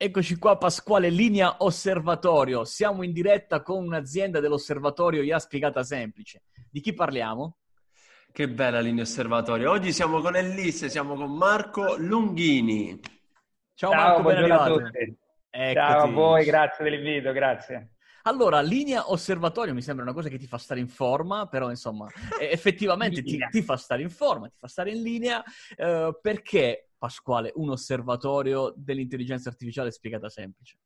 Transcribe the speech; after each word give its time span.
Eccoci 0.00 0.38
qua 0.38 0.56
Pasquale, 0.56 1.08
linea 1.10 1.56
osservatorio. 1.58 2.64
Siamo 2.64 3.02
in 3.02 3.12
diretta 3.12 3.62
con 3.62 3.84
un'azienda 3.84 4.38
dell'osservatorio 4.38 5.22
IA 5.22 5.40
spiegata 5.40 5.82
semplice. 5.82 6.44
Di 6.70 6.80
chi 6.80 6.94
parliamo? 6.94 7.56
Che 8.30 8.48
bella 8.48 8.78
linea 8.78 9.02
osservatorio. 9.02 9.72
Oggi 9.72 9.92
siamo 9.92 10.20
con 10.20 10.36
Elise, 10.36 10.88
siamo 10.88 11.16
con 11.16 11.34
Marco 11.34 11.96
Lunghini. 11.96 13.00
Ciao, 13.74 13.90
Ciao 13.90 14.00
Marco, 14.00 14.22
ben 14.22 14.36
arrivato. 14.36 14.74
a 14.74 14.76
tutti. 14.76 15.18
Eccoti. 15.50 15.74
Ciao 15.74 16.02
a 16.02 16.10
voi, 16.12 16.44
grazie 16.44 16.84
dell'invito, 16.84 17.32
grazie. 17.32 17.94
Allora, 18.22 18.60
linea 18.60 19.10
osservatorio 19.10 19.74
mi 19.74 19.82
sembra 19.82 20.04
una 20.04 20.14
cosa 20.14 20.28
che 20.28 20.38
ti 20.38 20.46
fa 20.46 20.58
stare 20.58 20.78
in 20.78 20.88
forma, 20.88 21.48
però 21.48 21.70
insomma, 21.70 22.06
effettivamente 22.38 23.20
ti, 23.24 23.36
ti, 23.50 23.62
fa 23.62 23.76
stare 23.76 24.02
in 24.02 24.10
forma, 24.10 24.46
ti 24.46 24.58
fa 24.58 24.68
stare 24.68 24.92
in 24.92 25.02
linea, 25.02 25.42
eh, 25.76 26.16
perché 26.22 26.87
Pasquale, 26.98 27.52
un 27.54 27.70
osservatorio 27.70 28.74
dell'intelligenza 28.76 29.48
artificiale 29.48 29.92
spiegata 29.92 30.28
semplice? 30.28 30.78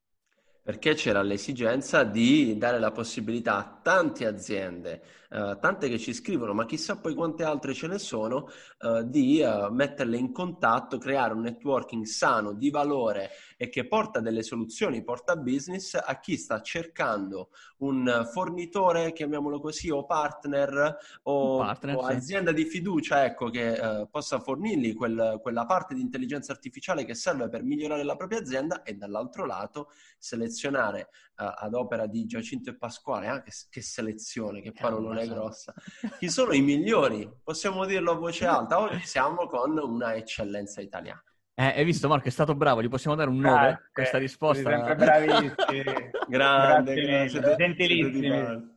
Perché 0.63 0.95
c'era 0.95 1.23
l'esigenza 1.23 2.05
di 2.05 2.57
dare 2.59 2.79
la 2.79 2.93
possibilità 2.93 3.57
a 3.57 3.81
tante 3.83 4.27
aziende, 4.27 5.03
uh, 5.33 5.59
tante 5.59 5.89
che 5.89 5.99
ci 5.99 6.13
scrivono, 6.13 6.53
ma 6.53 6.67
chissà 6.67 6.99
poi 6.99 7.15
quante 7.15 7.45
altre 7.45 7.75
ce 7.75 7.87
ne 7.87 7.99
sono, 7.99 8.49
uh, 8.81 9.03
di 9.03 9.43
uh, 9.43 9.73
metterle 9.73 10.17
in 10.17 10.33
contatto, 10.33 10.99
creare 10.99 11.35
un 11.35 11.41
networking 11.41 12.05
sano, 12.05 12.53
di 12.53 12.71
valore 12.71 13.31
e 13.57 13.69
che 13.69 13.87
porta 13.87 14.21
delle 14.21 14.43
soluzioni, 14.43 15.03
porta 15.03 15.37
business 15.37 15.95
a 15.95 16.19
chi 16.21 16.37
sta 16.37 16.61
cercando 16.61 17.51
un 17.79 18.29
fornitore, 18.33 19.13
chiamiamolo 19.13 19.61
così, 19.61 19.91
o 19.91 20.05
partner 20.05 20.97
o, 21.23 21.59
partner, 21.59 21.97
o 21.97 22.07
sì. 22.07 22.13
azienda 22.13 22.53
di 22.53 22.65
fiducia, 22.65 23.25
ecco, 23.25 23.51
che 23.51 23.73
eh, 23.73 24.09
possa 24.11 24.39
fornirgli 24.41 24.95
quel, 24.95 25.39
quella 25.43 25.65
parte 25.65 25.95
di 25.95 26.01
intelligenza 26.01 26.53
artificiale 26.53 27.05
che 27.05 27.15
serve 27.15 27.49
per 27.49 27.63
migliorare 27.63 28.05
la 28.05 28.17
propria 28.17 28.39
azienda 28.39 28.83
e 28.83 28.95
dall'altro 28.95 29.47
lato 29.47 29.91
selezionare 30.19 31.09
ad 31.35 31.75
opera 31.75 32.07
di 32.07 32.25
Giacinto 32.25 32.71
e 32.71 32.77
Pasquale, 32.77 33.27
ah, 33.27 33.43
che, 33.43 33.51
che 33.69 33.83
selezione, 33.83 34.61
che 34.61 34.71
poi 34.71 34.91
non 34.91 35.19
è 35.23 35.29
grossa, 35.29 35.75
chi 36.19 36.29
sono 36.29 36.53
i 36.53 36.61
migliori, 36.61 37.31
possiamo 37.43 37.85
dirlo 37.85 38.13
a 38.13 38.17
voce 38.17 38.47
alta, 38.47 38.81
oggi 38.81 39.01
siamo 39.05 39.47
con 39.47 39.79
una 39.79 40.15
eccellenza 40.15 40.81
italiana. 40.81 41.23
Eh, 41.55 41.65
hai 41.77 41.85
visto 41.85 42.09
Marco, 42.09 42.29
è 42.29 42.31
stato 42.31 42.55
bravo, 42.55 42.83
gli 42.83 42.89
possiamo 42.89 43.15
dare 43.15 43.29
un 43.29 43.39
9 43.39 43.69
a 43.69 43.81
questa 43.93 44.19
risposta. 44.19 44.71
Sempre 44.71 44.95
bravissimi. 44.97 46.11
grande, 46.29 46.95
grande, 46.95 47.57
gentilissimi. 47.57 48.72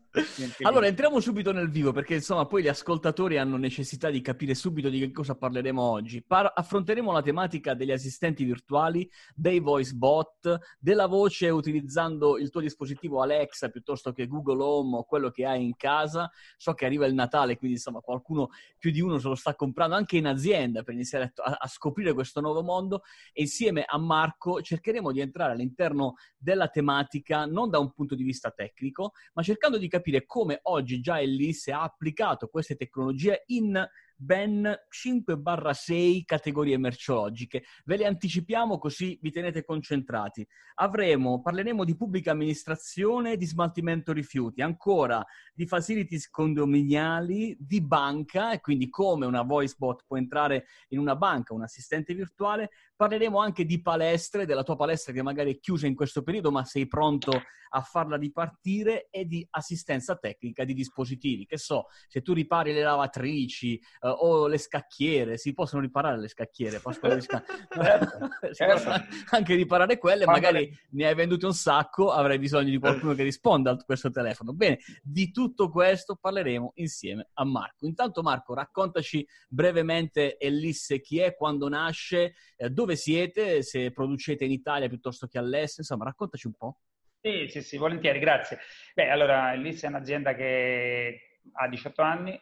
Allora, 0.61 0.87
entriamo 0.87 1.19
subito 1.19 1.51
nel 1.51 1.69
vivo 1.69 1.91
perché 1.91 2.15
insomma 2.15 2.45
poi 2.45 2.63
gli 2.63 2.67
ascoltatori 2.67 3.37
hanno 3.37 3.57
necessità 3.57 4.09
di 4.09 4.21
capire 4.21 4.55
subito 4.55 4.89
di 4.89 4.99
che 4.99 5.11
cosa 5.11 5.35
parleremo 5.35 5.81
oggi. 5.81 6.23
Par- 6.23 6.51
affronteremo 6.55 7.11
la 7.11 7.21
tematica 7.21 7.73
degli 7.73 7.91
assistenti 7.91 8.43
virtuali, 8.45 9.09
dei 9.33 9.59
voice 9.59 9.93
bot, 9.93 10.59
della 10.79 11.07
voce 11.07 11.49
utilizzando 11.49 12.37
il 12.37 12.49
tuo 12.49 12.61
dispositivo 12.61 13.21
Alexa 13.21 13.69
piuttosto 13.69 14.13
che 14.13 14.27
Google 14.27 14.63
Home 14.63 14.97
o 14.97 15.03
quello 15.03 15.29
che 15.29 15.45
hai 15.45 15.63
in 15.63 15.75
casa. 15.75 16.31
So 16.57 16.73
che 16.73 16.85
arriva 16.85 17.05
il 17.05 17.13
Natale, 17.13 17.57
quindi 17.57 17.75
insomma 17.75 17.99
qualcuno 17.99 18.49
più 18.77 18.91
di 18.91 19.01
uno 19.01 19.17
se 19.19 19.27
lo 19.27 19.35
sta 19.35 19.55
comprando 19.55 19.95
anche 19.95 20.17
in 20.17 20.27
azienda 20.27 20.83
per 20.83 20.93
iniziare 20.93 21.33
a, 21.35 21.57
a 21.59 21.67
scoprire 21.67 22.13
questo 22.13 22.39
nuovo 22.39 22.63
mondo 22.63 23.01
e 23.33 23.41
insieme 23.41 23.83
a 23.85 23.97
Marco 23.97 24.61
cercheremo 24.61 25.11
di 25.11 25.19
entrare 25.19 25.53
all'interno 25.53 26.15
della 26.37 26.67
tematica 26.67 27.45
non 27.45 27.69
da 27.69 27.79
un 27.79 27.91
punto 27.91 28.15
di 28.15 28.23
vista 28.23 28.51
tecnico, 28.51 29.11
ma 29.33 29.43
cercando 29.43 29.77
di 29.77 29.87
capire 29.87 30.04
capire 30.05 30.25
come 30.25 30.59
oggi 30.63 31.01
già 31.01 31.19
Ellis 31.19 31.67
ha 31.69 31.81
applicato 31.81 32.47
queste 32.47 32.75
tecnologie 32.75 33.43
in 33.47 33.83
ben 34.17 34.73
5-6 34.89 36.23
categorie 36.23 36.77
merceologiche. 36.77 37.63
Ve 37.85 37.97
le 37.97 38.05
anticipiamo 38.05 38.77
così 38.77 39.17
vi 39.21 39.31
tenete 39.31 39.65
concentrati. 39.65 40.47
Avremo, 40.75 41.41
parleremo 41.41 41.83
di 41.83 41.97
pubblica 41.97 42.31
amministrazione, 42.31 43.35
di 43.35 43.45
smaltimento 43.45 44.13
rifiuti, 44.13 44.61
ancora 44.61 45.25
di 45.53 45.65
facilities 45.65 46.29
condominiali, 46.29 47.57
di 47.59 47.81
banca 47.81 48.51
e 48.51 48.61
quindi 48.61 48.89
come 48.89 49.25
una 49.25 49.41
voice 49.41 49.75
bot 49.77 50.03
può 50.05 50.17
entrare 50.17 50.67
in 50.89 50.99
una 50.99 51.15
banca, 51.15 51.53
un 51.53 51.63
assistente 51.63 52.13
virtuale. 52.13 52.69
Parleremo 52.95 53.39
anche 53.39 53.65
di 53.65 53.81
palestre, 53.81 54.45
della 54.45 54.63
tua 54.63 54.75
palestra 54.75 55.11
che 55.11 55.21
magari 55.21 55.55
è 55.55 55.59
chiusa 55.59 55.87
in 55.87 55.95
questo 55.95 56.23
periodo, 56.23 56.51
ma 56.51 56.63
sei 56.63 56.87
pronto 56.87 57.41
a 57.75 57.81
farla 57.81 58.15
ripartire 58.15 59.07
e 59.09 59.25
di 59.25 59.45
assistenza 59.51 60.15
tecnica 60.15 60.63
di 60.63 60.73
dispositivi. 60.73 61.45
Che 61.45 61.57
so, 61.57 61.87
se 62.07 62.21
tu 62.21 62.33
ripari 62.33 62.73
le 62.73 62.81
lavatrici, 62.81 63.81
uh, 64.01 64.07
o 64.07 64.47
le 64.47 64.57
scacchiere, 64.57 65.37
si 65.37 65.53
possono 65.53 65.81
riparare 65.81 66.17
le 66.17 66.29
scacchiere, 66.29 66.79
sca... 66.79 67.43
certo, 67.75 68.29
certo. 68.53 68.91
anche 69.31 69.55
riparare 69.55 69.97
quelle, 69.97 70.25
magari 70.25 70.71
ne 70.91 71.07
hai 71.07 71.15
vendute 71.15 71.45
un 71.45 71.53
sacco, 71.53 72.11
avrai 72.11 72.39
bisogno 72.39 72.69
di 72.69 72.79
qualcuno 72.79 73.13
che 73.13 73.23
risponda 73.23 73.71
a 73.71 73.77
questo 73.77 74.09
telefono. 74.09 74.53
Bene, 74.53 74.79
di 75.03 75.31
tutto 75.31 75.69
questo 75.69 76.15
parleremo 76.15 76.73
insieme 76.75 77.29
a 77.33 77.43
Marco. 77.43 77.85
Intanto 77.85 78.21
Marco, 78.21 78.53
raccontaci 78.53 79.27
brevemente 79.49 80.37
Elisse 80.37 81.01
chi 81.01 81.19
è, 81.19 81.35
quando 81.35 81.67
nasce, 81.67 82.35
eh, 82.55 82.69
dove 82.69 82.84
siete, 82.93 83.63
se 83.63 83.91
producete 83.91 84.45
in 84.45 84.51
Italia 84.51 84.87
piuttosto 84.87 85.25
che 85.25 85.39
all'estero, 85.39 85.79
insomma, 85.79 86.05
raccontaci 86.05 86.45
un 86.45 86.53
po'. 86.53 86.77
Sì, 87.19 87.47
sì, 87.49 87.63
sì, 87.63 87.77
volentieri, 87.77 88.19
grazie. 88.19 88.59
Beh, 88.93 89.09
allora, 89.09 89.51
Elisse 89.53 89.87
è 89.87 89.89
un'azienda 89.89 90.35
che 90.35 91.39
ha 91.53 91.67
18 91.67 92.03
anni, 92.03 92.39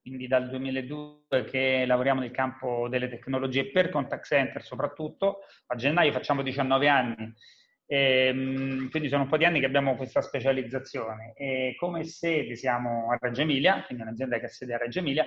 quindi 0.00 0.26
dal 0.26 0.48
2002 0.48 1.44
che 1.44 1.84
lavoriamo 1.86 2.20
nel 2.20 2.32
campo 2.32 2.88
delle 2.88 3.08
tecnologie 3.08 3.70
per 3.70 3.88
contact 3.88 4.24
center 4.24 4.64
soprattutto, 4.64 5.42
a 5.66 5.76
gennaio 5.76 6.10
facciamo 6.10 6.42
19 6.42 6.88
anni, 6.88 7.32
e, 7.86 8.26
ehm, 8.26 8.90
quindi 8.90 9.08
sono 9.08 9.22
un 9.22 9.28
po' 9.28 9.36
di 9.36 9.44
anni 9.44 9.60
che 9.60 9.66
abbiamo 9.66 9.94
questa 9.94 10.20
specializzazione. 10.20 11.32
E 11.36 11.74
come 11.78 12.02
sede 12.04 12.56
siamo 12.56 13.10
a 13.10 13.18
Reggio 13.20 13.42
Emilia, 13.42 13.84
quindi 13.84 14.02
un'azienda 14.02 14.38
che 14.38 14.46
ha 14.46 14.48
sede 14.48 14.74
a 14.74 14.78
Reggio 14.78 14.98
Emilia, 14.98 15.24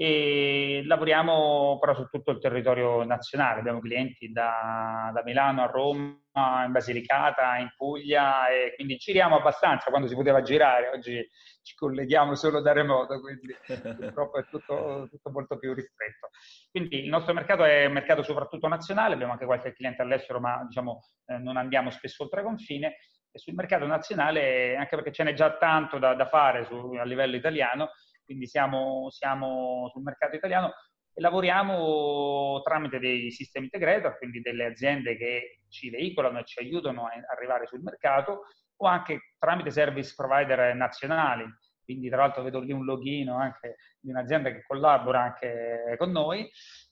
e 0.00 0.82
lavoriamo 0.84 1.76
però 1.80 1.92
su 1.92 2.06
tutto 2.08 2.30
il 2.30 2.38
territorio 2.38 3.02
nazionale, 3.02 3.58
abbiamo 3.58 3.80
clienti 3.80 4.30
da, 4.30 5.10
da, 5.12 5.24
Milano 5.24 5.64
a 5.64 5.66
Roma, 5.66 6.64
in 6.64 6.70
Basilicata, 6.70 7.56
in 7.56 7.72
Puglia 7.76 8.48
e 8.48 8.74
quindi 8.76 8.94
giriamo 8.94 9.38
abbastanza. 9.38 9.90
Quando 9.90 10.06
si 10.06 10.14
poteva 10.14 10.40
girare, 10.40 10.90
oggi 10.94 11.28
ci 11.64 11.74
colleghiamo 11.74 12.36
solo 12.36 12.60
da 12.60 12.70
remoto, 12.70 13.20
quindi 13.20 13.52
purtroppo 13.98 14.38
è 14.38 14.46
tutto, 14.48 15.08
tutto, 15.10 15.30
molto 15.30 15.58
più 15.58 15.74
ristretto. 15.74 16.28
Quindi 16.70 17.02
il 17.02 17.08
nostro 17.08 17.34
mercato 17.34 17.64
è 17.64 17.86
un 17.86 17.92
mercato 17.94 18.22
soprattutto 18.22 18.68
nazionale, 18.68 19.14
abbiamo 19.14 19.32
anche 19.32 19.46
qualche 19.46 19.72
cliente 19.72 20.02
all'estero 20.02 20.38
ma 20.38 20.64
diciamo 20.64 21.00
eh, 21.26 21.38
non 21.38 21.56
andiamo 21.56 21.90
spesso 21.90 22.22
oltre 22.22 22.44
confine. 22.44 22.98
E 23.32 23.38
sul 23.40 23.54
mercato 23.54 23.84
nazionale, 23.84 24.76
anche 24.76 24.94
perché 24.94 25.10
ce 25.10 25.24
n'è 25.24 25.32
già 25.34 25.56
tanto 25.56 25.98
da, 25.98 26.14
da 26.14 26.28
fare 26.28 26.64
su, 26.66 26.92
a 26.98 27.04
livello 27.04 27.34
italiano, 27.34 27.90
quindi 28.28 28.46
siamo, 28.46 29.08
siamo 29.08 29.88
sul 29.90 30.02
mercato 30.02 30.36
italiano 30.36 30.74
e 31.14 31.20
lavoriamo 31.22 32.60
tramite 32.62 32.98
dei 32.98 33.30
sistemi 33.30 33.64
integrator, 33.64 34.18
quindi 34.18 34.42
delle 34.42 34.66
aziende 34.66 35.16
che 35.16 35.60
ci 35.70 35.88
veicolano 35.88 36.40
e 36.40 36.44
ci 36.44 36.58
aiutano 36.60 37.06
a 37.06 37.12
arrivare 37.34 37.66
sul 37.66 37.80
mercato, 37.80 38.42
o 38.76 38.86
anche 38.86 39.32
tramite 39.38 39.70
service 39.70 40.12
provider 40.14 40.74
nazionali. 40.74 41.44
Quindi 41.82 42.10
tra 42.10 42.18
l'altro 42.18 42.42
vedo 42.42 42.60
lì 42.60 42.70
un 42.70 42.84
login 42.84 43.30
anche 43.30 43.76
di 43.98 44.10
un'azienda 44.10 44.50
che 44.50 44.62
collabora 44.66 45.22
anche 45.22 45.94
con 45.96 46.10
noi. 46.10 46.46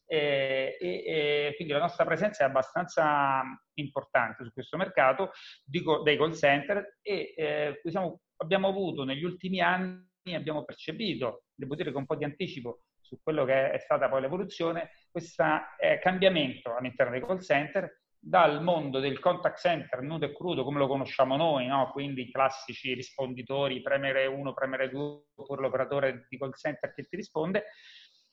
E, 0.08 0.78
e, 0.80 0.88
e, 1.04 1.52
quindi 1.56 1.74
la 1.74 1.80
nostra 1.80 2.06
presenza 2.06 2.44
è 2.44 2.46
abbastanza 2.46 3.42
importante 3.74 4.44
su 4.44 4.52
questo 4.52 4.76
mercato 4.76 5.32
dico, 5.64 6.02
dei 6.02 6.16
call 6.16 6.32
center 6.32 6.98
e 7.02 7.34
eh, 7.36 7.80
diciamo, 7.82 8.20
abbiamo 8.36 8.68
avuto 8.68 9.04
negli 9.04 9.24
ultimi 9.24 9.60
anni 9.60 10.08
abbiamo 10.34 10.64
percepito, 10.64 11.44
devo 11.54 11.74
dire 11.74 11.92
con 11.92 12.00
un 12.02 12.06
po' 12.06 12.16
di 12.16 12.24
anticipo 12.24 12.82
su 13.00 13.20
quello 13.22 13.44
che 13.44 13.70
è 13.70 13.78
stata 13.78 14.08
poi 14.08 14.20
l'evoluzione, 14.22 14.90
questo 15.10 15.44
eh, 15.78 15.98
cambiamento 16.00 16.74
all'interno 16.74 17.12
dei 17.12 17.20
call 17.20 17.38
center 17.38 18.02
dal 18.18 18.60
mondo 18.60 18.98
del 18.98 19.20
contact 19.20 19.58
center 19.60 20.02
nudo 20.02 20.24
e 20.26 20.34
crudo 20.34 20.64
come 20.64 20.78
lo 20.78 20.88
conosciamo 20.88 21.36
noi, 21.36 21.66
no? 21.66 21.90
quindi 21.92 22.22
i 22.22 22.30
classici 22.30 22.92
risponditori, 22.94 23.82
premere 23.82 24.26
1, 24.26 24.52
premere 24.52 24.88
2 24.88 25.00
oppure 25.36 25.62
l'operatore 25.62 26.26
di 26.28 26.36
call 26.36 26.52
center 26.54 26.92
che 26.92 27.04
ti 27.04 27.14
risponde, 27.14 27.66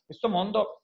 questo 0.03 0.29
mondo 0.29 0.83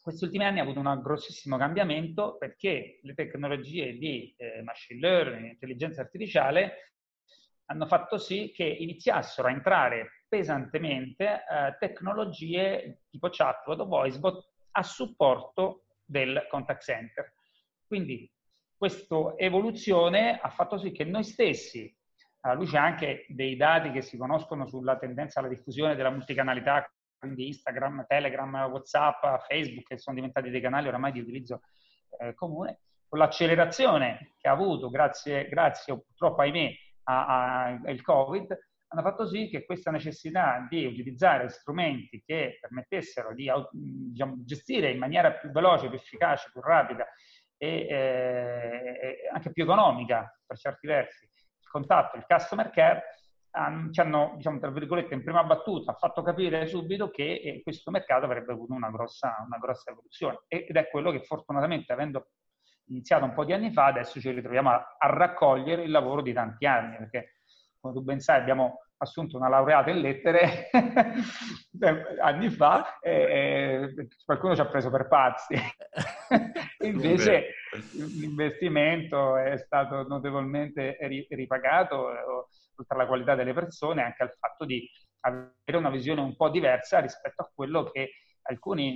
questi 0.00 0.24
ultimi 0.24 0.44
anni 0.44 0.60
ha 0.60 0.62
avuto 0.62 0.78
un 0.78 1.00
grossissimo 1.02 1.58
cambiamento 1.58 2.36
perché 2.38 3.00
le 3.02 3.14
tecnologie 3.14 3.98
di 3.98 4.32
eh, 4.36 4.62
machine 4.62 5.00
learning, 5.00 5.50
intelligenza 5.50 6.00
artificiale 6.00 6.92
hanno 7.66 7.86
fatto 7.86 8.16
sì 8.16 8.52
che 8.54 8.64
iniziassero 8.64 9.48
a 9.48 9.50
entrare 9.50 10.15
pesantemente 10.28 11.24
eh, 11.24 11.76
tecnologie 11.78 13.02
tipo 13.10 13.28
chatbot 13.30 13.80
o 13.80 13.86
voicebot 13.86 14.48
a 14.72 14.82
supporto 14.82 15.84
del 16.04 16.46
contact 16.48 16.82
center. 16.82 17.32
Quindi 17.86 18.30
questa 18.76 19.34
evoluzione 19.36 20.38
ha 20.38 20.50
fatto 20.50 20.78
sì 20.78 20.92
che 20.92 21.04
noi 21.04 21.24
stessi, 21.24 21.94
alla 22.40 22.54
luce 22.54 22.76
anche 22.76 23.26
dei 23.28 23.56
dati 23.56 23.90
che 23.90 24.02
si 24.02 24.16
conoscono 24.16 24.66
sulla 24.66 24.98
tendenza 24.98 25.40
alla 25.40 25.48
diffusione 25.48 25.96
della 25.96 26.10
multicanalità, 26.10 26.88
quindi 27.18 27.46
Instagram, 27.46 28.04
Telegram, 28.06 28.54
WhatsApp, 28.70 29.22
Facebook, 29.48 29.86
che 29.86 29.98
sono 29.98 30.16
diventati 30.16 30.50
dei 30.50 30.60
canali 30.60 30.88
oramai 30.88 31.12
di 31.12 31.20
utilizzo 31.20 31.62
eh, 32.18 32.34
comune, 32.34 32.80
con 33.08 33.18
l'accelerazione 33.18 34.34
che 34.36 34.48
ha 34.48 34.52
avuto 34.52 34.90
grazie, 34.90 35.48
grazie 35.48 35.94
purtroppo 35.94 36.42
ahimè 36.42 36.70
al 37.04 38.02
Covid, 38.02 38.56
hanno 38.96 39.06
fatto 39.06 39.26
sì 39.26 39.48
che 39.50 39.66
questa 39.66 39.90
necessità 39.90 40.66
di 40.68 40.86
utilizzare 40.86 41.50
strumenti 41.50 42.22
che 42.24 42.56
permettessero 42.58 43.34
di 43.34 43.50
diciamo, 43.70 44.36
gestire 44.38 44.90
in 44.90 44.98
maniera 44.98 45.32
più 45.32 45.50
veloce, 45.50 45.88
più 45.88 45.98
efficace, 45.98 46.48
più 46.50 46.62
rapida 46.62 47.06
e 47.58 47.86
eh, 47.88 49.28
anche 49.32 49.52
più 49.52 49.64
economica 49.64 50.34
per 50.46 50.56
certi 50.56 50.86
versi 50.86 51.24
il 51.24 51.68
contatto, 51.68 52.16
il 52.16 52.24
customer 52.26 52.70
care, 52.70 53.02
ci 53.90 54.00
hanno, 54.00 54.34
diciamo, 54.36 54.58
tra 54.58 54.70
virgolette, 54.70 55.14
in 55.14 55.22
prima 55.22 55.42
battuta 55.42 55.94
fatto 55.94 56.22
capire 56.22 56.66
subito 56.66 57.10
che 57.10 57.40
eh, 57.42 57.62
questo 57.62 57.90
mercato 57.90 58.26
avrebbe 58.26 58.52
avuto 58.52 58.74
una 58.74 58.90
grossa, 58.90 59.34
una 59.46 59.56
grossa 59.58 59.90
evoluzione. 59.90 60.40
Ed 60.46 60.76
è 60.76 60.88
quello 60.88 61.10
che 61.10 61.22
fortunatamente, 61.22 61.92
avendo 61.92 62.28
iniziato 62.88 63.24
un 63.24 63.32
po' 63.32 63.44
di 63.44 63.54
anni 63.54 63.72
fa, 63.72 63.86
adesso 63.86 64.20
ci 64.20 64.30
ritroviamo 64.30 64.70
a, 64.70 64.96
a 64.98 65.08
raccogliere 65.08 65.82
il 65.84 65.90
lavoro 65.90 66.20
di 66.20 66.34
tanti 66.34 66.66
anni, 66.66 66.96
perché 66.98 67.36
come 67.80 67.94
tu 67.94 68.02
ben 68.02 68.20
sai 68.20 68.40
abbiamo 68.40 68.85
assunto 68.98 69.36
una 69.36 69.48
laureata 69.48 69.90
in 69.90 70.00
lettere 70.00 70.70
anni 72.20 72.48
fa 72.50 72.98
e, 73.00 73.12
e, 73.12 74.08
qualcuno 74.24 74.54
ci 74.54 74.60
ha 74.60 74.66
preso 74.66 74.90
per 74.90 75.08
pazzi. 75.08 75.54
Invece 76.80 77.54
l'investimento 77.92 79.36
è 79.36 79.58
stato 79.58 80.06
notevolmente 80.06 80.96
ripagato, 81.30 82.06
oltre 82.06 82.94
alla 82.94 83.06
qualità 83.06 83.34
delle 83.34 83.52
persone, 83.52 84.02
anche 84.02 84.22
al 84.22 84.32
fatto 84.38 84.64
di 84.64 84.88
avere 85.20 85.76
una 85.76 85.90
visione 85.90 86.20
un 86.20 86.36
po' 86.36 86.48
diversa 86.48 87.00
rispetto 87.00 87.42
a 87.42 87.50
quello 87.54 87.84
che 87.90 88.12
alcune 88.42 88.94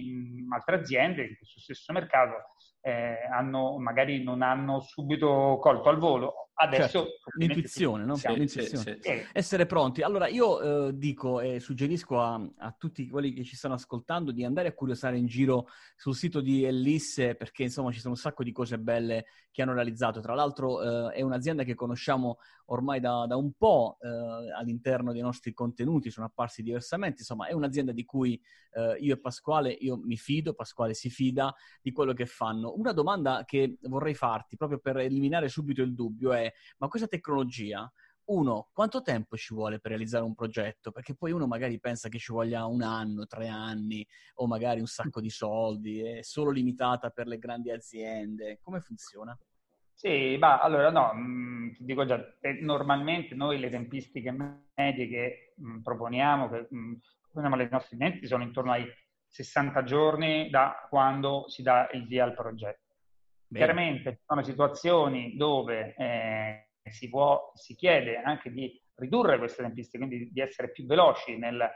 altre 0.50 0.76
aziende 0.76 1.26
in 1.26 1.37
questo 1.37 1.58
stesso 1.58 1.93
mercato 1.93 2.35
eh, 2.80 3.18
hanno, 3.30 3.78
magari 3.78 4.22
non 4.22 4.42
hanno 4.42 4.80
subito 4.80 5.58
colto 5.60 5.88
al 5.88 5.98
volo. 5.98 6.50
Adesso 6.60 7.04
certo, 7.04 7.30
l'intuizione, 7.38 8.04
no? 8.04 8.20
l'intuizione. 8.22 8.66
Sì, 8.66 8.98
sì. 9.00 9.26
Essere 9.32 9.64
pronti. 9.64 10.02
Allora 10.02 10.28
io 10.28 10.88
eh, 10.88 10.98
dico 10.98 11.40
e 11.40 11.58
suggerisco 11.58 12.20
a, 12.20 12.34
a, 12.58 12.74
tutti 12.78 13.08
quelli 13.08 13.32
che 13.32 13.44
ci 13.44 13.56
stanno 13.56 13.74
ascoltando 13.74 14.30
di 14.30 14.44
andare 14.44 14.68
a 14.68 14.74
curiosare 14.74 15.16
in 15.16 15.24
giro 15.24 15.68
sul 15.96 16.14
sito 16.14 16.42
di 16.42 16.64
Ellisse 16.64 17.34
perché 17.34 17.62
insomma 17.62 17.92
ci 17.92 18.00
sono 18.00 18.12
un 18.12 18.20
sacco 18.20 18.42
di 18.42 18.52
cose 18.52 18.78
belle 18.78 19.24
che 19.50 19.62
hanno 19.62 19.72
realizzato. 19.72 20.20
Tra 20.20 20.34
l'altro 20.34 20.82
eh, 20.82 21.14
è 21.14 21.22
un'azienda 21.22 21.64
che 21.64 21.74
conosciamo 21.74 22.36
ormai 22.66 23.00
da, 23.00 23.24
da 23.26 23.36
un 23.36 23.52
po' 23.56 23.96
eh, 24.00 24.52
all'interno 24.52 25.12
dei 25.12 25.22
nostri 25.22 25.54
contenuti, 25.54 26.10
sono 26.10 26.26
apparsi 26.26 26.62
diversamente. 26.62 27.20
Insomma 27.20 27.46
è 27.46 27.52
un'azienda 27.52 27.92
di 27.92 28.04
cui 28.04 28.40
eh, 28.72 28.96
io 29.00 29.14
e 29.14 29.18
Pasquale, 29.18 29.70
io 29.72 29.96
mi 29.96 30.16
fido, 30.16 30.52
Pasquale 30.52 30.94
si 30.94 31.08
fida 31.08 31.54
di 31.80 31.90
quello 31.90 32.12
che 32.12 32.26
fanno. 32.26 32.69
Una 32.76 32.93
domanda 32.93 33.44
che 33.44 33.78
vorrei 33.82 34.14
farti 34.14 34.56
proprio 34.56 34.78
per 34.78 34.99
eliminare 34.99 35.49
subito 35.49 35.82
il 35.82 35.94
dubbio 35.94 36.32
è 36.32 36.52
ma 36.78 36.88
questa 36.88 37.06
tecnologia, 37.08 37.90
uno, 38.31 38.69
quanto 38.72 39.02
tempo 39.02 39.37
ci 39.37 39.55
vuole 39.55 39.81
per 39.81 39.90
realizzare 39.90 40.25
un 40.25 40.34
progetto? 40.34 40.93
Perché 40.93 41.14
poi 41.14 41.32
uno 41.32 41.46
magari 41.46 41.81
pensa 41.81 42.08
che 42.08 42.19
ci 42.19 42.32
voglia 42.32 42.64
un 42.67 42.82
anno, 42.82 43.26
tre 43.26 43.49
anni 43.49 44.06
o 44.34 44.46
magari 44.46 44.81
un 44.81 44.87
sacco 44.87 45.20
di 45.20 45.31
soldi, 45.31 46.00
è 46.00 46.22
solo 46.22 46.50
limitata 46.50 47.11
per 47.11 47.26
le 47.26 47.38
grandi 47.38 47.70
aziende. 47.72 48.58
Come 48.62 48.81
funziona? 48.81 49.37
Sì, 49.94 50.37
ma 50.38 50.61
allora 50.61 50.90
no, 50.90 51.12
mh, 51.12 51.20
mm, 51.20 51.73
ti 51.73 51.84
dico 51.84 52.06
già, 52.06 52.25
normalmente 52.61 53.34
noi 53.34 53.58
le 53.58 53.69
tempistiche 53.69 54.31
medie 54.31 55.08
che 55.08 55.52
mh, 55.56 55.70
mm, 55.70 55.81
proponiamo, 55.81 56.49
che 56.49 56.69
mh, 56.70 56.78
mm, 56.78 56.94
proponiamo 57.20 57.56
ai 57.56 57.69
nostri 57.70 57.96
clienti 57.96 58.26
sono 58.26 58.43
intorno 58.43 58.73
ai 58.73 58.87
60 59.30 59.84
giorni 59.84 60.50
da 60.50 60.86
quando 60.88 61.48
si 61.48 61.62
dà 61.62 61.88
il 61.92 62.06
via 62.06 62.24
al 62.24 62.34
progetto. 62.34 62.96
Bene. 63.46 63.64
Chiaramente 63.64 64.12
ci 64.12 64.22
sono 64.26 64.42
situazioni 64.42 65.36
dove 65.36 65.94
eh, 65.96 66.68
si, 66.90 67.08
può, 67.08 67.52
si 67.54 67.74
chiede 67.74 68.16
anche 68.16 68.52
di 68.52 68.80
ridurre 68.94 69.38
queste 69.38 69.62
tempistiche, 69.62 70.04
quindi 70.04 70.30
di 70.30 70.40
essere 70.40 70.70
più 70.70 70.84
veloci 70.86 71.36
nel, 71.36 71.68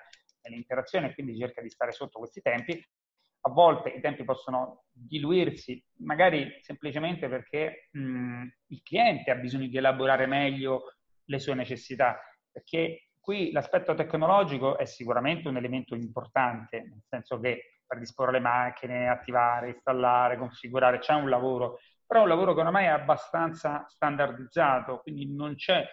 nell'interazione 0.43 1.09
e 1.09 1.15
quindi 1.15 1.39
cerca 1.39 1.63
di 1.63 1.71
stare 1.71 1.93
sotto 1.93 2.19
questi 2.19 2.41
tempi. 2.41 2.85
A 3.47 3.51
volte 3.51 3.91
i 3.91 4.01
tempi 4.01 4.25
possono 4.25 4.85
diluirsi, 4.91 5.83
magari 5.99 6.59
semplicemente 6.61 7.29
perché 7.29 7.89
mh, 7.91 8.47
il 8.69 8.83
cliente 8.83 9.31
ha 9.31 9.37
bisogno 9.37 9.67
di 9.67 9.77
elaborare 9.77 10.27
meglio 10.27 10.95
le 11.25 11.39
sue 11.39 11.55
necessità, 11.55 12.19
perché 12.51 13.09
qui 13.25 13.53
l'aspetto 13.53 13.95
tecnologico 13.95 14.77
è 14.77 14.85
sicuramente 14.85 15.49
un 15.49 15.57
elemento 15.57 15.95
importante, 15.95 16.81
nel 16.81 17.03
senso 17.09 17.41
che 17.41 17.79
predisporre 17.87 18.33
le 18.33 18.41
macchine, 18.41 19.09
attivare, 19.09 19.71
installare, 19.71 20.37
configurare, 20.37 20.99
c'è 20.99 21.15
un 21.15 21.31
lavoro, 21.31 21.79
però 22.07 22.21
è 22.21 22.23
un 22.25 22.29
lavoro 22.29 22.53
che 22.53 22.61
ormai 22.61 22.85
è 22.85 22.89
abbastanza 22.89 23.87
standardizzato, 23.89 25.01
quindi 25.01 25.35
non 25.35 25.55
c'è 25.55 25.87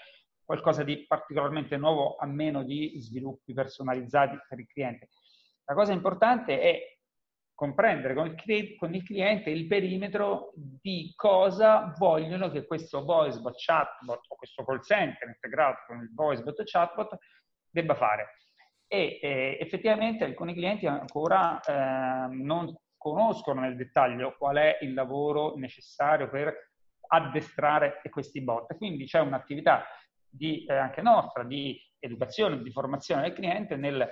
qualcosa 0.44 0.83
di 0.83 1.06
particolarmente 1.07 1.78
nuovo 1.78 2.18
a 2.18 2.25
meno 2.25 2.63
di 2.63 3.00
sviluppi 3.00 3.54
personalizzati 3.54 4.38
per 4.50 4.60
il 4.60 4.68
cliente. 4.68 5.07
La 5.63 5.74
cosa 5.74 5.94
importante 5.94 6.60
è 6.60 6.98
comprendere 7.61 8.15
con 8.15 8.35
il, 8.43 8.75
con 8.75 8.95
il 8.95 9.03
cliente 9.03 9.51
il 9.51 9.67
perimetro 9.67 10.51
di 10.55 11.13
cosa 11.15 11.93
vogliono 11.95 12.49
che 12.49 12.65
questo 12.65 13.03
voice 13.05 13.39
bot 13.39 13.53
chatbot 13.55 14.25
o 14.29 14.35
questo 14.35 14.65
call 14.65 14.81
center 14.81 15.27
integrato 15.27 15.83
con 15.85 15.99
il 15.99 16.11
voice 16.11 16.41
bot 16.41 16.59
chatbot 16.65 17.15
debba 17.69 17.93
fare 17.93 18.37
e 18.87 19.19
eh, 19.21 19.57
effettivamente 19.61 20.23
alcuni 20.23 20.55
clienti 20.55 20.87
ancora 20.87 21.59
eh, 21.59 22.33
non 22.33 22.75
conoscono 22.97 23.61
nel 23.61 23.75
dettaglio 23.75 24.33
qual 24.39 24.55
è 24.55 24.79
il 24.81 24.95
lavoro 24.95 25.55
necessario 25.55 26.31
per 26.31 26.71
addestrare 27.09 28.01
questi 28.09 28.41
bot. 28.41 28.75
Quindi 28.75 29.05
c'è 29.05 29.19
un'attività 29.19 29.85
di, 30.27 30.65
eh, 30.65 30.73
anche 30.73 31.01
nostra 31.01 31.43
di 31.43 31.79
educazione, 31.99 32.63
di 32.63 32.71
formazione 32.71 33.21
del 33.21 33.33
cliente 33.33 33.75
nel 33.75 34.09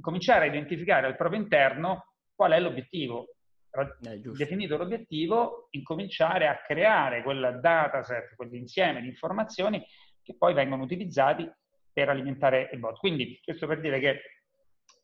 cominciare 0.00 0.44
a 0.44 0.48
identificare 0.48 1.06
al 1.06 1.16
proprio 1.16 1.40
interno 1.40 2.11
qual 2.42 2.52
è 2.52 2.60
l'obiettivo. 2.60 3.36
Eh, 3.70 4.18
Definito 4.18 4.76
l'obiettivo, 4.76 5.68
incominciare 5.70 6.48
a 6.48 6.60
creare 6.60 7.22
quel 7.22 7.60
dataset, 7.60 8.34
quell'insieme 8.34 9.00
di 9.00 9.06
informazioni 9.06 9.82
che 10.22 10.34
poi 10.36 10.52
vengono 10.52 10.82
utilizzati 10.82 11.48
per 11.92 12.08
alimentare 12.08 12.68
il 12.72 12.80
bot. 12.80 12.98
Quindi 12.98 13.40
questo 13.44 13.68
per 13.68 13.80
dire 13.80 14.00
che 14.00 14.20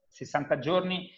60 0.08 0.58
giorni 0.58 1.08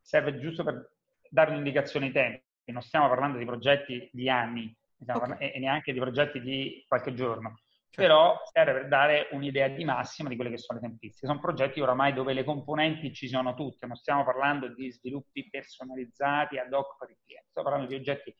serve 0.00 0.38
giusto 0.38 0.62
per 0.62 0.92
dare 1.28 1.50
un'indicazione 1.50 2.06
ai 2.06 2.12
tempi. 2.12 2.42
Non 2.66 2.82
stiamo 2.82 3.08
parlando 3.08 3.36
di 3.36 3.44
progetti 3.44 4.08
di 4.12 4.30
anni 4.30 4.74
okay. 5.04 5.52
e 5.52 5.58
neanche 5.58 5.92
di 5.92 5.98
progetti 5.98 6.40
di 6.40 6.84
qualche 6.86 7.14
giorno. 7.14 7.58
Certo. 7.94 8.02
Però 8.02 8.40
serve 8.52 8.72
per 8.72 8.88
dare 8.88 9.28
un'idea 9.30 9.68
di 9.68 9.84
massima 9.84 10.28
di 10.28 10.34
quelle 10.34 10.50
che 10.50 10.58
sono 10.58 10.80
le 10.80 10.86
tempistiche. 10.86 11.28
Sono 11.28 11.38
progetti 11.38 11.80
oramai 11.80 12.12
dove 12.12 12.32
le 12.32 12.42
componenti 12.42 13.12
ci 13.12 13.28
sono 13.28 13.54
tutte, 13.54 13.86
non 13.86 13.94
stiamo 13.94 14.24
parlando 14.24 14.66
di 14.74 14.90
sviluppi 14.90 15.48
personalizzati 15.48 16.58
ad 16.58 16.72
hoc 16.72 16.96
per 16.98 17.10
il 17.10 17.18
cliente, 17.24 17.46
stiamo 17.50 17.68
parlando 17.68 17.94
di 17.94 18.00
oggetti 18.00 18.34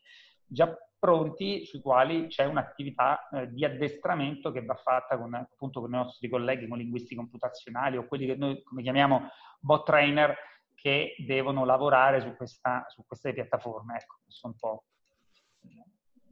già 0.45 0.77
pronti 0.99 1.65
sui 1.65 1.81
quali 1.81 2.27
c'è 2.27 2.45
un'attività 2.47 3.29
eh, 3.29 3.53
di 3.53 3.65
addestramento 3.65 4.51
che 4.51 4.65
va 4.65 4.75
fatta 4.75 5.17
con, 5.17 5.33
appunto, 5.35 5.81
con 5.81 5.93
i 5.93 5.97
nostri 5.97 6.29
colleghi, 6.29 6.67
con 6.67 6.79
linguisti 6.79 7.15
computazionali 7.15 7.97
o 7.97 8.07
quelli 8.07 8.27
che 8.27 8.35
noi 8.35 8.61
come 8.65 8.83
chiamiamo 8.83 9.29
bot 9.61 9.85
trainer 9.85 10.37
che 10.75 11.15
devono 11.19 11.65
lavorare 11.65 12.21
su, 12.21 12.35
questa, 12.35 12.85
su 12.89 13.05
queste 13.07 13.33
piattaforme. 13.33 13.99
Ecco, 13.99 14.19
questo 14.25 14.49
un 14.49 14.57
po'. 14.57 14.85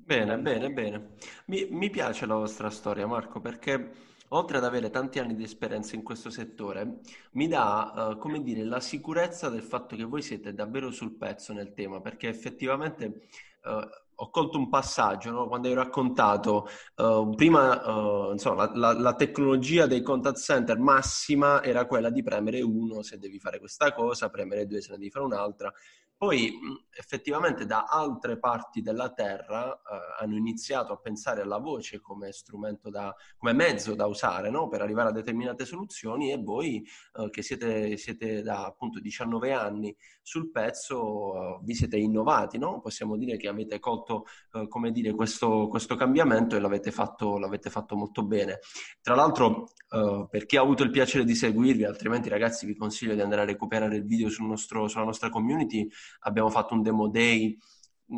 Bene, 0.05 0.37
bene, 0.39 0.71
bene. 0.73 1.11
Mi, 1.47 1.69
mi 1.71 1.89
piace 1.89 2.27
la 2.27 2.35
vostra 2.35 2.71
storia, 2.71 3.07
Marco, 3.07 3.41
perché 3.41 3.93
oltre 4.29 4.57
ad 4.57 4.65
avere 4.65 4.91
tanti 4.91 5.21
anni 5.21 5.37
di 5.37 5.45
esperienza 5.45 5.95
in 5.95 6.03
questo 6.03 6.29
settore, 6.29 7.01
mi 7.33 7.47
dà, 7.47 8.11
uh, 8.11 8.19
come 8.19 8.43
dire, 8.43 8.65
la 8.65 8.81
sicurezza 8.81 9.49
del 9.49 9.63
fatto 9.63 9.95
che 9.95 10.03
voi 10.03 10.21
siete 10.21 10.55
davvero 10.55 10.91
sul 10.91 11.13
pezzo 11.17 11.53
nel 11.53 11.73
tema, 11.73 12.01
perché 12.01 12.29
effettivamente 12.29 13.29
uh, 13.65 13.89
ho 14.15 14.31
colto 14.31 14.59
un 14.59 14.69
passaggio 14.69 15.31
no? 15.31 15.47
quando 15.49 15.69
hai 15.69 15.75
raccontato 15.75 16.69
uh, 16.97 17.35
prima 17.35 17.85
uh, 17.85 18.33
insomma, 18.33 18.67
la, 18.67 18.93
la, 18.93 19.01
la, 19.01 19.15
tecnologia 19.15 19.87
dei 19.87 20.03
contact 20.03 20.39
center 20.39 20.79
massima 20.79 21.63
era 21.63 21.87
quella 21.87 22.11
di 22.11 22.23
premere 22.23 22.61
uno 22.61 23.03
se 23.03 23.19
devi 23.19 23.41
fare 23.41 23.59
questa 23.59 23.93
cosa, 23.93 24.31
premere 24.31 24.67
due 24.67 24.81
se 24.81 24.93
ne 24.93 24.99
devi 24.99 25.11
fare 25.11 25.25
un'altra 25.25 25.73
poi 26.23 26.57
effettivamente 26.95 27.67
da 27.67 27.87
altre 27.89 28.39
parti 28.39 28.81
della 28.81 29.11
Terra 29.11 29.75
eh, 29.75 30.23
hanno 30.23 30.37
iniziato 30.37 30.93
a 30.93 30.97
pensare 30.97 31.41
alla 31.41 31.59
voce 31.59 32.01
come 32.01 32.31
strumento 32.31 32.91
da, 32.91 33.13
come 33.37 33.53
mezzo 33.53 33.97
da 33.97 34.07
usare 34.07 34.49
no? 34.49 34.69
per 34.69 34.83
arrivare 34.83 35.09
a 35.09 35.13
determinate 35.13 35.65
soluzioni 35.65 36.31
e 36.31 36.37
voi 36.37 36.87
eh, 37.15 37.29
che 37.31 37.43
siete, 37.43 37.97
siete, 37.97 38.41
da 38.43 38.67
appunto 38.67 39.01
19 39.01 39.53
anni 39.53 39.97
sul 40.21 40.53
pezzo 40.53 41.35
eh, 41.35 41.61
vi 41.65 41.75
siete 41.75 41.97
innovati, 41.97 42.57
no? 42.57 42.81
possiamo 42.81 43.17
dire 43.17 43.37
che 43.37 43.49
avete 43.49 43.81
colto 43.81 44.27
eh, 44.53 44.69
come 44.69 44.93
dire, 44.93 45.15
questo, 45.15 45.67
questo, 45.67 45.97
cambiamento 45.97 46.55
e 46.55 46.61
l'avete 46.61 46.93
fatto, 46.93 47.37
l'avete 47.39 47.69
fatto 47.69 47.97
molto 47.97 48.25
bene. 48.25 48.61
Tra 49.01 49.17
l'altro 49.17 49.73
eh, 49.91 50.27
per 50.31 50.47
chi 50.47 50.57
ha 50.57 50.61
avuto 50.61 50.85
il 50.85 50.91
piacere 50.91 51.25
di 51.25 51.35
seguirvi, 51.35 51.85
altrimenti 51.85 52.29
ragazzi 52.29 52.65
vi 52.65 52.77
consiglio 52.77 53.15
di 53.15 53.21
andare 53.23 53.43
a 53.43 53.47
recuperare 53.47 53.97
il 53.97 54.07
video 54.07 54.29
sul 54.29 54.47
nostro, 54.47 54.87
sulla 54.87 55.05
nostra 55.05 55.29
community 55.29 55.89
abbiamo 56.21 56.51
fatto 56.51 56.75
un 56.75 56.83
demo 56.83 57.09
day 57.09 57.59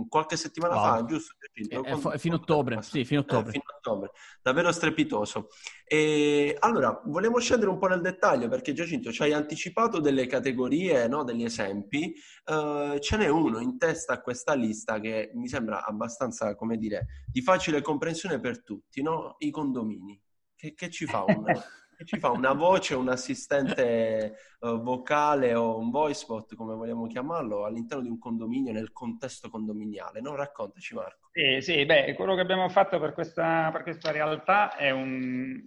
qualche 0.09 0.37
settimana 0.37 0.75
wow. 0.75 0.85
fa, 0.85 1.05
giusto? 1.05 1.35
Eh, 1.53 1.81
eh, 1.85 2.19
fino 2.19 2.35
a 2.35 2.39
ottobre, 2.39 2.83
sì, 2.83 3.05
fino 3.05 3.21
ottobre. 3.21 3.51
Eh, 3.51 3.53
fino 3.53 3.65
ottobre. 3.77 4.11
Davvero 4.43 4.73
strepitoso. 4.73 5.49
E 5.87 6.57
allora, 6.59 7.01
vogliamo 7.05 7.39
scendere 7.39 7.71
un 7.71 7.79
po' 7.79 7.87
nel 7.87 8.01
dettaglio 8.01 8.49
perché 8.49 8.73
Giacinto 8.73 9.13
ci 9.13 9.23
hai 9.23 9.33
anticipato 9.33 10.01
delle 10.01 10.27
categorie, 10.27 11.07
no? 11.07 11.23
degli 11.23 11.45
esempi. 11.45 12.15
Uh, 12.45 12.99
ce 12.99 13.17
n'è 13.17 13.29
uno 13.29 13.61
in 13.61 13.79
testa 13.79 14.15
a 14.15 14.21
questa 14.21 14.55
lista 14.55 14.99
che 14.99 15.31
mi 15.35 15.49
sembra 15.49 15.85
abbastanza, 15.85 16.55
come 16.57 16.77
dire, 16.77 17.07
di 17.31 17.43
facile 17.43 17.81
comprensione 17.81 18.41
per 18.41 18.63
tutti, 18.63 19.03
no? 19.03 19.37
I 19.39 19.51
condomini. 19.51 20.21
Che, 20.57 20.75
che 20.75 20.91
ci 20.91 21.07
fa 21.07 21.25
un... 21.27 21.45
Ci 22.03 22.19
fa 22.19 22.31
una 22.31 22.53
voce, 22.53 22.95
un 22.95 23.09
assistente 23.09 24.37
uh, 24.61 24.81
vocale 24.81 25.55
o 25.55 25.79
un 25.79 25.91
voice 25.91 26.25
bot, 26.27 26.55
come 26.55 26.75
vogliamo 26.75 27.07
chiamarlo, 27.07 27.65
all'interno 27.65 28.03
di 28.03 28.09
un 28.09 28.19
condominio, 28.19 28.73
nel 28.73 28.93
contesto 28.93 29.49
condominiale. 29.51 30.21
No? 30.21 30.35
Raccontaci 30.35 30.95
Marco. 30.95 31.29
Sì, 31.33 31.61
sì, 31.61 31.85
beh, 31.85 32.15
quello 32.15 32.35
che 32.35 32.41
abbiamo 32.41 32.69
fatto 32.69 32.99
per 32.99 33.13
questa, 33.13 33.71
per 33.73 33.83
questa 33.83 34.11
realtà 34.11 34.77
è 34.77 34.91
un, 34.91 35.63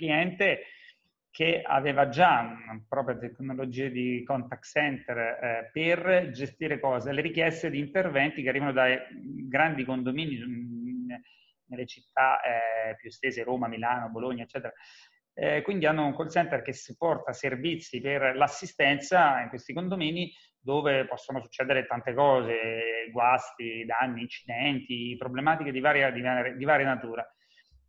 cliente 0.00 0.62
che 1.30 1.62
aveva 1.62 2.08
già 2.08 2.40
una 2.40 2.82
propria 2.88 3.16
tecnologia 3.16 3.88
di 3.88 4.22
contact 4.24 4.64
center 4.64 5.18
eh, 5.18 5.70
per 5.72 6.30
gestire 6.32 6.80
cose, 6.80 7.12
le 7.12 7.20
richieste 7.20 7.70
di 7.70 7.78
interventi 7.78 8.42
che 8.42 8.48
arrivano 8.48 8.72
dai 8.72 8.98
grandi 9.48 9.84
condomini 9.84 10.38
nelle 11.66 11.86
città 11.86 12.40
eh, 12.40 12.96
più 12.96 13.08
estese, 13.08 13.44
Roma, 13.44 13.68
Milano, 13.68 14.10
Bologna, 14.10 14.42
eccetera, 14.42 14.72
eh, 15.42 15.62
quindi 15.62 15.86
hanno 15.86 16.04
un 16.04 16.14
call 16.14 16.28
center 16.28 16.60
che 16.60 16.74
supporta 16.74 17.32
servizi 17.32 17.98
per 18.02 18.36
l'assistenza 18.36 19.40
in 19.40 19.48
questi 19.48 19.72
condomini 19.72 20.30
dove 20.58 21.06
possono 21.06 21.40
succedere 21.40 21.86
tante 21.86 22.12
cose, 22.12 23.08
guasti, 23.10 23.86
danni, 23.86 24.20
incidenti, 24.20 25.16
problematiche 25.18 25.72
di 25.72 25.80
varia, 25.80 26.10
di 26.10 26.20
varia, 26.20 26.52
di 26.52 26.64
varia 26.66 26.84
natura. 26.84 27.26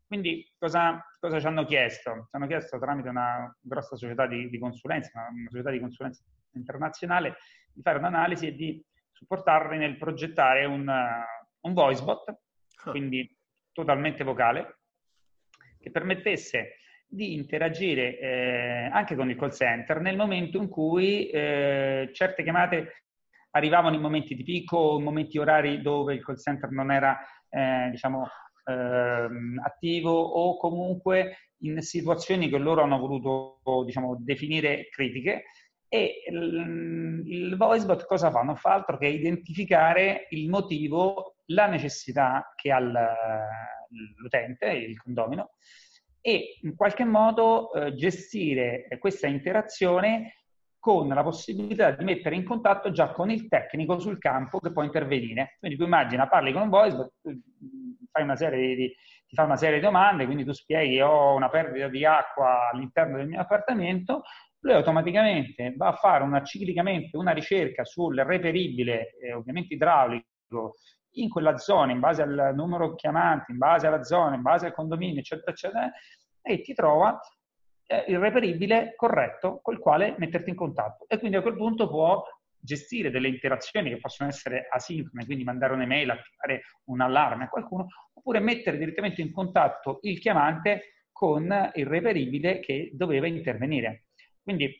Quindi 0.08 0.50
cosa, 0.58 1.06
cosa, 1.20 1.42
ci 1.42 1.46
hanno 1.46 1.66
chiesto? 1.66 2.28
Ci 2.30 2.36
hanno 2.38 2.48
chiesto 2.48 2.80
tramite 2.80 3.10
una 3.10 3.54
grossa 3.60 3.98
società 3.98 4.28
di, 4.28 4.50
di 4.50 4.58
consulenza, 4.58 5.12
una, 5.14 5.28
una, 5.28 5.50
società 5.50 5.72
di 5.72 5.80
consulenza 5.82 6.24
internazionale, 6.54 7.36
di 7.74 7.82
fare 7.82 7.98
un'analisi 7.98 8.48
e 8.48 8.56
di 8.56 8.82
supportarli 9.12 9.78
nel 9.78 9.98
progettare 9.98 10.64
un, 10.64 10.90
un 11.60 11.74
voice 11.74 12.02
bot, 12.02 12.30
ah. 12.30 12.92
quindi 12.92 13.30
totalmente 13.74 14.24
vocale, 14.24 14.80
che 15.78 15.92
permettesse 15.92 16.76
di 17.14 17.34
interagire 17.34 18.18
eh, 18.20 18.90
anche 18.90 19.16
con 19.16 19.30
il 19.30 19.36
call 19.36 19.52
center 19.52 20.00
nel 20.00 20.16
momento 20.16 20.58
in 20.58 20.70
cui 20.70 21.30
eh, 21.30 22.10
certe 22.14 22.42
chiamate 22.42 23.04
arrivavano 23.52 23.96
in 23.96 24.02
momenti 24.02 24.34
di 24.34 24.44
picco, 24.44 24.98
in 24.98 25.04
momenti 25.04 25.38
orari 25.38 25.82
dove 25.82 26.14
il 26.14 26.24
call 26.24 26.38
center 26.38 26.70
non 26.70 26.90
era 26.90 27.20
eh, 27.50 27.90
diciamo, 27.92 28.30
ehm, 28.64 29.62
attivo 29.62 30.12
o 30.12 30.58
comunque 30.58 31.50
in 31.64 31.82
situazioni 31.82 32.48
che 32.48 32.58
loro 32.58 32.82
hanno 32.82 32.98
voluto 32.98 33.60
diciamo, 33.86 34.16
definire 34.18 34.88
critiche. 34.90 35.44
E 35.90 36.24
il, 36.30 37.24
il 37.26 37.58
voicebot 37.58 38.06
cosa 38.06 38.32
fa? 38.32 38.42
Non 38.42 38.56
fa 38.56 38.76
altro 38.76 38.98
che 38.98 39.08
identificare 39.08 40.28
il 40.30 40.48
motivo, 40.48 41.36
la 41.48 41.68
necessità 41.68 42.54
che 42.56 42.72
ha 42.72 42.80
l'utente, 42.80 44.68
il 44.68 44.98
condomino, 44.98 45.50
e 46.22 46.58
in 46.62 46.76
qualche 46.76 47.04
modo 47.04 47.74
eh, 47.74 47.96
gestire 47.96 48.88
questa 49.00 49.28
interazione 49.28 50.36
con 50.82 51.08
la 51.08 51.22
possibilità 51.22 51.92
di 51.92 52.04
mettere 52.04 52.36
in 52.36 52.44
contatto 52.44 52.92
già 52.92 53.12
con 53.12 53.30
il 53.30 53.48
tecnico 53.48 54.00
sul 54.00 54.18
campo 54.18 54.60
che 54.60 54.72
può 54.72 54.82
intervenire. 54.84 55.58
Quindi 55.60 55.78
tu 55.78 55.84
immagina, 55.84 56.28
parli 56.28 56.52
con 56.52 56.64
un 56.64 56.70
voice, 56.70 57.12
fai 58.12 58.24
una 58.24 58.36
serie 58.36 58.76
di, 58.76 58.88
ti 59.28 59.36
fa 59.36 59.44
una 59.44 59.58
serie 59.58 59.76
di 59.76 59.86
domande, 59.86 60.26
quindi 60.26 60.44
tu 60.44 60.52
spieghi 60.52 61.00
ho 61.00 61.36
una 61.36 61.50
perdita 61.50 61.88
di 61.88 62.04
acqua 62.04 62.70
all'interno 62.72 63.18
del 63.18 63.28
mio 63.28 63.40
appartamento, 63.40 64.24
lui 64.62 64.74
automaticamente 64.74 65.74
va 65.76 65.90
a 65.90 65.94
fare 65.94 66.24
una, 66.24 66.44
ciclicamente 66.44 67.16
una 67.16 67.32
ricerca 67.32 67.84
sul 67.84 68.16
reperibile, 68.16 69.16
eh, 69.22 69.34
ovviamente 69.34 69.76
idraulico, 69.76 70.78
in 71.14 71.30
quella 71.30 71.58
zona, 71.58 71.92
in 71.92 72.00
base 72.00 72.22
al 72.22 72.52
numero 72.56 72.96
chiamanti, 72.96 73.52
in 73.52 73.58
base 73.58 73.88
alla 73.88 74.04
zona, 74.04 74.36
in 74.36 74.42
base 74.42 74.68
al 74.68 74.74
condominio, 74.74 75.20
eccetera, 75.20 75.52
eccetera, 75.52 75.92
e 76.42 76.62
ti 76.62 76.74
trova 76.74 77.20
eh, 77.86 78.06
il 78.08 78.20
reperibile 78.20 78.94
corretto 78.96 79.60
col 79.62 79.80
quale 79.80 80.16
metterti 80.18 80.50
in 80.50 80.56
contatto. 80.56 81.06
E 81.08 81.20
quindi 81.20 81.38
a 81.38 81.42
quel 81.42 81.56
punto 81.56 81.88
può 81.90 82.24
gestire 82.58 83.10
delle 83.10 83.28
interazioni 83.28 83.90
che 83.90 83.98
possono 83.98 84.30
essere 84.30 84.68
asincrone, 84.70 85.26
quindi 85.26 85.44
mandare 85.44 85.74
un'email, 85.74 86.12
attivare 86.12 86.62
un 86.86 87.02
allarme 87.02 87.46
a 87.46 87.50
qualcuno, 87.50 87.88
oppure 88.14 88.40
mettere 88.40 88.78
direttamente 88.78 89.22
in 89.22 89.32
contatto 89.32 90.00
il 90.04 90.20
chiamante 90.20 91.08
con 91.12 91.72
il 91.74 91.86
reperibile 91.86 92.60
che 92.60 92.92
doveva 92.94 93.28
intervenire. 93.28 94.06
Quindi 94.42 94.74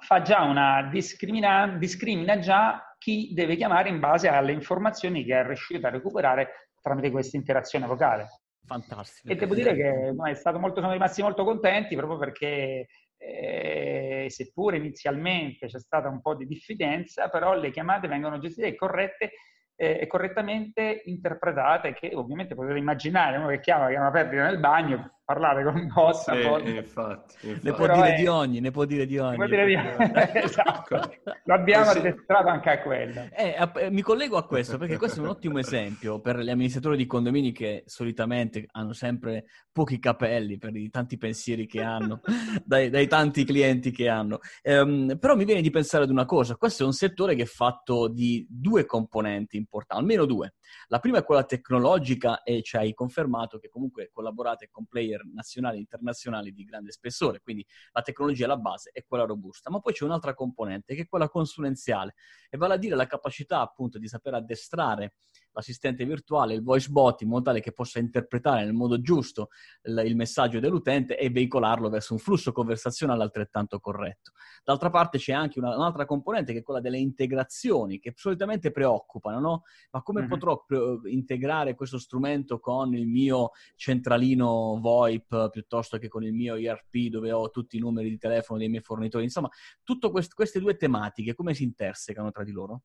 fa 0.00 0.22
già 0.22 0.42
una 0.42 0.88
discrimina, 0.90 1.66
discrimina 1.78 2.38
già 2.38 2.94
chi 2.98 3.32
deve 3.32 3.56
chiamare 3.56 3.88
in 3.88 3.98
base 3.98 4.28
alle 4.28 4.52
informazioni 4.52 5.24
che 5.24 5.40
è 5.40 5.44
riuscito 5.44 5.86
a 5.86 5.90
recuperare 5.90 6.68
tramite 6.80 7.10
questa 7.10 7.36
interazione 7.36 7.86
vocale. 7.86 8.28
Fantastico. 8.66 9.32
E 9.32 9.36
devo 9.36 9.54
dire 9.54 9.74
che 9.74 10.12
no, 10.12 10.34
stato 10.34 10.58
molto, 10.58 10.78
siamo 10.78 10.92
rimasti 10.92 11.22
molto 11.22 11.44
contenti 11.44 11.96
proprio 11.96 12.18
perché 12.18 12.86
eh, 13.16 14.26
seppure 14.28 14.76
inizialmente 14.76 15.66
c'è 15.66 15.78
stata 15.78 16.08
un 16.08 16.20
po' 16.20 16.34
di 16.34 16.46
diffidenza, 16.46 17.28
però 17.28 17.54
le 17.54 17.70
chiamate 17.70 18.08
vengono 18.08 18.38
gestite 18.38 18.74
corrette 18.74 19.32
eh, 19.80 20.06
correttamente 20.06 21.02
interpretate, 21.06 21.94
che 21.94 22.10
ovviamente 22.14 22.54
potete 22.54 22.78
immaginare 22.78 23.38
uno 23.38 23.48
che 23.48 23.60
chiama 23.60 23.88
che 23.88 23.96
ha 23.96 24.00
una 24.00 24.10
perdita 24.10 24.44
nel 24.44 24.58
bagno, 24.58 25.19
parlare 25.30 25.62
con 25.62 25.76
un 25.76 25.86
boss. 25.86 26.28
Sì, 26.28 26.36
infatti, 26.36 26.76
infatti. 26.76 27.60
Ne 27.62 27.72
può 27.72 27.86
dire 27.86 28.14
è... 28.14 28.16
di 28.16 28.26
ogni, 28.26 28.60
ne 28.60 28.70
può 28.72 28.84
dire 28.84 29.06
di 29.06 29.18
ogni. 29.18 29.46
Dire 29.46 29.66
di... 29.66 29.74
esatto. 30.42 31.00
Lo 31.44 31.54
abbiamo 31.54 31.90
addestrato 31.90 32.48
anche 32.48 32.70
a 32.70 32.82
quello. 32.82 33.28
Eh, 33.30 33.56
eh, 33.76 33.90
mi 33.90 34.02
collego 34.02 34.36
a 34.36 34.44
questo 34.44 34.76
perché 34.76 34.96
questo 34.96 35.20
è 35.20 35.22
un 35.22 35.28
ottimo 35.28 35.58
esempio 35.58 36.20
per 36.20 36.40
gli 36.40 36.50
amministratori 36.50 36.96
di 36.96 37.06
condomini 37.06 37.52
che 37.52 37.84
solitamente 37.86 38.66
hanno 38.72 38.92
sempre 38.92 39.44
pochi 39.70 40.00
capelli 40.00 40.58
per 40.58 40.74
i 40.74 40.90
tanti 40.90 41.16
pensieri 41.16 41.66
che 41.66 41.80
hanno, 41.80 42.22
dai, 42.64 42.90
dai, 42.90 43.06
tanti 43.06 43.44
clienti 43.44 43.92
che 43.92 44.08
hanno. 44.08 44.40
Um, 44.64 45.16
però 45.18 45.36
mi 45.36 45.44
viene 45.44 45.60
di 45.60 45.70
pensare 45.70 46.04
ad 46.04 46.10
una 46.10 46.24
cosa, 46.24 46.56
questo 46.56 46.82
è 46.82 46.86
un 46.86 46.92
settore 46.92 47.36
che 47.36 47.42
è 47.42 47.46
fatto 47.46 48.08
di 48.08 48.44
due 48.50 48.84
componenti 48.84 49.56
importanti, 49.56 50.02
almeno 50.02 50.26
due. 50.26 50.54
La 50.88 50.98
prima 50.98 51.18
è 51.18 51.24
quella 51.24 51.44
tecnologica 51.44 52.42
e 52.42 52.62
ci 52.62 52.76
hai 52.76 52.94
confermato 52.94 53.58
che 53.58 53.68
comunque 53.68 54.10
collaborate 54.12 54.68
con 54.70 54.86
player 54.86 55.19
nazionali 55.32 55.76
e 55.76 55.80
internazionali 55.80 56.52
di 56.52 56.64
grande 56.64 56.92
spessore, 56.92 57.40
quindi 57.40 57.66
la 57.92 58.02
tecnologia 58.02 58.44
è 58.44 58.48
la 58.48 58.56
base, 58.56 58.90
è 58.92 59.04
quella 59.04 59.24
robusta. 59.24 59.70
Ma 59.70 59.80
poi 59.80 59.92
c'è 59.92 60.04
un'altra 60.04 60.34
componente 60.34 60.94
che 60.94 61.02
è 61.02 61.08
quella 61.08 61.28
consulenziale 61.28 62.14
e 62.48 62.56
vale 62.56 62.74
a 62.74 62.76
dire 62.76 62.96
la 62.96 63.06
capacità 63.06 63.60
appunto 63.60 63.98
di 63.98 64.08
saper 64.08 64.34
addestrare 64.34 65.14
l'assistente 65.52 66.04
virtuale, 66.04 66.54
il 66.54 66.62
voice 66.62 66.88
bot, 66.90 67.20
in 67.22 67.28
modo 67.28 67.44
tale 67.44 67.60
che 67.60 67.72
possa 67.72 67.98
interpretare 67.98 68.64
nel 68.64 68.72
modo 68.72 69.00
giusto 69.00 69.48
il, 69.82 70.02
il 70.06 70.16
messaggio 70.16 70.60
dell'utente 70.60 71.18
e 71.18 71.30
veicolarlo 71.30 71.88
verso 71.88 72.12
un 72.12 72.18
flusso 72.18 72.52
conversazionale 72.52 73.22
altrettanto 73.22 73.80
corretto. 73.80 74.32
D'altra 74.64 74.90
parte 74.90 75.18
c'è 75.18 75.32
anche 75.32 75.58
una, 75.58 75.74
un'altra 75.74 76.04
componente 76.04 76.52
che 76.52 76.60
è 76.60 76.62
quella 76.62 76.80
delle 76.80 76.98
integrazioni, 76.98 77.98
che 77.98 78.12
solitamente 78.16 78.70
preoccupano, 78.70 79.40
no? 79.40 79.62
Ma 79.90 80.02
come 80.02 80.20
mm-hmm. 80.20 80.28
potrò 80.28 80.64
pre- 80.66 81.00
integrare 81.06 81.74
questo 81.74 81.98
strumento 81.98 82.58
con 82.58 82.94
il 82.94 83.06
mio 83.06 83.50
centralino 83.76 84.78
VoIP 84.80 85.50
piuttosto 85.50 85.98
che 85.98 86.08
con 86.08 86.24
il 86.24 86.32
mio 86.32 86.54
ERP 86.54 87.08
dove 87.08 87.32
ho 87.32 87.50
tutti 87.50 87.76
i 87.76 87.80
numeri 87.80 88.08
di 88.08 88.18
telefono 88.18 88.58
dei 88.58 88.68
miei 88.68 88.82
fornitori? 88.82 89.24
Insomma, 89.24 89.48
tutte 89.82 90.10
quest- 90.10 90.34
queste 90.34 90.60
due 90.60 90.76
tematiche 90.76 91.34
come 91.34 91.54
si 91.54 91.64
intersecano 91.64 92.30
tra 92.30 92.44
di 92.44 92.52
loro? 92.52 92.82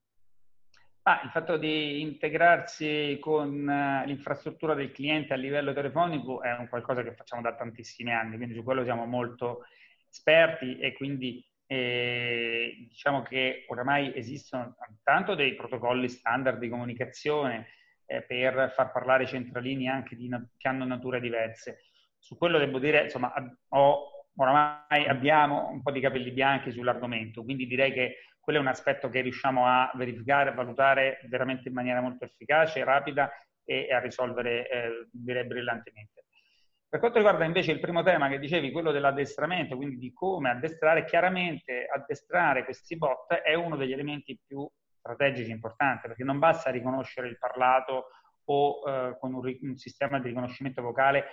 Ah, 1.07 1.21
il 1.23 1.29
fatto 1.29 1.57
di 1.57 2.01
integrarsi 2.01 3.19
con 3.21 3.69
eh, 3.69 4.07
l'infrastruttura 4.07 4.73
del 4.73 4.91
cliente 4.91 5.33
a 5.33 5.35
livello 5.35 5.71
telefonico 5.71 6.41
è 6.41 6.51
un 6.57 6.67
qualcosa 6.67 7.03
che 7.03 7.13
facciamo 7.13 7.43
da 7.43 7.53
tantissimi 7.53 8.11
anni, 8.11 8.37
quindi 8.37 8.55
su 8.55 8.63
quello 8.63 8.83
siamo 8.83 9.05
molto 9.05 9.65
esperti 10.09 10.79
e 10.79 10.93
quindi 10.93 11.45
eh, 11.67 12.87
diciamo 12.89 13.21
che 13.21 13.65
oramai 13.67 14.13
esistono 14.15 14.75
tanto 15.03 15.35
dei 15.35 15.53
protocolli 15.53 16.09
standard 16.09 16.57
di 16.57 16.69
comunicazione 16.69 17.67
eh, 18.07 18.23
per 18.23 18.71
far 18.75 18.91
parlare 18.91 19.27
centralini 19.27 19.87
anche 19.87 20.15
di, 20.15 20.27
che 20.57 20.67
hanno 20.67 20.85
nature 20.85 21.19
diverse. 21.19 21.81
Su 22.17 22.35
quello 22.35 22.57
devo 22.57 22.79
dire, 22.79 23.03
insomma, 23.03 23.31
ho, 23.69 24.27
oramai 24.37 25.05
abbiamo 25.07 25.69
un 25.69 25.83
po' 25.83 25.91
di 25.91 25.99
capelli 25.99 26.31
bianchi 26.31 26.71
sull'argomento, 26.71 27.43
quindi 27.43 27.67
direi 27.67 27.93
che 27.93 28.15
quello 28.45 28.59
è 28.59 28.61
un 28.61 28.67
aspetto 28.67 29.09
che 29.09 29.21
riusciamo 29.21 29.65
a 29.65 29.91
verificare, 29.95 30.51
a 30.51 30.53
valutare 30.53 31.19
veramente 31.29 31.67
in 31.67 31.73
maniera 31.73 31.99
molto 31.99 32.25
efficace, 32.25 32.83
rapida 32.83 33.31
e, 33.63 33.91
a 33.91 33.99
risolvere, 33.99 34.69
eh, 34.69 35.07
direi, 35.11 35.47
brillantemente. 35.47 36.25
Per 36.87 36.99
quanto 36.99 37.17
riguarda 37.17 37.43
invece 37.43 37.71
il 37.71 37.79
primo 37.79 38.03
tema 38.03 38.29
che 38.29 38.37
dicevi, 38.37 38.71
quello 38.71 38.91
dell'addestramento, 38.91 39.75
quindi 39.75 39.97
di 39.97 40.13
come 40.13 40.51
addestrare, 40.51 41.05
chiaramente 41.05 41.87
addestrare 41.87 42.63
questi 42.65 42.95
bot 42.97 43.33
è 43.33 43.55
uno 43.55 43.77
degli 43.77 43.93
elementi 43.93 44.39
più 44.45 44.69
strategici 44.99 45.49
importante, 45.49 46.07
perché 46.07 46.23
non 46.23 46.37
basta 46.37 46.69
riconoscere 46.69 47.27
il 47.27 47.39
parlato 47.39 48.09
o 48.45 48.83
eh, 48.87 49.17
con 49.19 49.33
un, 49.33 49.57
un, 49.59 49.75
sistema 49.75 50.19
di 50.19 50.27
riconoscimento 50.27 50.83
vocale 50.83 51.25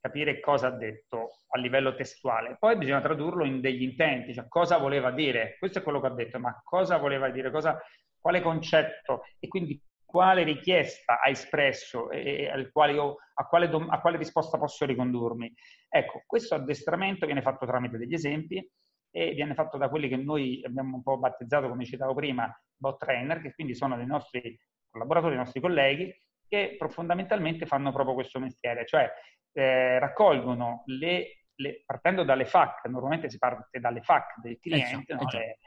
capire 0.00 0.40
cosa 0.40 0.68
ha 0.68 0.76
detto 0.76 1.40
a 1.48 1.58
livello 1.58 1.94
testuale. 1.94 2.56
Poi 2.58 2.76
bisogna 2.76 3.00
tradurlo 3.00 3.44
in 3.44 3.60
degli 3.60 3.82
intenti, 3.82 4.34
cioè 4.34 4.48
cosa 4.48 4.78
voleva 4.78 5.10
dire. 5.10 5.56
Questo 5.58 5.78
è 5.78 5.82
quello 5.82 6.00
che 6.00 6.06
ha 6.06 6.14
detto, 6.14 6.38
ma 6.38 6.60
cosa 6.64 6.96
voleva 6.98 7.30
dire, 7.30 7.50
cosa, 7.50 7.80
quale 8.18 8.40
concetto 8.40 9.22
e 9.38 9.48
quindi 9.48 9.80
quale 10.04 10.44
richiesta 10.44 11.20
ha 11.20 11.28
espresso 11.28 12.10
e, 12.10 12.50
e 12.52 12.70
quale 12.72 12.92
io, 12.92 13.16
a, 13.34 13.46
quale 13.46 13.68
dom- 13.68 13.90
a 13.90 14.00
quale 14.00 14.16
risposta 14.16 14.58
posso 14.58 14.86
ricondurmi. 14.86 15.52
Ecco, 15.88 16.22
questo 16.26 16.54
addestramento 16.54 17.26
viene 17.26 17.42
fatto 17.42 17.66
tramite 17.66 17.98
degli 17.98 18.14
esempi 18.14 18.66
e 19.10 19.32
viene 19.32 19.54
fatto 19.54 19.76
da 19.78 19.88
quelli 19.88 20.08
che 20.08 20.16
noi 20.16 20.62
abbiamo 20.64 20.96
un 20.96 21.02
po' 21.02 21.18
battezzato, 21.18 21.68
come 21.68 21.84
citavo 21.84 22.14
prima, 22.14 22.50
bot 22.76 22.98
trainer, 22.98 23.40
che 23.40 23.54
quindi 23.54 23.74
sono 23.74 23.96
dei 23.96 24.06
nostri 24.06 24.58
collaboratori, 24.90 25.34
dei 25.34 25.42
nostri 25.42 25.60
colleghi, 25.60 26.14
che 26.48 26.76
fondamentalmente 26.88 27.66
fanno 27.66 27.92
proprio 27.92 28.14
questo 28.14 28.38
mestiere, 28.38 28.86
cioè 28.86 29.10
eh, 29.52 29.98
raccolgono 29.98 30.82
le, 30.86 31.44
le, 31.56 31.82
partendo 31.84 32.24
dalle 32.24 32.44
FAC, 32.44 32.86
normalmente 32.86 33.30
si 33.30 33.38
parte 33.38 33.80
dalle 33.80 34.02
FAC 34.02 34.40
del 34.40 34.58
cliente, 34.60 35.12
eh, 35.12 35.14
no? 35.14 35.30
eh, 35.30 35.58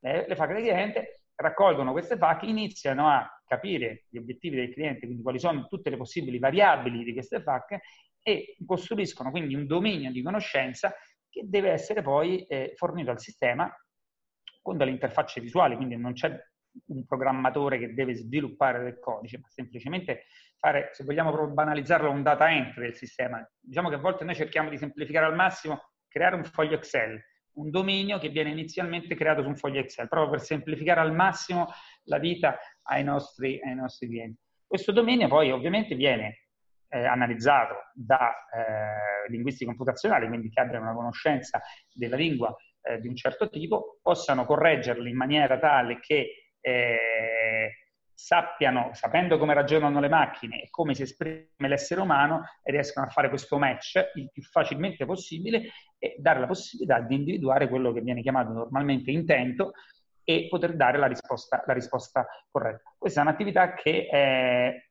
le, 0.00 0.28
le 0.28 0.36
FAC 0.36 0.52
del 0.52 0.62
cliente, 0.62 1.20
raccolgono 1.36 1.92
queste 1.92 2.16
FAC, 2.16 2.42
iniziano 2.44 3.08
a 3.08 3.28
capire 3.46 4.06
gli 4.08 4.18
obiettivi 4.18 4.56
del 4.56 4.72
cliente, 4.72 5.06
quindi 5.06 5.22
quali 5.22 5.38
sono 5.38 5.66
tutte 5.66 5.90
le 5.90 5.96
possibili 5.96 6.38
variabili 6.38 7.04
di 7.04 7.12
queste 7.12 7.40
FAC 7.40 7.78
e 8.22 8.56
costruiscono 8.66 9.30
quindi 9.30 9.54
un 9.54 9.66
dominio 9.66 10.10
di 10.10 10.22
conoscenza 10.22 10.92
che 11.28 11.42
deve 11.44 11.70
essere 11.70 12.02
poi 12.02 12.44
eh, 12.46 12.72
fornito 12.74 13.10
al 13.10 13.20
sistema 13.20 13.72
con 14.62 14.76
delle 14.76 14.90
interfacce 14.90 15.40
visuali, 15.40 15.76
quindi 15.76 15.96
non 15.96 16.12
c'è 16.12 16.36
un 16.86 17.04
programmatore 17.04 17.78
che 17.78 17.94
deve 17.94 18.14
sviluppare 18.14 18.82
del 18.82 18.98
codice, 18.98 19.38
ma 19.38 19.48
semplicemente 19.48 20.24
fare, 20.58 20.90
se 20.92 21.04
vogliamo 21.04 21.30
proprio 21.30 21.54
banalizzarlo, 21.54 22.10
un 22.10 22.22
data 22.22 22.50
entry 22.50 22.82
del 22.82 22.94
sistema. 22.94 23.46
Diciamo 23.60 23.88
che 23.88 23.96
a 23.96 23.98
volte 23.98 24.24
noi 24.24 24.34
cerchiamo 24.34 24.70
di 24.70 24.78
semplificare 24.78 25.26
al 25.26 25.34
massimo, 25.34 25.90
creare 26.08 26.36
un 26.36 26.44
foglio 26.44 26.76
Excel, 26.76 27.22
un 27.54 27.70
dominio 27.70 28.18
che 28.18 28.28
viene 28.28 28.50
inizialmente 28.50 29.14
creato 29.14 29.42
su 29.42 29.48
un 29.48 29.56
foglio 29.56 29.80
Excel, 29.80 30.08
proprio 30.08 30.30
per 30.30 30.40
semplificare 30.40 31.00
al 31.00 31.14
massimo 31.14 31.68
la 32.04 32.18
vita 32.18 32.58
ai 32.82 33.04
nostri, 33.04 33.60
ai 33.62 33.74
nostri 33.74 34.08
clienti. 34.08 34.40
Questo 34.66 34.92
dominio 34.92 35.28
poi 35.28 35.50
ovviamente 35.50 35.94
viene 35.94 36.46
eh, 36.88 37.04
analizzato 37.04 37.92
da 37.94 38.30
eh, 38.30 39.30
linguisti 39.30 39.64
computazionali, 39.64 40.26
quindi 40.28 40.50
che 40.50 40.60
abbiano 40.60 40.86
una 40.86 40.94
conoscenza 40.94 41.60
della 41.92 42.16
lingua 42.16 42.54
eh, 42.82 43.00
di 43.00 43.08
un 43.08 43.16
certo 43.16 43.48
tipo, 43.48 43.98
possano 44.02 44.44
correggerli 44.44 45.10
in 45.10 45.16
maniera 45.16 45.58
tale 45.58 45.98
che 46.00 46.45
eh, 46.66 47.70
sappiano, 48.12 48.90
sapendo 48.92 49.38
come 49.38 49.54
ragionano 49.54 50.00
le 50.00 50.08
macchine 50.08 50.62
e 50.62 50.70
come 50.70 50.94
si 50.94 51.02
esprime 51.02 51.46
l'essere 51.58 52.00
umano, 52.00 52.42
riescano 52.64 53.06
a 53.06 53.10
fare 53.10 53.28
questo 53.28 53.56
match 53.56 54.00
il 54.14 54.30
più 54.32 54.42
facilmente 54.42 55.04
possibile 55.04 55.70
e 55.98 56.16
dare 56.18 56.40
la 56.40 56.46
possibilità 56.46 57.00
di 57.00 57.14
individuare 57.14 57.68
quello 57.68 57.92
che 57.92 58.00
viene 58.00 58.20
chiamato 58.20 58.52
normalmente 58.52 59.12
intento 59.12 59.72
e 60.24 60.48
poter 60.48 60.74
dare 60.74 60.98
la 60.98 61.06
risposta, 61.06 61.62
la 61.66 61.72
risposta 61.72 62.26
corretta. 62.50 62.94
Questa 62.98 63.20
è 63.20 63.22
un'attività 63.22 63.74
che, 63.74 64.08
eh, 64.10 64.88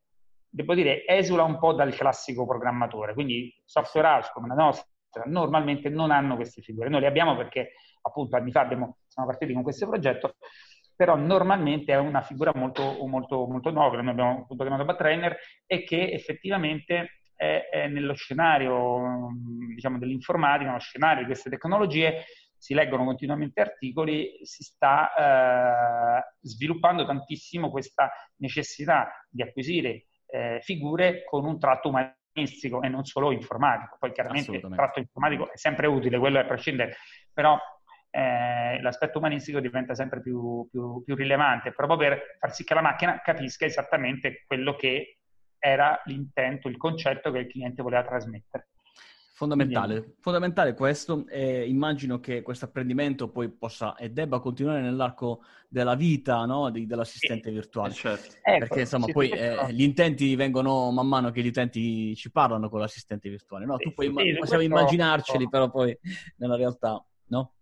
devo 0.48 0.74
dire, 0.74 1.05
esula 1.05 1.44
un 1.44 1.60
po' 1.60 1.74
dal 1.74 1.94
classico 1.94 2.46
programmatore, 2.46 3.13
quindi 3.13 3.53
software 3.65 4.08
house 4.08 4.32
come 4.34 4.48
la 4.48 4.53
nostra 4.53 4.86
normalmente 5.25 5.89
non 5.89 6.12
hanno 6.12 6.38
queste 6.38 6.62
figure. 6.62 6.88
Noi 6.88 7.01
le 7.01 7.08
abbiamo 7.08 7.36
perché 7.36 7.74
appunto 8.01 8.38
anni 8.38 8.51
fa 8.51 8.62
abbiamo, 8.62 9.00
siamo 9.08 9.27
partiti 9.27 9.51
con 9.51 9.63
questo 9.63 9.88
progetto, 9.88 10.36
però 10.95 11.15
normalmente 11.15 11.93
è 11.93 11.97
una 11.97 12.21
figura 12.21 12.51
molto, 12.55 12.97
molto, 13.05 13.45
molto 13.47 13.69
nuova, 13.71 13.97
che 13.97 14.01
noi 14.01 14.11
abbiamo 14.11 14.39
appunto 14.41 14.63
chiamato 14.63 14.85
Bat 14.85 14.97
Trainer, 14.97 15.37
e 15.65 15.83
che 15.83 16.11
effettivamente 16.11 17.21
è, 17.35 17.67
è 17.71 17.87
nello 17.87 18.13
scenario 18.13 19.29
diciamo, 19.73 19.97
dell'informatica, 19.99 20.67
nello 20.67 20.79
scenario 20.79 21.20
di 21.20 21.25
queste 21.25 21.50
tecnologie, 21.50 22.24
si 22.57 22.74
leggono 22.74 23.03
continuamente 23.03 23.61
articoli, 23.61 24.39
si 24.41 24.63
sta 24.63 25.13
eh, 26.17 26.33
sviluppando 26.41 27.05
tantissimo 27.05 27.70
questa 27.70 28.11
necessità 28.37 29.11
di 29.29 29.43
acquisire 29.43 30.05
eh, 30.27 30.59
figure 30.61 31.24
con 31.25 31.46
un 31.46 31.59
tratto 31.59 31.89
umanistico 31.89 32.81
e 32.81 32.89
non 32.89 33.05
solo 33.05 33.31
informatico. 33.31 33.98
Poi 34.00 34.11
chiaramente 34.11 34.51
il 34.51 34.74
tratto 34.74 35.00
informatico 35.00 35.51
è 35.51 35.57
sempre 35.57 35.87
utile, 35.87 36.17
quello 36.17 36.39
è 36.39 36.41
a 36.41 36.46
prescindere, 36.46 36.96
però 37.31 37.59
eh, 38.15 38.81
l'aspetto 38.81 39.17
umanistico 39.17 39.59
diventa 39.59 39.93
sempre 39.93 40.21
più, 40.21 40.65
più, 40.71 41.03
più, 41.03 41.15
rilevante, 41.15 41.73
proprio 41.73 41.97
per 41.97 42.37
far 42.39 42.53
sì 42.53 42.63
che 42.63 42.73
la 42.73 42.81
macchina 42.81 43.19
capisca 43.21 43.65
esattamente 43.65 44.45
quello 44.47 44.75
che 44.75 45.17
era 45.59 46.01
l'intento, 46.05 46.69
il 46.69 46.77
concetto 46.77 47.29
che 47.31 47.39
il 47.39 47.47
cliente 47.47 47.81
voleva 47.81 48.05
trasmettere. 48.05 48.69
Fondamentale, 49.33 50.13
fondamentale 50.21 50.73
questo 50.75 51.27
e 51.27 51.67
immagino 51.67 52.21
che 52.21 52.41
questo 52.41 52.63
apprendimento 52.63 53.29
poi 53.29 53.49
possa 53.49 53.95
e 53.97 54.09
debba 54.09 54.39
continuare 54.39 54.79
nell'arco 54.79 55.43
della 55.67 55.95
vita 55.95 56.45
no? 56.45 56.69
Di, 56.69 56.85
dell'assistente 56.85 57.49
sì, 57.49 57.53
virtuale. 57.53 57.93
Certo. 57.93 58.35
Ecco, 58.41 58.59
Perché 58.59 58.79
insomma 58.79 59.07
poi 59.07 59.29
eh, 59.29 59.73
gli 59.73 59.81
intenti 59.81 60.33
vengono 60.37 60.89
man 60.91 61.07
mano 61.07 61.31
che 61.31 61.41
gli 61.41 61.47
utenti 61.47 62.15
ci 62.15 62.31
parlano 62.31 62.69
con 62.69 62.79
l'assistente 62.79 63.27
virtuale. 63.27 63.65
No? 63.65 63.75
Tu 63.75 63.93
puoi, 63.93 64.09
possiamo 64.37 64.63
immaginarceli, 64.63 65.49
però 65.49 65.69
poi 65.69 65.99
nella 66.37 66.55
realtà 66.55 67.05
no? 67.27 67.54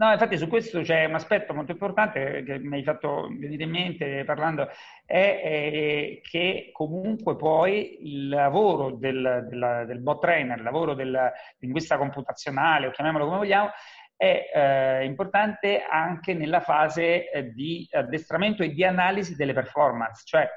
No, 0.00 0.10
infatti 0.12 0.38
su 0.38 0.48
questo 0.48 0.80
c'è 0.80 1.04
un 1.04 1.14
aspetto 1.14 1.52
molto 1.52 1.72
importante 1.72 2.42
che 2.42 2.58
mi 2.58 2.76
hai 2.76 2.82
fatto 2.82 3.28
venire 3.38 3.64
in 3.64 3.70
mente 3.70 4.24
parlando, 4.24 4.66
è, 5.04 6.20
che 6.22 6.70
comunque 6.72 7.36
poi 7.36 7.98
il 8.00 8.30
lavoro 8.30 8.92
del, 8.92 9.46
del, 9.50 9.84
del 9.86 10.00
bot 10.00 10.22
trainer, 10.22 10.56
il 10.56 10.64
lavoro 10.64 10.94
del 10.94 11.30
linguista 11.58 11.98
computazionale, 11.98 12.86
o 12.86 12.90
chiamiamolo 12.92 13.26
come 13.26 13.36
vogliamo, 13.36 13.68
è 14.16 14.50
eh, 14.54 15.04
importante 15.04 15.82
anche 15.82 16.32
nella 16.32 16.60
fase 16.60 17.30
eh, 17.30 17.52
di 17.52 17.86
addestramento 17.90 18.62
e 18.62 18.70
di 18.72 18.82
analisi 18.82 19.36
delle 19.36 19.52
performance, 19.52 20.22
cioè 20.24 20.48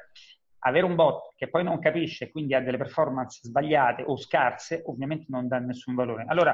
avere 0.66 0.86
un 0.86 0.96
bot 0.96 1.34
che 1.36 1.50
poi 1.50 1.64
non 1.64 1.80
capisce, 1.80 2.32
quindi 2.32 2.54
ha 2.54 2.62
delle 2.62 2.78
performance 2.78 3.42
sbagliate 3.44 4.04
o 4.06 4.16
scarse, 4.16 4.84
ovviamente 4.86 5.26
non 5.28 5.50
dà 5.50 5.60
nessun 5.60 5.96
valore. 5.96 6.24
Allora, 6.28 6.54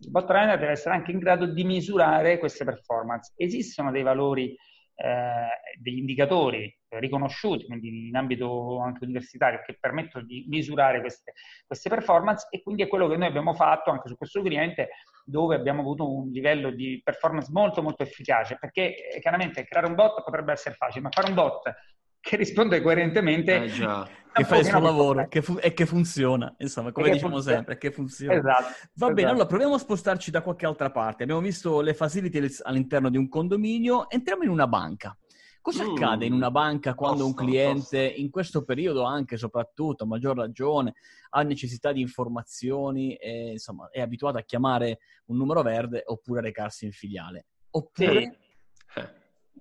il 0.00 0.10
bot 0.10 0.26
trainer 0.26 0.58
deve 0.58 0.72
essere 0.72 0.94
anche 0.94 1.10
in 1.12 1.18
grado 1.18 1.46
di 1.46 1.64
misurare 1.64 2.38
queste 2.38 2.64
performance. 2.64 3.32
Esistono 3.36 3.90
dei 3.90 4.02
valori, 4.02 4.56
eh, 4.94 5.48
degli 5.78 5.98
indicatori 5.98 6.74
riconosciuti, 6.88 7.66
quindi 7.66 8.08
in 8.08 8.16
ambito 8.16 8.80
anche 8.80 9.04
universitario, 9.04 9.60
che 9.64 9.76
permettono 9.78 10.24
di 10.24 10.46
misurare 10.48 11.00
queste, 11.00 11.34
queste 11.66 11.88
performance 11.88 12.48
e 12.50 12.62
quindi 12.62 12.82
è 12.82 12.88
quello 12.88 13.08
che 13.08 13.16
noi 13.16 13.28
abbiamo 13.28 13.54
fatto 13.54 13.90
anche 13.90 14.08
su 14.08 14.16
questo 14.16 14.42
cliente 14.42 14.88
dove 15.24 15.54
abbiamo 15.54 15.80
avuto 15.80 16.10
un 16.10 16.30
livello 16.30 16.70
di 16.70 17.00
performance 17.04 17.50
molto 17.52 17.82
molto 17.82 18.02
efficace, 18.02 18.56
perché 18.58 19.10
eh, 19.10 19.20
chiaramente 19.20 19.64
creare 19.64 19.86
un 19.86 19.94
bot 19.94 20.24
potrebbe 20.24 20.52
essere 20.52 20.74
facile, 20.74 21.02
ma 21.02 21.10
fare 21.10 21.28
un 21.28 21.34
bot 21.34 21.72
che 22.20 22.36
risponde 22.36 22.80
coerentemente. 22.80 23.64
Eh 23.64 24.18
che 24.32 24.44
fa 24.44 24.58
il 24.58 24.64
suo 24.64 24.78
lavoro 24.78 25.26
che 25.28 25.42
fu- 25.42 25.58
e 25.60 25.72
che 25.72 25.86
funziona, 25.86 26.54
insomma, 26.58 26.92
come 26.92 27.10
diciamo 27.10 27.34
funziona. 27.34 27.56
sempre, 27.56 27.78
che 27.78 27.90
funziona. 27.90 28.34
Esatto, 28.34 28.62
Va 28.62 28.88
esatto. 28.94 29.12
bene, 29.12 29.28
allora 29.28 29.46
proviamo 29.46 29.74
a 29.74 29.78
spostarci 29.78 30.30
da 30.30 30.42
qualche 30.42 30.66
altra 30.66 30.90
parte. 30.90 31.24
Abbiamo 31.24 31.40
visto 31.40 31.80
le 31.80 31.94
facilities 31.94 32.62
all'interno 32.64 33.10
di 33.10 33.16
un 33.16 33.28
condominio, 33.28 34.08
entriamo 34.08 34.44
in 34.44 34.50
una 34.50 34.66
banca. 34.66 35.16
Cosa 35.60 35.84
mm. 35.84 35.90
accade 35.90 36.24
in 36.24 36.32
una 36.32 36.50
banca 36.50 36.94
quando 36.94 37.24
tosto, 37.24 37.42
un 37.42 37.46
cliente, 37.46 38.06
tosto. 38.06 38.20
in 38.20 38.30
questo 38.30 38.64
periodo 38.64 39.02
anche 39.02 39.36
soprattutto, 39.36 40.04
a 40.04 40.06
maggior 40.06 40.36
ragione, 40.36 40.94
ha 41.30 41.42
necessità 41.42 41.92
di 41.92 42.00
informazioni 42.00 43.14
e 43.16 43.50
insomma 43.52 43.88
è 43.90 44.00
abituato 44.00 44.38
a 44.38 44.42
chiamare 44.42 45.00
un 45.26 45.36
numero 45.36 45.62
verde 45.62 46.02
oppure 46.06 46.38
a 46.38 46.42
recarsi 46.42 46.84
in 46.84 46.92
filiale? 46.92 47.46
Oppure... 47.70 48.20
Sì. 48.20 48.48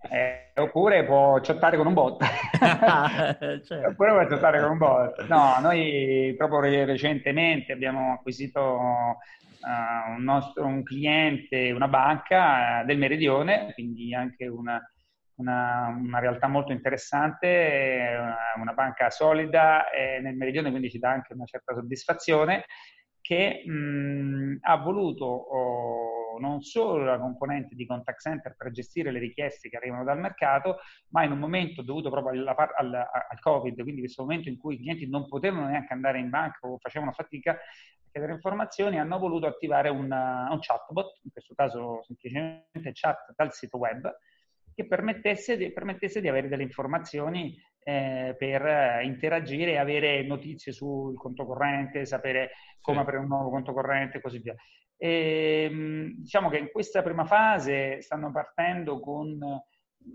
Eh 0.01 0.49
eh, 0.59 0.61
oppure 0.61 1.05
può 1.05 1.39
chattare 1.39 1.77
con 1.77 1.87
un 1.87 1.93
bot. 1.93 2.21
certo. 2.59 3.87
Oppure 3.87 4.11
può 4.11 4.25
chattare 4.27 4.59
con 4.59 4.71
un 4.71 4.77
bot. 4.77 5.25
No, 5.27 5.57
noi 5.61 6.33
proprio 6.37 6.85
recentemente 6.85 7.71
abbiamo 7.71 8.13
acquisito 8.13 8.59
uh, 8.59 10.11
un, 10.11 10.23
nostro, 10.23 10.65
un 10.65 10.83
cliente, 10.83 11.71
una 11.71 11.87
banca 11.87 12.81
uh, 12.81 12.85
del 12.85 12.97
Meridione, 12.97 13.71
quindi 13.73 14.13
anche 14.13 14.47
una, 14.47 14.81
una, 15.35 15.95
una 15.97 16.19
realtà 16.19 16.47
molto 16.47 16.73
interessante, 16.73 18.17
una, 18.19 18.37
una 18.57 18.73
banca 18.73 19.09
solida 19.09 19.89
eh, 19.89 20.19
nel 20.19 20.35
Meridione, 20.35 20.71
quindi 20.71 20.89
ci 20.89 20.99
dà 20.99 21.11
anche 21.11 21.33
una 21.33 21.45
certa 21.45 21.73
soddisfazione, 21.73 22.65
che 23.21 23.63
mh, 23.65 24.57
ha 24.61 24.75
voluto... 24.77 25.25
Oh, 25.25 26.18
non 26.39 26.61
solo 26.61 27.03
la 27.03 27.19
componente 27.19 27.75
di 27.75 27.85
contact 27.85 28.21
center 28.21 28.55
per 28.55 28.71
gestire 28.71 29.11
le 29.11 29.19
richieste 29.19 29.69
che 29.69 29.77
arrivano 29.77 30.03
dal 30.03 30.19
mercato, 30.19 30.77
ma 31.09 31.23
in 31.23 31.31
un 31.31 31.39
momento 31.39 31.81
dovuto 31.81 32.09
proprio 32.09 32.39
alla, 32.39 32.55
al, 32.55 32.93
al, 32.93 33.39
Covid, 33.39 33.81
quindi 33.81 34.01
questo 34.01 34.23
momento 34.23 34.49
in 34.49 34.57
cui 34.57 34.75
i 34.75 34.79
clienti 34.79 35.07
non 35.07 35.27
potevano 35.27 35.67
neanche 35.67 35.93
andare 35.93 36.19
in 36.19 36.29
banca 36.29 36.67
o 36.67 36.77
facevano 36.79 37.11
fatica 37.11 37.51
a 37.51 37.57
chiedere 38.11 38.33
informazioni, 38.33 38.99
hanno 38.99 39.19
voluto 39.19 39.45
attivare 39.45 39.89
un, 39.89 40.11
un 40.11 40.57
chatbot, 40.59 41.19
in 41.23 41.31
questo 41.31 41.53
caso 41.53 42.01
semplicemente 42.03 42.91
chat 42.93 43.33
dal 43.35 43.53
sito 43.53 43.77
web, 43.77 44.11
che 44.73 44.87
permettesse 44.87 45.57
di, 45.57 45.71
permettesse 45.71 46.21
di 46.21 46.29
avere 46.29 46.47
delle 46.47 46.63
informazioni 46.63 47.55
eh, 47.89 48.35
per 48.37 49.03
interagire 49.03 49.71
e 49.71 49.77
avere 49.77 50.23
notizie 50.23 50.71
sul 50.71 51.15
conto 51.15 51.45
corrente, 51.45 52.05
sapere 52.05 52.51
come 52.79 52.97
sì. 52.97 53.03
aprire 53.03 53.21
un 53.21 53.27
nuovo 53.27 53.49
conto 53.49 53.73
corrente 53.73 54.17
e 54.17 54.21
così 54.21 54.39
via. 54.39 54.55
E, 54.95 55.67
ehm, 55.69 56.13
diciamo 56.17 56.49
che 56.49 56.57
in 56.57 56.69
questa 56.71 57.01
prima 57.01 57.25
fase 57.25 58.01
stanno 58.01 58.31
partendo 58.31 58.99
con 58.99 59.39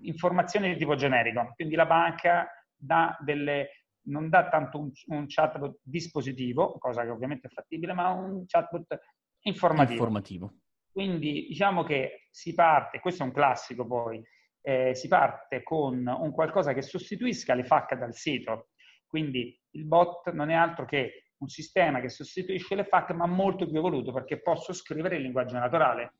informazioni 0.02 0.72
di 0.72 0.78
tipo 0.78 0.94
generico, 0.94 1.52
quindi 1.54 1.74
la 1.74 1.86
banca 1.86 2.48
dà 2.76 3.16
delle, 3.20 3.86
non 4.06 4.28
dà 4.28 4.48
tanto 4.48 4.78
un, 4.78 4.90
un, 5.06 5.24
chatbot 5.26 5.78
dispositivo, 5.82 6.78
cosa 6.78 7.02
che 7.02 7.10
ovviamente 7.10 7.48
è 7.48 7.50
fattibile, 7.50 7.92
ma 7.92 8.10
un 8.10 8.44
chatbot 8.46 8.98
informativo. 9.42 9.92
informativo. 9.92 10.54
Quindi 10.92 11.46
diciamo 11.48 11.82
che 11.82 12.28
si 12.30 12.54
parte, 12.54 13.00
questo 13.00 13.24
è 13.24 13.26
un 13.26 13.32
classico 13.32 13.84
poi, 13.86 14.22
eh, 14.66 14.94
si 14.94 15.08
parte 15.08 15.62
con 15.62 16.06
un 16.06 16.32
qualcosa 16.32 16.72
che 16.72 16.80
sostituisca 16.80 17.54
le 17.54 17.64
FAC 17.64 17.96
dal 17.96 18.14
sito. 18.14 18.70
Quindi 19.06 19.56
il 19.72 19.84
bot 19.84 20.32
non 20.32 20.50
è 20.50 20.54
altro 20.54 20.86
che 20.86 21.24
un 21.36 21.48
sistema 21.48 22.00
che 22.00 22.08
sostituisce 22.08 22.74
le 22.74 22.84
FAC, 22.84 23.10
ma 23.10 23.26
molto 23.26 23.66
più 23.66 23.76
evoluto, 23.76 24.10
perché 24.10 24.40
posso 24.40 24.72
scrivere 24.72 25.16
in 25.16 25.22
linguaggio 25.22 25.58
naturale. 25.58 26.14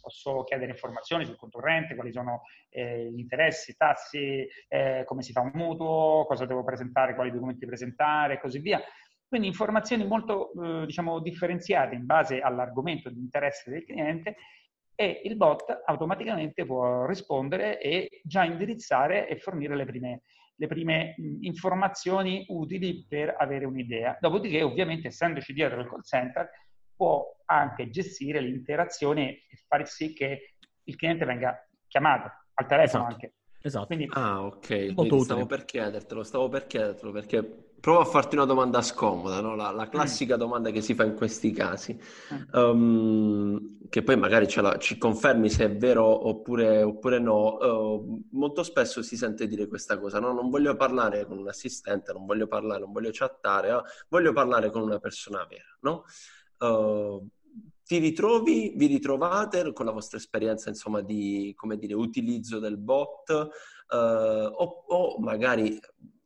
Posso 0.00 0.44
chiedere 0.44 0.70
informazioni 0.70 1.26
sul 1.26 1.36
conto 1.36 1.58
corrente, 1.58 1.94
quali 1.94 2.12
sono 2.12 2.42
eh, 2.70 3.10
gli 3.10 3.18
interessi, 3.18 3.72
i 3.72 3.76
tassi, 3.76 4.46
eh, 4.68 5.02
come 5.04 5.22
si 5.22 5.32
fa 5.32 5.40
un 5.40 5.50
mutuo, 5.52 6.24
cosa 6.26 6.46
devo 6.46 6.62
presentare, 6.62 7.14
quali 7.14 7.32
documenti 7.32 7.66
presentare 7.66 8.34
e 8.34 8.40
così 8.40 8.60
via. 8.60 8.80
Quindi 9.26 9.48
informazioni 9.48 10.06
molto, 10.06 10.52
eh, 10.52 10.86
diciamo, 10.86 11.20
differenziate 11.20 11.96
in 11.96 12.06
base 12.06 12.40
all'argomento 12.40 13.10
di 13.10 13.18
interesse 13.18 13.70
del 13.70 13.84
cliente 13.84 14.36
e 15.00 15.22
il 15.24 15.34
bot 15.34 15.80
automaticamente 15.86 16.66
può 16.66 17.06
rispondere 17.06 17.80
e 17.80 18.20
già 18.22 18.44
indirizzare 18.44 19.28
e 19.28 19.38
fornire 19.38 19.74
le 19.74 19.86
prime, 19.86 20.20
le 20.56 20.66
prime 20.66 21.14
informazioni 21.40 22.44
utili 22.48 23.06
per 23.08 23.34
avere 23.38 23.64
un'idea. 23.64 24.18
Dopodiché, 24.20 24.60
ovviamente, 24.60 25.08
essendoci 25.08 25.54
dietro 25.54 25.80
il 25.80 25.88
call 25.88 26.02
center, 26.02 26.50
può 26.94 27.24
anche 27.46 27.88
gestire 27.88 28.42
l'interazione 28.42 29.46
e 29.48 29.56
fare 29.66 29.86
sì 29.86 30.12
che 30.12 30.56
il 30.84 30.96
cliente 30.96 31.24
venga 31.24 31.66
chiamato 31.86 32.30
al 32.52 32.66
telefono 32.66 33.04
esatto. 33.04 33.14
anche. 33.14 33.34
Esatto. 33.62 33.86
Quindi, 33.86 34.06
ah, 34.10 34.44
ok. 34.44 34.94
Quindi 34.94 35.20
stavo 35.20 35.46
per 35.46 35.64
chiedertelo, 35.64 36.22
stavo 36.22 36.48
per 36.50 36.66
chiedertelo 36.66 37.10
perché 37.10 37.69
provo 37.80 38.00
a 38.00 38.04
farti 38.04 38.36
una 38.36 38.44
domanda 38.44 38.82
scomoda, 38.82 39.40
no? 39.40 39.56
la, 39.56 39.70
la, 39.70 39.86
mm. 39.86 39.90
classica 39.90 40.36
domanda 40.36 40.70
che 40.70 40.82
si 40.82 40.94
fa 40.94 41.04
in 41.04 41.14
questi 41.14 41.50
casi, 41.50 41.98
um, 42.52 43.88
che 43.88 44.02
poi 44.02 44.16
magari 44.16 44.46
la, 44.56 44.76
ci 44.78 44.98
confermi 44.98 45.48
se 45.48 45.64
è 45.64 45.76
vero 45.76 46.04
oppure, 46.28 46.82
oppure 46.82 47.18
no. 47.18 47.56
Uh, 47.56 48.28
molto 48.32 48.62
spesso 48.62 49.02
si 49.02 49.16
sente 49.16 49.46
dire 49.46 49.66
questa 49.66 49.98
cosa, 49.98 50.20
no? 50.20 50.32
non 50.32 50.50
voglio 50.50 50.76
parlare 50.76 51.26
con 51.26 51.38
un 51.38 51.48
assistente, 51.48 52.12
non 52.12 52.26
voglio 52.26 52.46
parlare, 52.46 52.80
non 52.80 52.92
voglio 52.92 53.10
chattare, 53.12 53.72
uh, 53.72 53.80
voglio 54.08 54.32
parlare 54.32 54.70
con 54.70 54.82
una 54.82 54.98
persona 54.98 55.46
vera. 55.48 55.76
No? 55.80 56.04
Uh, 56.58 57.26
ti 57.90 57.98
ritrovi, 57.98 58.74
vi 58.76 58.86
ritrovate 58.86 59.72
con 59.72 59.84
la 59.84 59.90
vostra 59.90 60.18
esperienza, 60.18 60.68
insomma, 60.68 61.00
di, 61.00 61.52
come 61.56 61.76
dire, 61.76 61.94
utilizzo 61.94 62.60
del 62.60 62.76
bot 62.76 63.30
uh, 63.30 63.96
o, 63.96 64.84
o, 64.86 65.18
magari 65.18 65.76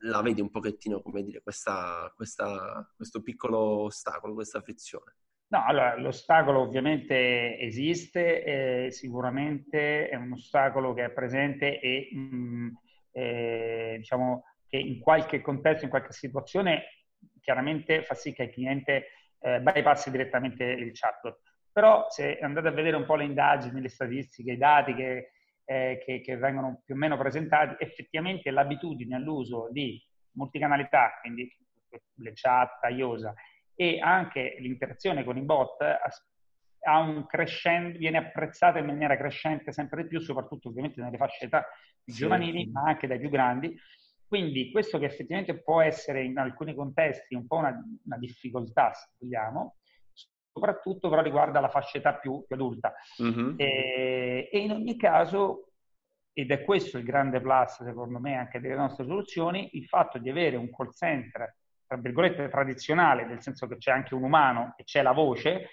la 0.04 0.22
vedi 0.22 0.40
un 0.40 0.50
pochettino, 0.50 1.00
come 1.00 1.22
dire, 1.22 1.42
questa, 1.42 2.12
questa, 2.14 2.90
questo 2.94 3.22
piccolo 3.22 3.58
ostacolo, 3.84 4.34
questa 4.34 4.60
frizione? 4.60 5.16
No, 5.48 5.64
allora, 5.64 5.96
l'ostacolo 5.98 6.60
ovviamente 6.60 7.58
esiste, 7.58 8.86
eh, 8.86 8.90
sicuramente 8.90 10.08
è 10.08 10.16
un 10.16 10.32
ostacolo 10.32 10.94
che 10.94 11.04
è 11.04 11.10
presente 11.10 11.78
e 11.80 12.08
mh, 12.12 12.18
mm, 12.18 12.68
eh, 13.12 13.94
diciamo 13.98 14.44
che 14.66 14.78
in 14.78 14.98
qualche 14.98 15.40
contesto, 15.40 15.84
in 15.84 15.90
qualche 15.90 16.12
situazione, 16.12 17.04
chiaramente 17.40 18.02
fa 18.02 18.14
sì 18.14 18.32
che 18.32 18.44
il 18.44 18.50
cliente 18.50 19.06
eh, 19.38 19.60
bypassi 19.60 20.10
direttamente 20.10 20.64
il 20.64 20.90
chatbot. 20.92 21.38
Però 21.70 22.06
se 22.08 22.38
andate 22.38 22.68
a 22.68 22.72
vedere 22.72 22.96
un 22.96 23.04
po' 23.04 23.16
le 23.16 23.24
indagini, 23.24 23.80
le 23.80 23.88
statistiche, 23.88 24.52
i 24.52 24.56
dati 24.56 24.94
che, 24.94 25.33
eh, 25.64 26.02
che, 26.04 26.20
che 26.20 26.36
vengono 26.36 26.82
più 26.84 26.94
o 26.94 26.98
meno 26.98 27.16
presentati, 27.16 27.82
effettivamente 27.82 28.50
l'abitudine 28.50 29.16
all'uso 29.16 29.68
di 29.70 30.02
multicanalità, 30.32 31.18
quindi 31.20 31.50
le 32.16 32.32
chat, 32.34 32.80
IOSA, 32.90 33.34
e 33.74 33.98
anche 34.00 34.56
l'interazione 34.58 35.24
con 35.24 35.36
i 35.36 35.42
bot 35.42 35.76
ha 36.86 36.98
un 36.98 37.26
crescendo, 37.26 37.98
viene 37.98 38.18
apprezzata 38.18 38.78
in 38.78 38.86
maniera 38.86 39.16
crescente 39.16 39.72
sempre 39.72 40.02
di 40.02 40.08
più, 40.08 40.20
soprattutto 40.20 40.68
ovviamente 40.68 41.00
nelle 41.00 41.16
fasce 41.16 41.46
età 41.46 41.66
sì. 42.04 42.12
giovanili, 42.12 42.70
ma 42.70 42.82
anche 42.82 43.06
dai 43.06 43.18
più 43.18 43.30
grandi. 43.30 43.74
Quindi 44.26 44.70
questo 44.70 44.98
che 44.98 45.06
effettivamente 45.06 45.62
può 45.62 45.80
essere 45.80 46.24
in 46.24 46.36
alcuni 46.38 46.74
contesti 46.74 47.34
un 47.34 47.46
po' 47.46 47.56
una, 47.56 47.74
una 48.04 48.18
difficoltà, 48.18 48.92
se 48.92 49.08
vogliamo, 49.18 49.76
soprattutto 50.54 51.08
però 51.08 51.20
riguarda 51.20 51.58
la 51.58 51.68
fascia 51.68 51.98
età 51.98 52.14
più, 52.14 52.44
più 52.46 52.54
adulta. 52.54 52.94
Mm-hmm. 53.20 53.54
E, 53.56 54.48
e, 54.52 54.58
in 54.58 54.70
ogni 54.70 54.96
caso, 54.96 55.72
ed 56.32 56.52
è 56.52 56.62
questo 56.62 56.96
il 56.96 57.04
grande 57.04 57.40
plus 57.40 57.82
secondo 57.82 58.20
me 58.20 58.36
anche 58.36 58.60
delle 58.60 58.76
nostre 58.76 59.04
soluzioni, 59.04 59.70
il 59.72 59.86
fatto 59.86 60.18
di 60.18 60.30
avere 60.30 60.54
un 60.54 60.70
call 60.70 60.92
center, 60.92 61.56
tra 61.86 61.96
virgolette, 61.96 62.48
tradizionale, 62.48 63.26
nel 63.26 63.42
senso 63.42 63.66
che 63.66 63.78
c'è 63.78 63.90
anche 63.90 64.14
un 64.14 64.22
umano 64.22 64.74
e 64.76 64.84
c'è 64.84 65.02
la 65.02 65.12
voce, 65.12 65.70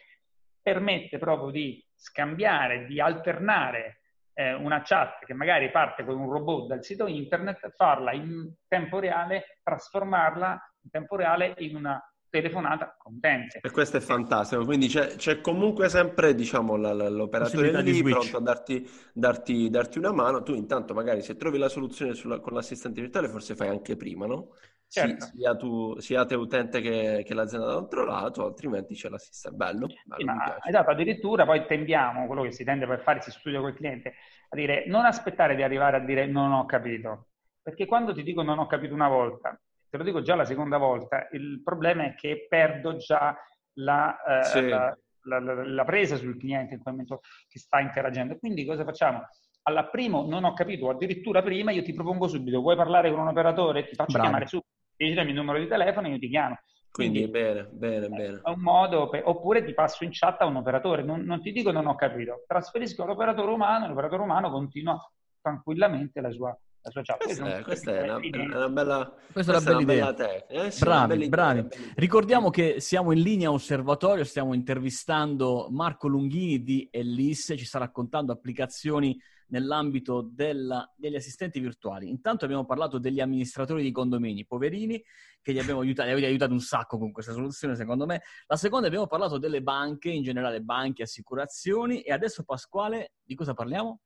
permette 0.60 1.20
proprio 1.20 1.52
di 1.52 1.84
scambiare, 1.94 2.86
di 2.88 3.00
alternare 3.00 4.02
eh, 4.34 4.54
una 4.54 4.82
chat 4.82 5.26
che 5.26 5.36
magari 5.36 5.70
parte 5.70 6.04
con 6.04 6.20
un 6.20 6.32
robot 6.32 6.68
dal 6.68 6.84
sito 6.84 7.06
internet, 7.06 7.70
farla 7.76 8.14
in 8.14 8.52
tempo 8.68 8.98
reale, 8.98 9.60
trasformarla 9.62 10.74
in 10.84 10.90
tempo 10.90 11.16
reale 11.16 11.54
in 11.58 11.76
una 11.76 12.04
telefonata 12.32 12.96
contente. 12.98 13.60
E 13.62 13.70
questo 13.70 13.98
è 13.98 14.00
fantastico, 14.00 14.64
quindi 14.64 14.88
c'è, 14.88 15.16
c'è 15.16 15.42
comunque 15.42 15.90
sempre 15.90 16.34
diciamo, 16.34 16.78
la, 16.78 16.94
la, 16.94 17.10
l'operatore 17.10 17.82
lì 17.82 18.02
pronto 18.02 18.38
a 18.38 18.40
darti, 18.40 18.90
darti, 19.14 19.70
darti, 19.70 19.98
una 20.00 20.14
mano, 20.14 20.42
tu 20.42 20.56
intanto 20.56 20.94
magari 20.94 21.22
se 21.22 21.36
trovi 21.36 21.58
la 21.58 21.68
soluzione 21.68 22.14
sulla, 22.14 22.40
con 22.40 22.54
l'assistente 22.54 23.02
virtuale 23.02 23.28
forse 23.28 23.54
fai 23.54 23.68
anche 23.68 23.98
prima, 23.98 24.26
no? 24.26 24.54
Certo. 24.88 25.26
Si, 25.26 25.38
sia, 25.38 25.56
tu, 25.56 26.00
sia 26.00 26.26
te 26.26 26.36
utente 26.36 26.82
che, 26.82 27.24
che, 27.26 27.34
l'azienda 27.34 27.68
dall'altro 27.68 28.06
lato, 28.06 28.46
altrimenti 28.46 28.96
c'è 28.96 29.10
l'assistente. 29.10 29.58
Bello, 29.58 29.88
bello 30.06 30.34
sì, 30.46 30.70
esatto, 30.70 30.90
addirittura 30.90 31.46
poi 31.46 31.66
tendiamo, 31.66 32.28
quello 32.28 32.44
che 32.44 32.52
si 32.52 32.64
tende 32.64 32.88
per 32.88 33.02
fare, 33.02 33.22
si 33.22 33.32
studia 33.32 33.60
col 33.60 33.76
cliente, 33.76 34.16
a 34.50 34.56
dire 34.56 34.86
non 34.88 35.06
aspettare 35.06 35.56
di 35.56 35.64
arrivare 35.64 35.98
a 35.98 36.00
dire 36.00 36.26
non 36.28 36.54
ho 36.54 36.66
capito, 36.66 37.28
perché 37.62 37.86
quando 37.86 38.14
ti 38.14 38.24
dico 38.24 38.42
non 38.42 38.58
ho 38.58 38.68
capito 38.68 38.94
una 38.94 39.10
volta, 39.10 39.58
te 39.92 39.98
lo 39.98 40.04
dico 40.04 40.22
già 40.22 40.36
la 40.36 40.46
seconda 40.46 40.78
volta, 40.78 41.28
il 41.34 41.62
problema 41.62 42.06
è 42.06 42.16
che 42.16 42.48
perdo 42.48 42.96
già 42.96 43.38
la, 43.74 44.24
eh, 44.24 44.44
sì. 44.46 44.68
la, 44.70 44.98
la, 45.24 45.40
la, 45.40 45.84
presa 45.84 46.16
sul 46.16 46.38
cliente 46.38 46.76
in 46.76 46.82
quel 46.82 46.94
momento 46.94 47.20
che 47.50 47.60
sta 47.60 47.82
interagendo. 47.82 48.38
Quindi 48.38 48.66
cosa 48.66 48.86
facciamo? 48.86 49.28
Alla 49.64 49.88
primo 49.88 50.26
non 50.26 50.46
ho 50.46 50.54
capito, 50.54 50.90
addirittura 50.90 51.44
prima 51.44 51.72
io 51.72 51.84
ti 51.84 51.94
propongo 51.94 52.30
subito, 52.30 52.62
vuoi 52.62 52.78
parlare 52.78 53.12
con 53.12 53.20
un 53.20 53.28
operatore? 53.28 53.86
Ti 53.86 53.96
faccio 53.96 54.14
Bravo. 54.14 54.24
chiamare 54.24 54.48
subito, 54.48 54.70
digitami 54.96 55.30
il 55.32 55.36
numero 55.36 55.60
di 55.60 55.68
telefono 55.68 56.08
e 56.08 56.12
io 56.12 56.20
ti 56.20 56.30
chiamo. 56.30 56.58
Quindi, 56.90 57.30
Quindi 57.30 57.32
bene, 57.32 57.70
bene, 57.70 58.08
bene. 58.08 58.42
È 58.44 58.50
un 58.50 58.62
modo, 58.62 59.10
per, 59.10 59.24
oppure 59.26 59.64
ti 59.64 59.74
passo 59.74 60.06
in 60.06 60.12
chat 60.14 60.42
a 60.42 60.46
un 60.46 60.56
operatore, 60.56 61.04
non, 61.04 61.22
non 61.22 61.42
ti 61.42 61.52
dico 61.52 61.72
non 61.72 61.86
ho 61.86 61.96
capito, 61.96 62.44
trasferisco 62.48 63.04
all'operatore 63.04 63.52
umano 63.52 63.88
l'operatore 63.88 64.24
umano 64.24 64.50
continua 64.50 64.98
tranquillamente 65.42 66.22
la 66.22 66.32
sua 66.32 66.58
chat. 67.04 67.24
Questa, 67.24 67.58
è, 67.58 67.62
questa 67.62 67.92
è, 67.92 68.04
una, 68.04 68.16
una, 68.16 68.70
bella, 68.70 69.14
questa 69.32 69.52
questa 69.52 69.72
è 69.72 69.74
una 69.76 69.86
bella 69.86 70.10
idea. 70.10 70.48
Eh, 70.48 70.72
sì, 70.72 70.84
bravi, 70.84 71.16
bella 71.16 71.30
bravi. 71.30 71.60
Idea, 71.60 71.94
Ricordiamo 71.96 72.50
che 72.50 72.80
siamo 72.80 73.12
in 73.12 73.22
linea 73.22 73.52
osservatorio, 73.52 74.24
stiamo 74.24 74.54
intervistando 74.54 75.68
Marco 75.70 76.08
Lunghini 76.08 76.64
di 76.64 76.88
Ellis, 76.92 77.54
ci 77.58 77.66
sta 77.66 77.80
raccontando 77.80 78.32
applicazioni 78.32 79.20
nell'ambito 79.52 80.28
della, 80.34 80.90
degli 80.96 81.16
assistenti 81.16 81.60
virtuali. 81.60 82.10
Intanto 82.10 82.46
abbiamo 82.46 82.66
parlato 82.66 82.98
degli 82.98 83.20
amministratori 83.20 83.84
di 83.84 83.92
condomini, 83.92 84.46
poverini, 84.46 85.02
che 85.42 85.54
gli 85.54 85.60
abbiamo 85.60 85.82
aiutato, 85.82 86.08
li 86.08 86.14
avete 86.14 86.28
aiutato 86.28 86.54
un 86.54 86.60
sacco 86.60 86.98
con 86.98 87.12
questa 87.12 87.34
soluzione, 87.34 87.76
secondo 87.76 88.06
me. 88.06 88.22
La 88.48 88.56
seconda 88.56 88.88
abbiamo 88.88 89.08
parlato 89.08 89.38
delle 89.38 89.62
banche, 89.62 90.10
in 90.10 90.24
generale 90.24 90.62
banche, 90.62 91.04
assicurazioni, 91.04 92.02
e 92.02 92.12
adesso 92.12 92.44
Pasquale, 92.44 93.14
di 93.24 93.36
cosa 93.36 93.54
parliamo? 93.54 94.00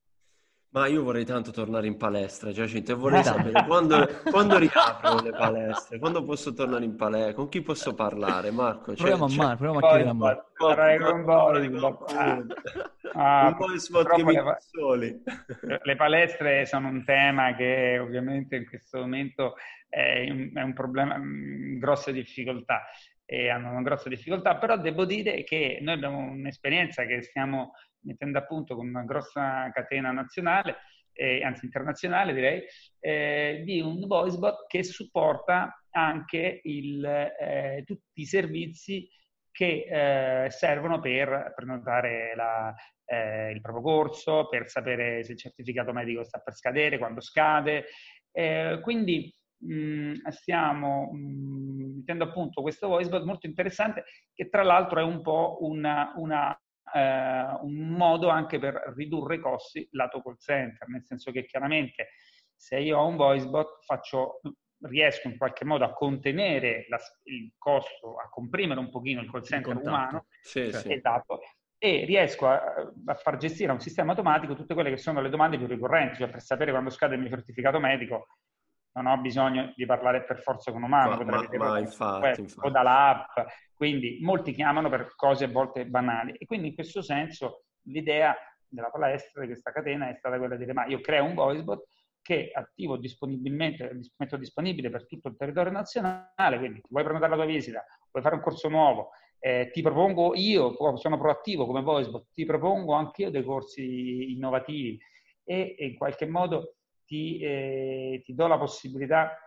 Ma 0.69 0.87
io 0.87 1.03
vorrei 1.03 1.23
tanto 1.23 1.51
tornare 1.51 1.87
in 1.87 1.95
palestra, 1.95 2.51
Giacinto, 2.51 2.91
e 2.91 2.95
vorrei 2.95 3.23
sapere 3.23 3.65
quando, 3.65 3.95
quando 4.29 4.57
riaprono 4.57 5.21
le 5.21 5.31
palestre, 5.31 5.99
quando 5.99 6.23
posso 6.23 6.53
tornare 6.53 6.83
in 6.83 6.95
palestra, 6.97 7.33
con 7.33 7.47
chi 7.47 7.61
posso 7.61 7.93
parlare, 7.93 8.51
Marco? 8.51 8.93
Cioè, 8.93 9.15
proviamo 9.15 9.25
a 9.25 9.35
Marco, 9.35 9.55
proviamo 9.55 9.77
a 9.77 9.89
chiedere 9.89 10.09
a 10.09 10.13
Marco. 10.13 10.51
Parlare 10.57 10.99
con 10.99 11.23
voi, 11.23 11.65
ah, 13.13 13.47
un 13.47 13.55
po' 13.55 13.71
di 13.71 13.79
spot 13.79 14.17
le, 14.17 14.57
soli. 14.59 15.23
le 15.81 15.95
palestre 15.95 16.65
sono 16.65 16.89
un 16.89 17.05
tema 17.05 17.55
che 17.55 17.97
ovviamente 17.97 18.57
in 18.57 18.67
questo 18.67 18.99
momento 18.99 19.55
è 19.87 20.29
un, 20.29 20.51
è 20.53 20.61
un 20.61 20.73
problema, 20.73 21.17
grosse 21.79 22.11
difficoltà 22.11 22.81
e 23.25 23.49
hanno 23.49 23.71
una 23.71 23.81
grossa 23.81 24.09
difficoltà, 24.09 24.57
però 24.57 24.77
devo 24.77 25.05
dire 25.05 25.43
che 25.43 25.79
noi 25.81 25.95
abbiamo 25.95 26.19
un'esperienza 26.19 27.05
che 27.05 27.21
stiamo 27.23 27.71
mettendo 28.01 28.37
a 28.37 28.45
punto 28.45 28.75
con 28.75 28.87
una 28.87 29.03
grossa 29.03 29.71
catena 29.73 30.11
nazionale 30.11 30.77
eh, 31.15 31.41
anzi 31.43 31.65
internazionale 31.65 32.33
direi, 32.33 32.63
eh, 32.99 33.61
di 33.63 33.79
un 33.79 34.05
voicebot 34.05 34.67
che 34.67 34.83
supporta 34.83 35.81
anche 35.91 36.59
il, 36.63 37.05
eh, 37.05 37.83
tutti 37.85 38.21
i 38.21 38.25
servizi 38.25 39.09
che 39.49 40.45
eh, 40.45 40.49
servono 40.51 40.99
per 40.99 41.53
prenotare 41.55 42.33
la, 42.35 42.75
eh, 43.05 43.51
il 43.51 43.61
proprio 43.61 43.83
corso, 43.83 44.49
per 44.49 44.69
sapere 44.69 45.23
se 45.23 45.31
il 45.31 45.37
certificato 45.37 45.93
medico 45.93 46.25
sta 46.25 46.39
per 46.39 46.53
scadere, 46.53 46.97
quando 46.97 47.21
scade. 47.21 47.85
Eh, 48.31 48.79
quindi 48.81 49.33
mh, 49.59 49.73
mm, 49.73 50.13
stiamo 50.29 51.11
mh, 51.11 51.17
mm, 51.17 51.95
mettendo 51.97 52.23
a 52.25 52.31
punto 52.31 52.61
questo 52.61 52.87
voicebot 52.87 53.23
molto 53.23 53.47
interessante 53.47 54.03
che 54.33 54.49
tra 54.49 54.63
l'altro 54.63 54.99
è 54.99 55.03
un 55.03 55.21
po' 55.21 55.57
una, 55.61 56.13
una, 56.17 56.51
eh, 56.93 57.57
un 57.61 57.87
modo 57.89 58.29
anche 58.29 58.59
per 58.59 58.93
ridurre 58.95 59.35
i 59.35 59.39
costi 59.39 59.87
lato 59.91 60.21
call 60.21 60.37
center, 60.37 60.87
nel 60.87 61.03
senso 61.03 61.31
che 61.31 61.45
chiaramente 61.45 62.09
se 62.55 62.79
io 62.79 62.97
ho 62.97 63.07
un 63.07 63.15
voicebot 63.15 63.83
faccio 63.85 64.39
riesco 64.85 65.27
in 65.27 65.37
qualche 65.37 65.65
modo 65.65 65.83
a 65.83 65.93
contenere 65.93 66.85
la, 66.89 66.99
il 67.23 67.53
costo, 67.57 68.17
a 68.17 68.29
comprimere 68.29 68.79
un 68.79 68.89
pochino 68.89 69.21
il 69.21 69.31
call 69.31 69.41
center 69.41 69.75
il 69.75 69.81
umano, 69.87 70.25
sì, 70.41 70.71
sì. 70.71 70.93
Esatto, 70.93 71.39
e 71.77 72.05
riesco 72.05 72.47
a, 72.47 72.61
a, 73.05 73.13
far 73.15 73.37
gestire 73.37 73.69
a 73.69 73.73
un 73.73 73.79
sistema 73.79 74.11
automatico 74.11 74.55
tutte 74.55 74.73
quelle 74.73 74.89
che 74.89 74.97
sono 74.97 75.21
le 75.21 75.29
domande 75.29 75.57
più 75.57 75.67
ricorrenti, 75.67 76.17
cioè 76.17 76.29
per 76.29 76.41
sapere 76.41 76.71
quando 76.71 76.89
scade 76.89 77.15
il 77.15 77.21
mio 77.21 77.29
certificato 77.29 77.79
medico 77.79 78.27
non 78.95 79.07
ho 79.07 79.17
bisogno 79.17 79.73
di 79.75 79.85
parlare 79.85 80.23
per 80.23 80.41
forza 80.41 80.71
con 80.71 80.81
un 80.81 80.87
umano, 80.87 81.23
ma, 81.23 81.41
ma, 81.41 81.47
ma 81.57 81.79
infatti, 81.79 82.25
web, 82.25 82.37
infatti. 82.37 82.67
o 82.67 82.69
dall'app, 82.69 83.29
quindi 83.73 84.19
molti 84.21 84.53
chiamano 84.53 84.89
per 84.89 85.15
cose 85.15 85.45
a 85.45 85.49
volte 85.49 85.85
banali. 85.85 86.33
E 86.37 86.45
quindi 86.45 86.69
in 86.69 86.75
questo 86.75 87.01
senso 87.01 87.65
l'idea 87.87 88.35
della 88.67 88.89
palestra, 88.89 89.41
di 89.41 89.47
questa 89.47 89.71
catena, 89.71 90.09
è 90.09 90.15
stata 90.15 90.37
quella 90.37 90.55
di 90.55 90.61
dire 90.61 90.73
ma 90.73 90.85
io 90.85 91.01
creo 91.01 91.25
un 91.25 91.33
voicebot 91.33 91.83
che 92.21 92.49
attivo 92.53 92.97
disponibilmente, 92.97 93.99
metto 94.17 94.37
disponibile 94.37 94.89
per 94.89 95.05
tutto 95.05 95.27
il 95.27 95.35
territorio 95.35 95.71
nazionale, 95.71 96.57
quindi 96.57 96.81
vuoi 96.89 97.03
prenotare 97.03 97.31
la 97.31 97.43
tua 97.43 97.45
visita, 97.45 97.85
vuoi 98.11 98.23
fare 98.23 98.35
un 98.35 98.41
corso 98.41 98.67
nuovo, 98.67 99.09
eh, 99.39 99.69
ti 99.71 99.81
propongo 99.81 100.33
io, 100.35 100.73
sono 100.95 101.19
proattivo 101.19 101.67
come 101.67 101.81
VoiceBot, 101.81 102.29
ti 102.33 102.45
propongo 102.45 102.93
anche 102.93 103.23
io 103.23 103.29
dei 103.29 103.43
corsi 103.43 104.31
innovativi. 104.31 104.97
E, 105.43 105.75
e 105.77 105.85
in 105.85 105.95
qualche 105.95 106.25
modo 106.25 106.77
ti, 107.05 107.39
eh, 107.39 108.21
ti 108.23 108.33
do 108.33 108.47
la 108.47 108.57
possibilità 108.57 109.37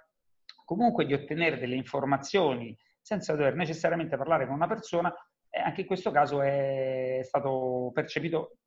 comunque 0.64 1.06
di 1.06 1.14
ottenere 1.14 1.58
delle 1.58 1.76
informazioni 1.76 2.76
senza 3.00 3.34
dover 3.34 3.54
necessariamente 3.54 4.16
parlare 4.16 4.46
con 4.46 4.54
una 4.54 4.66
persona, 4.66 5.12
e 5.48 5.60
anche 5.60 5.80
in 5.80 5.86
questo 5.86 6.10
caso 6.10 6.42
è 6.42 7.20
stato 7.22 7.90
percepito 7.94 8.58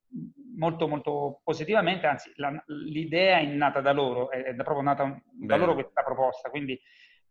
molto 0.56 0.88
molto 0.88 1.40
positivamente, 1.44 2.06
anzi 2.06 2.32
la, 2.36 2.52
l'idea 2.66 3.38
è 3.38 3.46
nata 3.46 3.80
da 3.80 3.92
loro, 3.92 4.30
è, 4.30 4.54
proprio 4.56 4.82
nata 4.82 5.04
da 5.04 5.20
Bene. 5.30 5.58
loro 5.58 5.74
questa 5.74 6.02
proposta, 6.02 6.50
quindi 6.50 6.78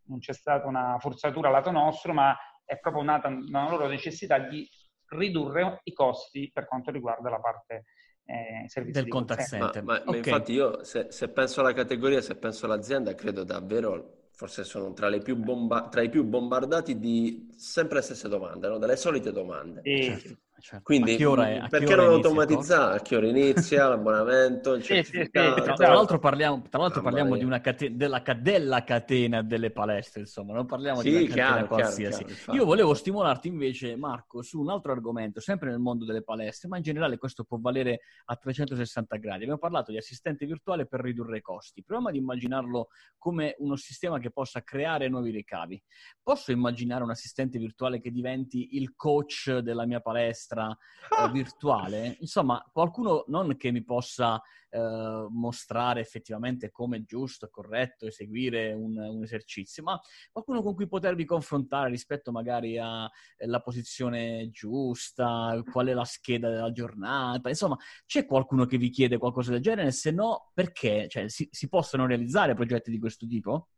non 0.05 0.19
c'è 0.19 0.33
stata 0.33 0.67
una 0.67 0.97
forzatura 0.99 1.49
lato 1.49 1.69
nostro, 1.69 2.13
ma 2.13 2.35
è 2.63 2.79
proprio 2.79 3.03
nata 3.03 3.27
una 3.27 3.69
loro 3.69 3.87
necessità 3.87 4.39
di 4.39 4.67
ridurre 5.07 5.81
i 5.83 5.93
costi 5.93 6.49
per 6.53 6.65
quanto 6.67 6.91
riguarda 6.91 7.29
la 7.29 7.39
parte 7.39 7.85
eh, 8.25 8.65
servizi 8.67 9.01
del 9.01 9.09
contact 9.09 9.47
center. 9.47 9.83
Ma, 9.83 9.93
ma, 9.93 9.99
okay. 9.99 10.11
ma 10.11 10.17
infatti 10.17 10.53
io 10.53 10.83
se, 10.83 11.07
se, 11.09 11.29
penso 11.29 11.59
alla 11.59 11.73
categoria, 11.73 12.21
se 12.21 12.35
penso 12.35 12.65
all'azienda, 12.65 13.13
credo 13.15 13.43
davvero 13.43 14.29
forse 14.31 14.63
sono 14.63 14.93
tra, 14.93 15.09
bomba- 15.35 15.87
tra, 15.89 16.01
i 16.01 16.09
più 16.09 16.23
bombardati 16.23 16.97
di 16.97 17.47
sempre 17.55 17.97
le 17.97 18.03
stesse 18.03 18.27
domande, 18.27 18.67
no? 18.67 18.77
delle 18.79 18.95
solite 18.95 19.31
domande. 19.31 19.81
Sì. 19.83 20.03
Certo. 20.03 20.37
Certo. 20.61 20.83
Quindi, 20.83 21.15
è, 21.15 21.67
perché 21.69 21.95
non 21.95 22.09
automatizzare? 22.09 22.97
A 22.97 23.01
che 23.01 23.15
ora 23.15 23.27
inizia 23.27 23.87
l'abbonamento? 23.89 24.73
Il 24.73 24.83
sì, 24.83 25.01
sì, 25.01 25.23
sì. 25.23 25.29
Tra, 25.31 25.73
tra, 25.73 25.93
l'altro 25.93 26.19
parliamo, 26.19 26.61
tra 26.69 26.79
l'altro 26.79 27.01
parliamo 27.01 27.35
di 27.35 27.43
una 27.43 27.59
catena, 27.61 27.95
della, 27.95 28.21
della, 28.39 28.83
catena 28.83 29.41
delle 29.41 29.71
palestre, 29.71 30.21
insomma, 30.21 30.53
non 30.53 30.67
parliamo 30.67 31.01
di 31.01 31.09
una 31.09 31.21
chiaro, 31.21 31.51
catena 31.51 31.67
qualsiasi. 31.67 32.23
Chiaro, 32.23 32.39
chiaro, 32.43 32.59
Io 32.59 32.65
volevo 32.65 32.93
stimolarti 32.93 33.47
invece, 33.47 33.95
Marco, 33.95 34.43
su 34.43 34.59
un 34.59 34.69
altro 34.69 34.91
argomento, 34.91 35.39
sempre 35.39 35.71
nel 35.71 35.79
mondo 35.79 36.05
delle 36.05 36.21
palestre, 36.21 36.69
ma 36.69 36.77
in 36.77 36.83
generale 36.83 37.17
questo 37.17 37.43
può 37.43 37.57
valere 37.59 38.01
a 38.25 38.35
360 38.35 39.17
gradi. 39.17 39.41
Abbiamo 39.41 39.57
parlato 39.57 39.89
di 39.89 39.97
assistente 39.97 40.45
virtuale 40.45 40.85
per 40.85 41.01
ridurre 41.01 41.37
i 41.37 41.41
costi. 41.41 41.83
Proviamo 41.83 42.09
ad 42.09 42.15
immaginarlo 42.15 42.89
come 43.17 43.55
uno 43.57 43.75
sistema 43.75 44.19
che 44.19 44.29
possa 44.29 44.61
creare 44.61 45.09
nuovi 45.09 45.31
ricavi. 45.31 45.81
Posso 46.21 46.51
immaginare 46.51 47.03
un 47.03 47.09
assistente 47.09 47.57
virtuale 47.57 47.99
che 47.99 48.11
diventi 48.11 48.75
il 48.75 48.93
coach 48.95 49.57
della 49.57 49.87
mia 49.87 50.01
palestra? 50.01 50.49
Palestra 50.51 50.77
eh, 51.25 51.31
virtuale, 51.31 52.17
insomma, 52.19 52.63
qualcuno 52.71 53.23
non 53.27 53.55
che 53.57 53.71
mi 53.71 53.83
possa 53.83 54.41
eh, 54.69 55.27
mostrare 55.29 56.01
effettivamente 56.01 56.69
come 56.69 56.97
è 56.97 57.03
giusto, 57.03 57.49
corretto 57.49 58.07
eseguire 58.07 58.73
un, 58.73 58.97
un, 58.97 59.23
esercizio, 59.23 59.83
ma 59.83 59.99
qualcuno 60.31 60.61
con 60.61 60.75
cui 60.75 60.87
potervi 60.87 61.25
confrontare 61.25 61.89
rispetto 61.89 62.31
magari 62.31 62.77
alla 62.77 63.09
eh, 63.37 63.61
posizione 63.61 64.49
giusta, 64.51 65.61
qual 65.71 65.87
è 65.87 65.93
la 65.93 66.05
scheda 66.05 66.49
della 66.49 66.71
giornata, 66.71 67.49
insomma, 67.49 67.77
c'è 68.05 68.25
qualcuno 68.25 68.65
che 68.65 68.77
vi 68.77 68.89
chiede 68.89 69.17
qualcosa 69.17 69.51
del 69.51 69.61
genere? 69.61 69.91
Se 69.91 70.11
no, 70.11 70.51
perché? 70.53 71.07
Cioè, 71.07 71.29
si, 71.29 71.47
si 71.51 71.67
possono 71.69 72.05
realizzare 72.05 72.53
progetti 72.53 72.91
di 72.91 72.99
questo 72.99 73.25
tipo? 73.25 73.69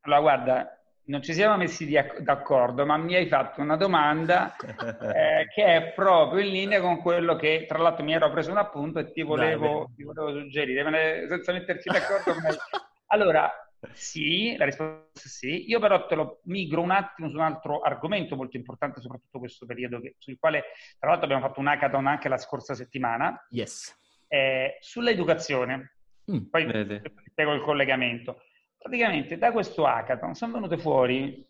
Allora, 0.00 0.20
guarda, 0.20 0.83
non 1.06 1.22
ci 1.22 1.34
siamo 1.34 1.56
messi 1.56 1.86
d'accordo, 2.20 2.86
ma 2.86 2.96
mi 2.96 3.14
hai 3.14 3.26
fatto 3.26 3.60
una 3.60 3.76
domanda 3.76 4.56
eh, 5.14 5.46
che 5.52 5.64
è 5.64 5.92
proprio 5.92 6.44
in 6.44 6.50
linea 6.50 6.80
con 6.80 7.00
quello 7.00 7.36
che, 7.36 7.66
tra 7.68 7.78
l'altro, 7.78 8.04
mi 8.04 8.14
ero 8.14 8.30
preso 8.30 8.50
un 8.50 8.58
appunto 8.58 8.98
e 9.00 9.10
ti 9.10 9.22
volevo, 9.22 9.90
ti 9.94 10.02
volevo 10.02 10.32
suggerire, 10.38 11.26
senza 11.28 11.52
metterci 11.52 11.90
d'accordo. 11.90 12.32
allora, 13.08 13.52
sì, 13.92 14.56
la 14.56 14.64
risposta 14.64 15.04
è 15.12 15.28
sì. 15.28 15.68
Io 15.68 15.78
però 15.78 16.06
te 16.06 16.14
lo 16.14 16.40
migro 16.44 16.80
un 16.80 16.90
attimo 16.90 17.28
su 17.28 17.36
un 17.36 17.42
altro 17.42 17.80
argomento 17.80 18.34
molto 18.36 18.56
importante, 18.56 19.00
soprattutto 19.00 19.38
questo 19.38 19.66
periodo, 19.66 20.00
che, 20.00 20.14
sul 20.18 20.38
quale, 20.38 20.64
tra 20.98 21.10
l'altro, 21.10 21.26
abbiamo 21.26 21.46
fatto 21.46 21.60
un 21.60 21.66
hackathon 21.66 22.06
anche 22.06 22.28
la 22.28 22.38
scorsa 22.38 22.74
settimana. 22.74 23.46
Yes. 23.50 23.94
Eh, 24.26 24.78
sull'educazione. 24.80 25.96
Mm, 26.32 26.44
Poi 26.48 27.02
spiego 27.26 27.52
il 27.52 27.60
collegamento 27.60 28.40
praticamente 28.84 29.38
da 29.38 29.50
questo 29.50 29.86
hackathon 29.86 30.34
sono 30.34 30.52
venute 30.52 30.76
fuori 30.76 31.42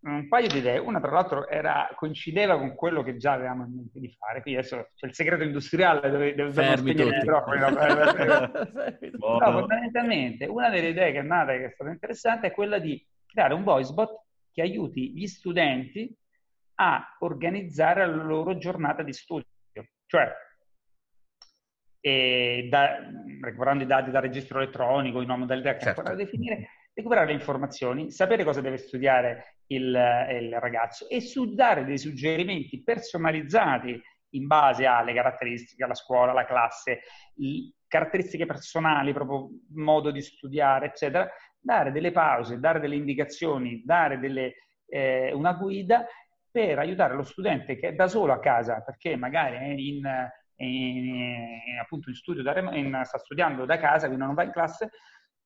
un 0.00 0.26
paio 0.26 0.48
di 0.48 0.58
idee. 0.58 0.78
Una, 0.78 1.00
tra 1.00 1.10
l'altro, 1.10 1.46
era, 1.46 1.90
coincideva 1.94 2.56
con 2.56 2.74
quello 2.74 3.02
che 3.02 3.18
già 3.18 3.32
avevamo 3.32 3.64
in 3.66 3.74
mente 3.74 4.00
di 4.00 4.10
fare. 4.16 4.40
Qui 4.40 4.56
adesso 4.56 4.88
c'è 4.94 5.06
il 5.06 5.14
segreto 5.14 5.42
industriale 5.42 6.08
dove, 6.08 6.34
dove 6.34 6.50
Fermi 6.54 6.94
tutti. 6.94 7.10
microfoni. 7.10 7.58
No, 7.58 9.38
fondamentalmente, 9.38 10.46
una 10.46 10.70
delle 10.70 10.88
idee 10.88 11.12
che 11.12 11.18
è 11.18 11.22
nata 11.22 11.52
e 11.52 11.58
che 11.58 11.66
è 11.66 11.70
stata 11.72 11.90
interessante 11.90 12.46
è 12.46 12.52
quella 12.52 12.78
di 12.78 13.04
creare 13.26 13.52
un 13.52 13.64
voicebot 13.64 14.22
che 14.50 14.62
aiuti 14.62 15.12
gli 15.12 15.26
studenti 15.26 16.16
a 16.76 17.16
organizzare 17.18 18.06
la 18.06 18.22
loro 18.22 18.56
giornata 18.56 19.02
di 19.02 19.12
studio. 19.12 19.44
Cioè, 20.06 20.32
da, 22.68 22.98
recuperando 23.42 23.82
i 23.84 23.86
dati 23.86 24.10
dal 24.10 24.22
registro 24.22 24.60
elettronico 24.60 25.18
in 25.18 25.24
una 25.24 25.36
modalità 25.36 25.72
che 25.74 25.80
certo. 25.80 26.00
ancora 26.00 26.16
da 26.16 26.22
definire, 26.22 26.68
recuperare 26.98 27.28
le 27.28 27.34
informazioni, 27.34 28.10
sapere 28.10 28.42
cosa 28.42 28.60
deve 28.60 28.76
studiare 28.76 29.60
il, 29.68 29.84
il 29.86 30.58
ragazzo 30.58 31.08
e 31.08 31.20
su, 31.20 31.54
dare 31.54 31.84
dei 31.84 31.96
suggerimenti 31.96 32.82
personalizzati 32.82 34.00
in 34.30 34.46
base 34.48 34.84
alle 34.84 35.14
caratteristiche, 35.14 35.84
alla 35.84 35.94
scuola, 35.94 36.32
alla 36.32 36.44
classe, 36.44 37.02
caratteristiche 37.86 38.46
personali, 38.46 39.12
proprio 39.12 39.48
modo 39.74 40.10
di 40.10 40.20
studiare, 40.20 40.86
eccetera, 40.86 41.28
dare 41.60 41.92
delle 41.92 42.10
pause, 42.10 42.58
dare 42.58 42.80
delle 42.80 42.96
indicazioni, 42.96 43.82
dare 43.84 44.18
delle, 44.18 44.54
eh, 44.86 45.32
una 45.32 45.52
guida 45.52 46.04
per 46.50 46.80
aiutare 46.80 47.14
lo 47.14 47.22
studente 47.22 47.76
che 47.76 47.88
è 47.88 47.92
da 47.92 48.08
solo 48.08 48.32
a 48.32 48.40
casa, 48.40 48.82
perché 48.82 49.14
magari 49.16 49.56
è 49.56 49.68
in, 49.68 50.02
in, 50.56 51.78
appunto 51.80 52.08
in 52.08 52.16
studio 52.16 52.42
da, 52.42 52.58
in, 52.74 53.00
sta 53.04 53.18
studiando 53.18 53.64
da 53.64 53.78
casa, 53.78 54.06
quindi 54.08 54.24
non 54.24 54.34
va 54.34 54.42
in 54.42 54.50
classe, 54.50 54.90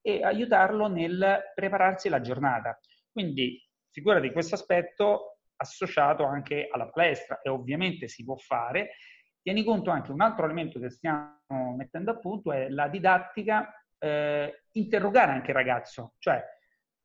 e 0.02 0.22
aiutarlo 0.22 0.88
nel 0.88 1.52
prepararsi 1.54 2.08
la 2.08 2.20
giornata. 2.20 2.78
Quindi 3.10 3.58
figurati 3.90 4.32
questo 4.32 4.56
aspetto 4.56 5.38
associato 5.56 6.24
anche 6.24 6.68
alla 6.70 6.90
palestra 6.90 7.40
e 7.40 7.48
ovviamente 7.48 8.08
si 8.08 8.24
può 8.24 8.36
fare. 8.36 8.96
Tieni 9.40 9.64
conto 9.64 9.90
anche 9.90 10.12
un 10.12 10.20
altro 10.20 10.44
elemento 10.44 10.78
che 10.78 10.90
stiamo 10.90 11.40
mettendo 11.76 12.10
a 12.10 12.18
punto 12.18 12.52
è 12.52 12.68
la 12.68 12.88
didattica, 12.88 13.72
eh, 13.98 14.64
interrogare 14.72 15.32
anche 15.32 15.50
il 15.50 15.56
ragazzo, 15.56 16.14
cioè 16.18 16.42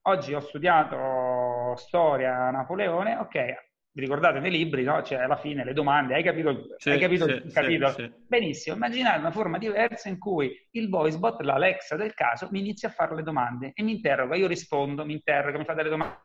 oggi 0.07 0.33
ho 0.33 0.39
studiato 0.39 1.75
storia 1.75 2.49
Napoleone, 2.49 3.17
ok, 3.17 3.53
vi 3.97 4.03
ricordate 4.03 4.39
nei 4.39 4.51
libri, 4.51 4.83
no? 4.83 5.01
Cioè, 5.01 5.17
alla 5.17 5.38
fine 5.38 5.65
le 5.65 5.73
domande, 5.73 6.13
hai 6.13 6.21
capito, 6.21 6.67
sì, 6.77 6.91
hai 6.91 6.99
capito 6.99 7.25
sì, 7.25 7.31
il 7.31 7.51
capitolo? 7.51 7.91
Sì, 7.93 8.13
Benissimo, 8.27 8.75
immaginate 8.75 9.17
una 9.17 9.31
forma 9.31 9.57
diversa 9.57 10.07
in 10.07 10.19
cui 10.19 10.55
il 10.71 10.88
voicebot, 10.88 11.41
l'Alexa 11.41 11.95
del 11.95 12.13
caso, 12.13 12.47
mi 12.51 12.60
inizia 12.60 12.89
a 12.89 12.91
fare 12.91 13.15
le 13.15 13.23
domande 13.23 13.71
e 13.73 13.81
mi 13.81 13.93
interroga, 13.93 14.36
io 14.36 14.45
rispondo, 14.45 15.03
mi 15.03 15.13
interroga, 15.13 15.57
mi 15.57 15.65
fa 15.65 15.73
delle 15.73 15.89
domande. 15.89 16.21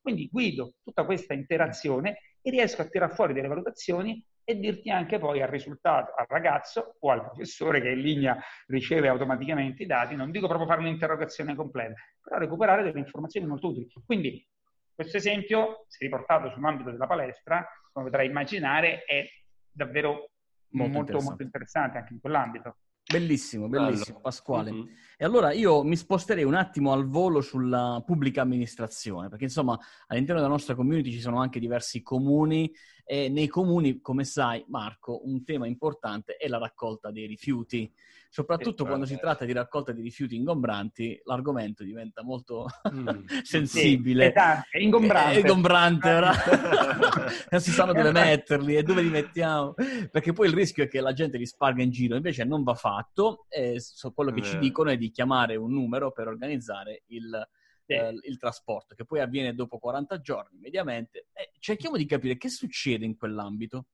Quindi 0.00 0.30
guido 0.32 0.76
tutta 0.82 1.04
questa 1.04 1.34
interazione 1.34 2.20
e 2.40 2.50
riesco 2.50 2.80
a 2.80 2.86
tirare 2.86 3.12
fuori 3.12 3.34
delle 3.34 3.48
valutazioni 3.48 4.24
e 4.42 4.58
dirti 4.58 4.88
anche 4.88 5.18
poi 5.18 5.42
al 5.42 5.48
risultato, 5.48 6.14
al 6.16 6.26
ragazzo 6.26 6.96
o 7.00 7.10
al 7.10 7.22
professore 7.22 7.82
che 7.82 7.90
in 7.90 8.00
linea 8.00 8.38
riceve 8.68 9.08
automaticamente 9.08 9.82
i 9.82 9.86
dati, 9.86 10.14
non 10.14 10.30
dico 10.30 10.46
proprio 10.46 10.68
fare 10.68 10.80
un'interrogazione 10.80 11.54
completa, 11.54 11.94
però 12.22 12.38
recuperare 12.38 12.82
delle 12.82 12.98
informazioni 12.98 13.46
molto 13.46 13.68
utili. 13.68 13.90
Quindi 14.06 14.46
questo 14.94 15.16
esempio, 15.16 15.84
se 15.88 16.04
riportato 16.04 16.50
sull'ambito 16.50 16.90
della 16.90 17.06
palestra, 17.06 17.66
come 17.92 18.06
potrai 18.06 18.26
immaginare, 18.28 19.04
è 19.04 19.24
davvero 19.70 20.30
molto, 20.70 20.92
molto 20.92 20.98
interessante, 20.98 21.28
molto 21.28 21.42
interessante 21.42 21.98
anche 21.98 22.12
in 22.12 22.20
quell'ambito. 22.20 22.76
Bellissimo, 23.10 23.68
bellissimo, 23.68 24.04
Bello. 24.04 24.20
Pasquale. 24.20 24.72
Mm-hmm. 24.72 24.94
E 25.24 25.26
allora 25.26 25.54
io 25.54 25.82
mi 25.82 25.96
sposterei 25.96 26.44
un 26.44 26.52
attimo 26.52 26.92
al 26.92 27.06
volo 27.06 27.40
sulla 27.40 28.02
pubblica 28.04 28.42
amministrazione, 28.42 29.30
perché 29.30 29.44
insomma 29.44 29.74
all'interno 30.08 30.42
della 30.42 30.52
nostra 30.52 30.74
community 30.74 31.10
ci 31.12 31.20
sono 31.20 31.40
anche 31.40 31.58
diversi 31.58 32.02
comuni 32.02 32.70
e 33.06 33.28
nei 33.28 33.48
comuni, 33.48 34.00
come 34.00 34.24
sai, 34.24 34.64
Marco, 34.68 35.26
un 35.26 35.44
tema 35.44 35.66
importante 35.66 36.36
è 36.36 36.48
la 36.48 36.58
raccolta 36.58 37.10
dei 37.10 37.26
rifiuti. 37.26 37.90
Soprattutto 38.30 38.82
sì, 38.82 38.88
quando 38.88 39.06
si 39.06 39.16
tratta 39.16 39.44
di 39.44 39.52
raccolta 39.52 39.92
di 39.92 40.02
rifiuti 40.02 40.34
ingombranti, 40.34 41.20
l'argomento 41.24 41.84
diventa 41.84 42.24
molto 42.24 42.66
mm. 42.90 43.26
sensibile. 43.44 44.32
Sì, 44.34 44.78
è 44.78 44.80
ingombrante. 44.80 45.36
È 45.36 45.38
ingombrante, 45.38 46.10
non 47.50 47.60
si 47.60 47.70
sanno 47.70 47.92
dove 47.92 48.10
metterli 48.10 48.74
e 48.74 48.82
dove 48.82 49.02
li 49.02 49.10
mettiamo. 49.10 49.74
Perché 50.10 50.32
poi 50.32 50.48
il 50.48 50.54
rischio 50.54 50.82
è 50.82 50.88
che 50.88 51.00
la 51.00 51.12
gente 51.12 51.38
li 51.38 51.46
sparga 51.46 51.82
in 51.82 51.90
giro, 51.90 52.16
invece 52.16 52.42
non 52.44 52.64
va 52.64 52.74
fatto. 52.74 53.46
E 53.48 53.80
quello 54.12 54.32
che 54.32 54.40
eh. 54.40 54.44
ci 54.44 54.58
dicono 54.58 54.90
è 54.90 54.96
di 54.96 55.12
chiamare 55.14 55.56
un 55.56 55.72
numero 55.72 56.12
per 56.12 56.28
organizzare 56.28 57.04
il 57.06 57.48
eh, 57.86 58.14
il 58.22 58.38
trasporto, 58.38 58.94
che 58.94 59.04
poi 59.04 59.20
avviene 59.20 59.54
dopo 59.54 59.78
40 59.78 60.20
giorni 60.20 60.58
mediamente. 60.58 61.26
Eh, 61.32 61.52
cerchiamo 61.58 61.96
di 61.96 62.06
capire 62.06 62.36
che 62.36 62.48
succede 62.48 63.04
in 63.04 63.16
quell'ambito. 63.16 63.86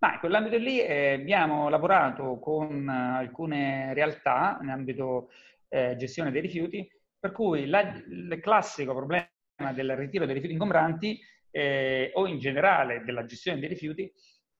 Ma 0.00 0.14
in 0.14 0.18
quell'ambito 0.18 0.56
lì 0.56 0.80
eh, 0.80 1.12
abbiamo 1.12 1.68
lavorato 1.68 2.38
con 2.38 2.88
alcune 2.88 3.92
realtà 3.92 4.58
in 4.62 4.70
ambito 4.70 5.30
eh, 5.68 5.94
gestione 5.96 6.30
dei 6.30 6.40
rifiuti, 6.40 6.90
per 7.18 7.32
cui 7.32 7.66
la, 7.66 7.80
il 7.80 8.38
classico 8.40 8.94
problema 8.94 9.28
del 9.74 9.94
ritiro 9.94 10.24
dei 10.24 10.34
rifiuti 10.34 10.54
ingombranti 10.54 11.20
eh, 11.50 12.10
o 12.14 12.26
in 12.26 12.38
generale 12.38 13.02
della 13.04 13.26
gestione 13.26 13.60
dei 13.60 13.68
rifiuti 13.68 14.10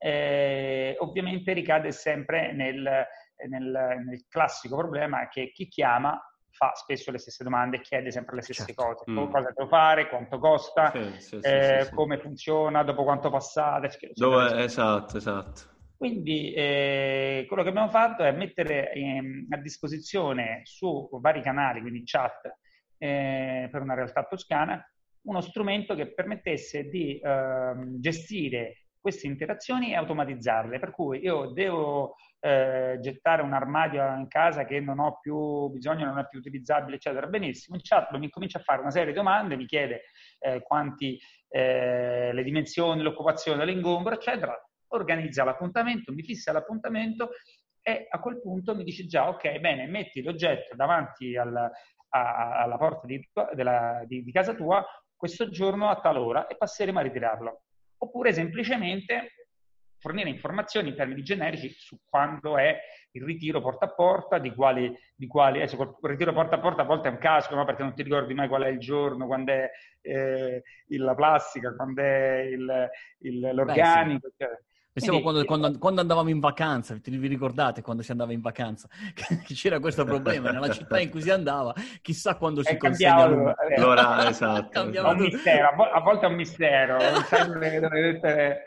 eh, 0.02 0.96
ovviamente 0.98 1.52
ricade 1.52 1.92
sempre 1.92 2.52
nel, 2.52 3.06
nel, 3.48 4.02
nel 4.04 4.24
classico 4.28 4.76
problema 4.76 5.28
che 5.28 5.50
chi 5.52 5.68
chiama 5.68 6.20
fa 6.50 6.72
spesso 6.74 7.10
le 7.10 7.18
stesse 7.18 7.44
domande 7.44 7.78
e 7.78 7.80
chiede 7.80 8.10
sempre 8.10 8.36
le 8.36 8.42
stesse 8.42 8.66
certo. 8.66 8.84
cose. 8.84 9.10
Mm. 9.10 9.30
Cosa 9.30 9.52
devo 9.54 9.68
fare, 9.68 10.08
quanto 10.08 10.38
costa, 10.38 10.90
sì, 10.90 11.20
sì, 11.20 11.38
eh, 11.42 11.84
sì, 11.84 11.94
come 11.94 12.18
funziona, 12.18 12.82
dopo 12.82 13.04
quanto 13.04 13.30
passate. 13.30 13.86
Eccetera, 13.86 14.12
Dove... 14.14 14.62
Esatto, 14.64 15.16
esatto. 15.16 15.78
Quindi 15.96 16.52
eh, 16.54 17.44
quello 17.46 17.62
che 17.62 17.68
abbiamo 17.68 17.90
fatto 17.90 18.24
è 18.24 18.32
mettere 18.32 18.90
eh, 18.92 19.46
a 19.50 19.56
disposizione 19.58 20.62
su 20.64 21.08
vari 21.20 21.42
canali, 21.42 21.80
quindi 21.80 22.02
chat, 22.04 22.56
eh, 22.96 23.68
per 23.70 23.82
una 23.82 23.94
realtà 23.94 24.24
toscana, 24.24 24.82
uno 25.22 25.40
strumento 25.42 25.94
che 25.94 26.14
permettesse 26.14 26.88
di 26.88 27.20
ehm, 27.22 28.00
gestire 28.00 28.86
queste 29.00 29.26
interazioni 29.26 29.90
e 29.90 29.96
automatizzarle. 29.96 30.78
Per 30.78 30.90
cui 30.90 31.20
io 31.20 31.46
devo 31.46 32.16
eh, 32.40 32.98
gettare 33.00 33.42
un 33.42 33.52
armadio 33.52 34.02
in 34.16 34.28
casa 34.28 34.64
che 34.64 34.80
non 34.80 34.98
ho 34.98 35.18
più 35.20 35.68
bisogno, 35.68 36.06
non 36.06 36.18
è 36.18 36.28
più 36.28 36.38
utilizzabile, 36.38 36.96
eccetera. 36.96 37.26
Benissimo, 37.26 37.76
il 37.76 37.82
chat 37.82 38.10
mi 38.16 38.30
comincia 38.30 38.58
a 38.58 38.62
fare 38.62 38.80
una 38.80 38.90
serie 38.90 39.08
di 39.08 39.14
domande, 39.14 39.56
mi 39.56 39.66
chiede 39.66 40.02
eh, 40.38 40.62
quanti, 40.62 41.18
eh, 41.48 42.32
le 42.32 42.42
dimensioni, 42.42 43.02
l'occupazione 43.02 43.58
dell'ingombro, 43.58 44.14
eccetera. 44.14 44.54
Organizza 44.88 45.44
l'appuntamento, 45.44 46.12
mi 46.12 46.22
fissa 46.22 46.52
l'appuntamento 46.52 47.30
e 47.82 48.06
a 48.10 48.20
quel 48.20 48.40
punto 48.40 48.74
mi 48.74 48.84
dice 48.84 49.06
già, 49.06 49.28
ok, 49.28 49.58
bene, 49.58 49.86
metti 49.86 50.22
l'oggetto 50.22 50.76
davanti 50.76 51.36
al, 51.36 51.56
a, 52.10 52.60
alla 52.60 52.76
porta 52.76 53.06
di, 53.06 53.26
della, 53.54 54.02
di, 54.06 54.22
di 54.22 54.32
casa 54.32 54.54
tua 54.54 54.84
questo 55.16 55.50
giorno 55.50 55.88
a 55.88 56.00
tal 56.00 56.16
ora 56.16 56.46
e 56.46 56.56
passeremo 56.56 56.98
a 56.98 57.02
ritirarlo 57.02 57.62
oppure 58.02 58.32
semplicemente 58.32 59.32
fornire 59.98 60.30
informazioni 60.30 60.88
in 60.88 60.96
termini 60.96 61.22
generici 61.22 61.68
su 61.70 61.98
quando 62.08 62.56
è 62.56 62.74
il 63.12 63.22
ritiro 63.22 63.60
porta 63.60 63.84
a 63.84 63.92
porta, 63.92 64.38
di 64.38 64.54
quali, 64.54 64.92
di 65.14 65.26
quali 65.26 65.60
eh, 65.60 65.64
il 65.64 65.96
ritiro 66.02 66.32
porta 66.32 66.56
a 66.56 66.60
porta 66.60 66.82
a 66.82 66.86
volte 66.86 67.08
è 67.08 67.10
un 67.10 67.18
caso, 67.18 67.54
no? 67.54 67.64
perché 67.64 67.82
non 67.82 67.94
ti 67.94 68.02
ricordi 68.02 68.32
mai 68.32 68.48
qual 68.48 68.62
è 68.62 68.68
il 68.68 68.78
giorno, 68.78 69.26
quando 69.26 69.52
è 69.52 69.70
eh, 70.00 70.62
la 70.86 71.14
plastica, 71.14 71.74
quando 71.74 72.02
è 72.02 72.48
il, 72.50 72.88
il, 73.18 73.50
l'organico, 73.52 74.28
Beh, 74.28 74.34
sì. 74.36 74.42
eccetera. 74.42 74.60
Pensiamo 74.92 75.20
quando, 75.20 75.44
quando, 75.44 75.78
quando, 75.78 76.00
andavamo 76.00 76.30
in 76.30 76.40
vacanza, 76.40 76.98
vi 77.00 77.28
ricordate 77.28 77.80
quando 77.80 78.02
si 78.02 78.10
andava 78.10 78.32
in 78.32 78.40
vacanza? 78.40 78.88
Che 79.14 79.54
c'era 79.54 79.78
questo 79.78 80.04
problema 80.04 80.50
nella 80.50 80.70
città 80.70 80.98
in 80.98 81.10
cui 81.10 81.22
si 81.22 81.30
andava, 81.30 81.72
chissà 82.02 82.36
quando 82.36 82.64
si 82.64 82.76
consegna 82.76 83.26
l'ora. 83.26 83.54
Allora, 83.76 84.28
esatto. 84.28 84.90
È 84.90 85.00
un 85.00 85.16
mistero, 85.18 85.68
a 85.68 86.00
volte 86.00 86.26
è 86.26 86.28
un 86.28 86.34
mistero, 86.34 86.96
non 86.96 87.22
sai 87.22 87.46
dove 87.46 87.80
dovete... 87.80 88.64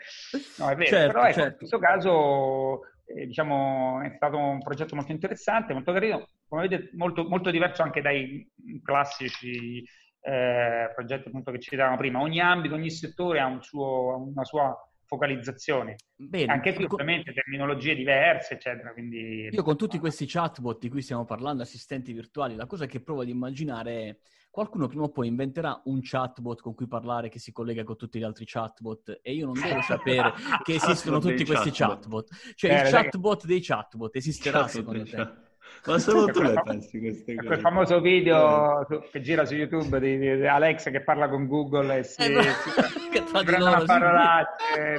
No, 0.60 0.70
è 0.70 0.76
vero, 0.76 0.90
certo, 0.90 1.12
però 1.12 1.24
ecco, 1.26 1.34
certo. 1.34 1.52
in 1.52 1.58
questo 1.58 1.80
caso 1.80 2.80
eh, 3.06 3.26
diciamo, 3.28 4.02
è 4.02 4.14
stato 4.16 4.38
un 4.38 4.62
progetto 4.62 4.96
molto 4.96 5.12
interessante, 5.12 5.74
molto 5.74 5.92
carino, 5.92 6.28
come 6.48 6.62
vedete 6.68 6.90
molto, 6.96 7.26
molto 7.28 7.52
diverso 7.52 7.82
anche 7.84 8.02
dai 8.02 8.50
classici 8.82 9.84
eh, 10.22 10.90
progetti 10.96 11.28
appunto 11.28 11.52
che 11.52 11.60
citavamo 11.60 11.98
prima. 11.98 12.22
Ogni 12.22 12.40
ambito, 12.40 12.76
ogni 12.76 12.92
settore 12.92 13.42
ha 13.42 13.46
un 13.46 13.62
suo, 13.62 14.32
una 14.34 14.46
sua 14.46 14.74
focalizzazione. 15.06 15.96
Bene. 16.16 16.52
Anche 16.52 16.74
qui 16.74 16.86
ovviamente 16.86 17.34
terminologie 17.34 17.96
diverse, 17.96 18.56
eccetera. 18.56 18.92
Quindi... 18.94 19.50
Io 19.52 19.64
con 19.64 19.78
tutti 19.78 20.00
questi 20.00 20.26
chatbot 20.26 20.80
di 20.80 20.90
cui 20.90 21.02
stiamo 21.02 21.26
parlando, 21.26 21.64
assistenti 21.64 22.14
virtuali, 22.14 22.56
la 22.56 22.66
cosa 22.66 22.86
che 22.86 23.02
provo 23.02 23.22
ad 23.22 23.30
immaginare 23.30 23.92
è 23.92 24.18
qualcuno 24.54 24.88
prima 24.88 25.06
o 25.06 25.10
poi 25.10 25.28
inventerà 25.28 25.82
un 25.86 26.00
chatbot 26.04 26.62
con 26.62 26.76
cui 26.76 26.88
parlare 26.88 27.28
che 27.28 27.40
si 27.40 27.52
collega 27.52 27.84
con 27.84 27.98
tutti 27.98 28.20
gli 28.20 28.24
altri 28.24 28.46
chatbot 28.46 29.22
e 29.24 29.34
io 29.34 29.48
non 29.48 29.60
devo 29.60 29.82
sapere 29.82 30.32
che 30.62 30.76
esistono 30.76 31.18
tutti 31.20 31.44
questi 31.44 31.72
chatbot. 31.72 32.54
Cioè 32.54 32.72
eh, 32.72 32.82
il 32.84 32.90
chatbot 32.90 33.46
dei 33.46 33.62
chatbot 33.62 34.16
esisterà 34.16 34.68
secondo 34.68 35.04
te? 35.06 35.43
Ma 35.86 36.00
solo 36.00 36.26
tu 36.26 36.42
le 36.42 36.62
pensi 36.64 37.00
queste 37.00 37.36
cose? 37.36 37.48
Quel 37.48 37.60
famoso 37.60 38.00
video 38.00 38.88
eh. 38.88 39.10
che 39.12 39.22
gira 39.22 39.46
su 39.46 39.56
YouTube 39.56 40.00
di, 40.00 40.18
di, 40.18 40.48
Alex 40.48 40.90
che 40.92 41.02
parla 41.02 41.28
con 41.30 41.48
Google 41.48 41.98
e 41.98 42.04
si, 42.04 42.22
eh, 42.22 42.42
si, 42.42 42.70
si 43.26 43.44
prendono 43.44 43.84
parolacce 43.86 44.98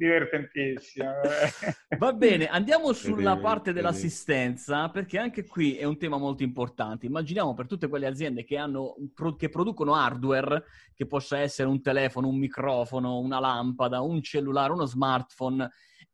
divertentissimo. 0.00 1.10
Va 1.98 2.12
bene, 2.14 2.46
andiamo 2.46 2.94
sulla 2.94 3.36
parte 3.36 3.74
dell'assistenza, 3.74 4.88
perché 4.88 5.18
anche 5.18 5.44
qui 5.44 5.76
è 5.76 5.84
un 5.84 5.98
tema 5.98 6.16
molto 6.16 6.42
importante. 6.42 7.04
Immaginiamo 7.04 7.52
per 7.52 7.66
tutte 7.66 7.88
quelle 7.88 8.06
aziende 8.06 8.44
che, 8.44 8.56
hanno, 8.56 8.96
che 9.36 9.50
producono 9.50 9.94
hardware, 9.94 10.64
che 10.94 11.06
possa 11.06 11.38
essere 11.38 11.68
un 11.68 11.82
telefono, 11.82 12.28
un 12.28 12.38
microfono, 12.38 13.18
una 13.18 13.40
lampada, 13.40 14.00
un 14.00 14.22
cellulare, 14.22 14.72
uno 14.72 14.86
smartphone, 14.86 15.70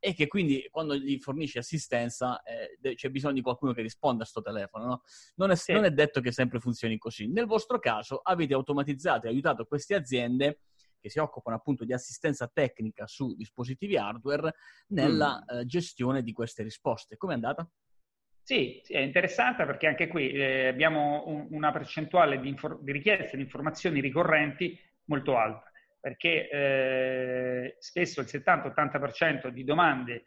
e 0.06 0.14
che 0.14 0.28
quindi 0.28 0.68
quando 0.70 0.94
gli 0.94 1.18
fornisci 1.18 1.58
assistenza 1.58 2.40
eh, 2.44 2.94
c'è 2.94 3.08
bisogno 3.10 3.34
di 3.34 3.40
qualcuno 3.40 3.72
che 3.72 3.82
risponda 3.82 4.22
a 4.22 4.28
questo 4.30 4.40
telefono. 4.40 4.84
No? 4.84 5.02
Non, 5.34 5.50
è, 5.50 5.56
sì. 5.56 5.72
non, 5.72 5.82
è, 5.82 5.90
detto 5.90 6.20
che 6.20 6.30
sempre 6.30 6.60
funzioni 6.60 6.96
così. 6.96 7.26
Nel 7.26 7.46
vostro 7.46 7.80
caso 7.80 8.20
avete 8.22 8.54
automatizzato 8.54 9.26
e 9.26 9.30
aiutato 9.30 9.64
queste 9.64 9.96
aziende 9.96 10.60
che 11.00 11.10
si 11.10 11.18
occupano 11.18 11.56
appunto 11.56 11.84
di 11.84 11.92
assistenza 11.92 12.46
tecnica 12.46 13.08
su 13.08 13.34
dispositivi 13.34 13.96
hardware 13.96 14.54
nella 14.90 15.42
mm. 15.42 15.58
eh, 15.58 15.66
gestione 15.66 16.22
di 16.22 16.32
queste 16.32 16.62
risposte. 16.62 17.16
Come 17.16 17.32
è 17.32 17.34
andata? 17.34 17.68
Sì, 18.42 18.80
è 18.86 18.98
interessante 18.98 19.66
perché 19.66 19.88
anche 19.88 20.06
qui 20.06 20.30
eh, 20.30 20.68
abbiamo 20.68 21.24
un, 21.26 21.48
una 21.50 21.72
percentuale 21.72 22.38
di, 22.38 22.46
infor- 22.46 22.80
di 22.80 22.92
richieste 22.92 23.36
di 23.36 23.42
informazioni 23.42 24.00
ricorrenti 24.00 24.78
molto 25.06 25.36
alta 25.36 25.68
perché 26.06 26.48
eh, 26.48 27.76
spesso 27.80 28.20
il 28.20 28.28
70-80% 28.30 29.48
di 29.48 29.64
domande 29.64 30.22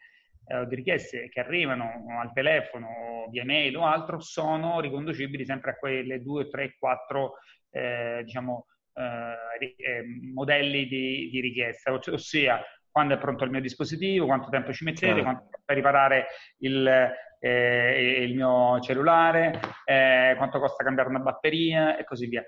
eh, 0.48 0.58
o 0.58 0.66
di 0.66 0.76
richieste 0.76 1.30
che 1.30 1.40
arrivano 1.40 2.20
al 2.20 2.34
telefono 2.34 2.88
o 2.88 3.30
via 3.30 3.46
mail 3.46 3.78
o 3.78 3.86
altro 3.86 4.20
sono 4.20 4.82
riconducibili 4.82 5.46
sempre 5.46 5.72
a 5.72 5.76
quelle 5.78 6.22
2, 6.22 6.50
3, 6.50 6.76
4 6.78 7.34
eh, 7.70 8.22
diciamo, 8.26 8.66
eh, 8.94 9.76
eh, 9.78 10.04
modelli 10.34 10.86
di, 10.86 11.30
di, 11.32 11.40
richiesta, 11.40 11.94
ossia 11.94 12.62
quando 12.92 13.14
è 13.14 13.18
pronto 13.18 13.46
il 13.46 13.52
mio 13.52 13.62
dispositivo, 13.62 14.26
quanto 14.26 14.50
tempo 14.50 14.74
ci 14.74 14.84
mettete, 14.84 15.06
certo. 15.06 15.24
quanto 15.24 15.50
per 15.64 15.76
riparare 15.78 16.26
il, 16.58 17.10
eh, 17.40 18.24
il 18.26 18.36
mio 18.36 18.82
cellulare, 18.82 19.58
quanto 20.36 20.60
costa 20.60 20.84
cambiare 20.84 21.08
una 21.08 21.20
batteria 21.20 21.96
e 21.96 22.04
così 22.04 22.28
via. 22.28 22.44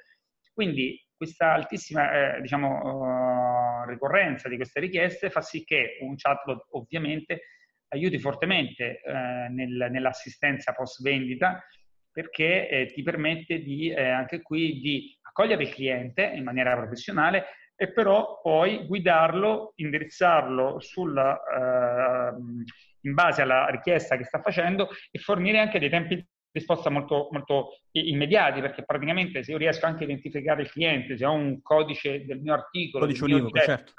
Quindi 0.54 1.02
questa 1.22 1.54
altissima 1.54 2.38
eh, 2.38 2.42
diciamo, 2.42 3.84
uh, 3.84 3.88
ricorrenza 3.88 4.50
di 4.50 4.56
queste 4.56 4.80
richieste 4.80 5.30
fa 5.30 5.42
sì 5.42 5.64
che 5.64 6.00
un 6.02 6.16
chatbot 6.16 6.70
ovviamente 6.72 7.42
aiuti 7.90 8.18
fortemente 8.18 9.02
eh, 9.02 9.48
nel, 9.50 9.90
nell'assistenza 9.92 10.72
post 10.74 11.04
vendita 11.04 11.64
perché 12.12 12.68
eh, 12.68 12.86
ti 12.88 13.04
permette 13.04 13.60
di, 13.60 13.92
eh, 13.92 14.10
anche 14.10 14.42
qui 14.42 14.80
di 14.80 15.16
accogliere 15.22 15.62
il 15.62 15.70
cliente 15.70 16.24
in 16.24 16.44
maniera 16.44 16.76
professionale, 16.76 17.46
e 17.76 17.92
però 17.94 18.40
poi 18.42 18.88
guidarlo, 18.88 19.74
indirizzarlo 19.76 20.80
sulla, 20.80 21.34
uh, 21.34 22.64
in 23.02 23.14
base 23.14 23.44
alla 23.44 23.68
richiesta 23.68 24.18
che 24.18 24.24
sta 24.24 24.42
facendo 24.42 24.90
e 25.12 25.20
fornire 25.20 25.60
anche 25.60 25.80
dei 25.80 25.90
tempi 25.90 26.26
risposta 26.52 26.90
molto, 26.90 27.30
molto 27.32 27.80
immediati, 27.92 28.62
perché 28.62 28.84
praticamente 28.84 29.44
se 29.44 29.52
io 29.52 29.58
riesco 29.58 29.86
anche 29.86 30.04
a 30.04 30.06
identificare 30.06 30.62
il 30.62 30.70
cliente, 30.70 31.18
se 31.18 31.26
ho 31.26 31.32
un 31.32 31.62
codice 31.62 32.26
del 32.26 32.40
mio 32.40 32.54
articolo, 32.54 33.06
codice 33.06 33.24
univoco, 33.24 33.60
certo. 33.60 33.94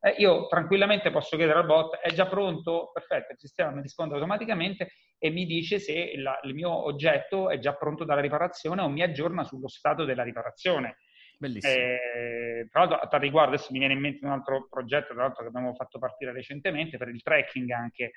eh, 0.00 0.14
io 0.18 0.46
tranquillamente 0.46 1.10
posso 1.10 1.36
chiedere 1.36 1.58
al 1.58 1.66
bot, 1.66 1.96
è 1.96 2.12
già 2.12 2.26
pronto? 2.26 2.90
Perfetto, 2.92 3.32
il 3.32 3.38
sistema 3.38 3.70
mi 3.70 3.82
risponde 3.82 4.14
automaticamente 4.14 4.92
e 5.18 5.30
mi 5.30 5.46
dice 5.46 5.78
se 5.78 6.16
la, 6.16 6.38
il 6.44 6.54
mio 6.54 6.70
oggetto 6.70 7.50
è 7.50 7.58
già 7.58 7.74
pronto 7.74 8.04
dalla 8.04 8.20
riparazione 8.20 8.82
o 8.82 8.88
mi 8.88 9.02
aggiorna 9.02 9.44
sullo 9.44 9.68
stato 9.68 10.04
della 10.04 10.22
riparazione. 10.22 10.98
Bellissimo. 11.36 11.72
Eh, 11.72 12.68
tra 12.70 12.84
l'altro, 12.84 13.08
a 13.08 13.18
riguardo, 13.18 13.54
adesso 13.54 13.72
mi 13.72 13.78
viene 13.78 13.94
in 13.94 14.00
mente 14.00 14.24
un 14.24 14.30
altro 14.30 14.66
progetto, 14.70 15.12
tra 15.12 15.24
l'altro, 15.24 15.42
che 15.42 15.48
abbiamo 15.48 15.74
fatto 15.74 15.98
partire 15.98 16.32
recentemente 16.32 16.96
per 16.96 17.08
il 17.08 17.22
tracking 17.22 17.70
anche 17.70 18.12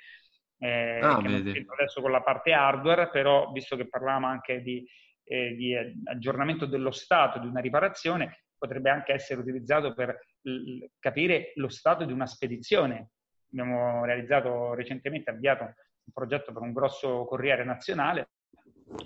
eh, 0.60 0.99
ah, 1.01 1.18
adesso 1.18 2.01
con 2.01 2.12
la 2.12 2.22
parte 2.22 2.53
hardware, 2.53 3.10
però 3.10 3.51
visto 3.51 3.76
che 3.76 3.88
parlavamo 3.88 4.28
anche 4.28 4.62
di, 4.62 4.86
eh, 5.24 5.55
di, 5.55 5.76
aggiornamento 6.05 6.66
dello 6.66 6.91
stato 6.91 7.39
di 7.39 7.47
una 7.47 7.60
riparazione, 7.60 8.45
potrebbe 8.58 8.89
anche 8.89 9.14
essere 9.14 9.41
utilizzato 9.41 9.93
per 9.93 10.20
l- 10.41 10.86
capire 10.99 11.51
lo 11.55 11.70
stato 11.70 12.05
di 12.05 12.14
una 12.14 12.26
spedizione. 12.26 13.12
Abbiamo 13.51 14.03
realizzato 14.03 14.74
recentemente, 14.74 15.30
avviato 15.30 15.64
un 15.64 16.14
progetto 16.14 16.51
per 16.51 16.62
un 16.62 16.74
grosso 16.74 17.26
corriere 17.26 17.64
nazionale, 17.64 18.30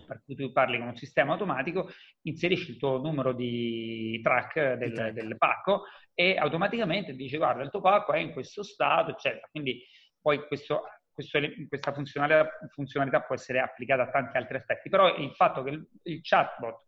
per 0.05 0.21
cui 0.23 0.35
tu 0.35 0.51
parli 0.51 0.77
con 0.77 0.87
un 0.87 0.95
sistema 0.95 1.33
automatico, 1.33 1.89
inserisci 2.21 2.71
il 2.71 2.77
tuo 2.77 2.97
numero 2.97 3.33
di 3.33 4.19
track 4.21 4.73
del, 4.73 5.11
del 5.13 5.37
pacco 5.37 5.85
e 6.13 6.37
automaticamente 6.37 7.13
dice 7.13 7.37
guarda 7.37 7.63
il 7.63 7.71
tuo 7.71 7.81
pacco 7.81 8.13
è 8.13 8.19
in 8.19 8.31
questo 8.31 8.63
stato, 8.63 9.11
eccetera. 9.11 9.47
Quindi 9.49 9.83
poi 10.21 10.45
questo 10.45 10.83
questo, 11.27 11.39
questa 11.67 11.93
funzionalità, 11.93 12.49
funzionalità, 12.69 13.21
può 13.21 13.35
essere 13.35 13.59
applicata 13.59 14.03
a 14.03 14.09
tanti 14.09 14.37
altri 14.37 14.57
aspetti, 14.57 14.89
però 14.89 15.15
il 15.15 15.31
fatto 15.35 15.63
che 15.63 15.69
il, 15.69 15.87
il 16.03 16.19
chatbot 16.21 16.83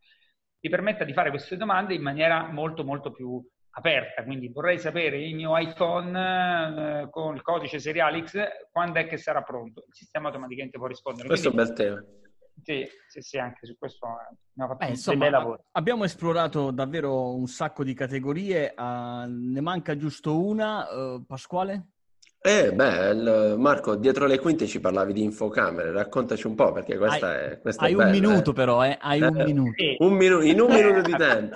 ti 0.59 0.69
permetta 0.69 1.03
di 1.03 1.13
fare 1.13 1.29
queste 1.29 1.57
domande 1.57 1.93
in 1.93 2.01
maniera 2.01 2.47
molto 2.47 2.83
molto 2.83 3.11
più 3.11 3.41
aperta, 3.75 4.23
quindi 4.23 4.49
vorrei 4.49 4.77
sapere 4.77 5.17
il 5.17 5.35
mio 5.35 5.57
iPhone 5.57 7.01
eh, 7.01 7.09
con 7.09 7.35
il 7.35 7.41
codice 7.41 7.79
seriale 7.79 8.23
X 8.23 8.39
quando 8.71 8.99
è 8.99 9.07
che 9.07 9.17
sarà 9.17 9.41
pronto. 9.41 9.83
Il 9.87 9.93
sistema 9.93 10.27
automaticamente 10.27 10.77
può 10.77 10.87
rispondere. 10.87 11.27
Questo 11.27 11.51
quindi, 11.51 11.67
è 11.67 11.69
un 11.69 11.75
bel 11.75 11.85
tema. 11.85 12.05
Sì, 12.61 12.87
sì, 13.07 13.21
sì, 13.21 13.37
anche 13.39 13.65
su 13.65 13.75
questo 13.77 14.05
abbiamo 14.05 14.73
fatto 14.73 14.85
eh, 14.85 14.89
insomma, 14.89 15.29
lavoro. 15.29 15.65
Abbiamo 15.71 16.03
esplorato 16.03 16.71
davvero 16.71 17.35
un 17.35 17.47
sacco 17.47 17.83
di 17.83 17.93
categorie, 17.93 18.73
uh, 18.77 19.25
ne 19.27 19.61
manca 19.61 19.97
giusto 19.97 20.39
una, 20.39 20.87
uh, 20.89 21.25
Pasquale? 21.25 21.92
Eh, 22.45 22.73
beh, 22.73 23.55
Marco, 23.55 23.95
dietro 23.95 24.25
le 24.25 24.37
quinte 24.37 24.67
ci 24.67 24.81
parlavi 24.81 25.13
di 25.13 25.23
infocamere, 25.23 25.93
raccontaci 25.93 26.45
un 26.45 26.55
po' 26.55 26.73
perché 26.73 26.97
questa 26.97 27.29
hai, 27.29 27.51
è 27.51 27.61
questa 27.61 27.85
Hai 27.85 27.93
è 27.93 27.95
bella, 27.95 28.09
un 28.09 28.11
minuto 28.11 28.51
eh. 28.51 28.53
però, 28.53 28.85
eh? 28.85 28.97
Hai 28.99 29.21
eh, 29.21 29.27
un 29.27 29.43
minuto. 29.45 29.83
Un 29.99 30.13
minu- 30.13 30.43
in 30.43 30.59
un 30.59 30.69
minuto 30.69 31.01
di 31.03 31.15
tempo. 31.15 31.55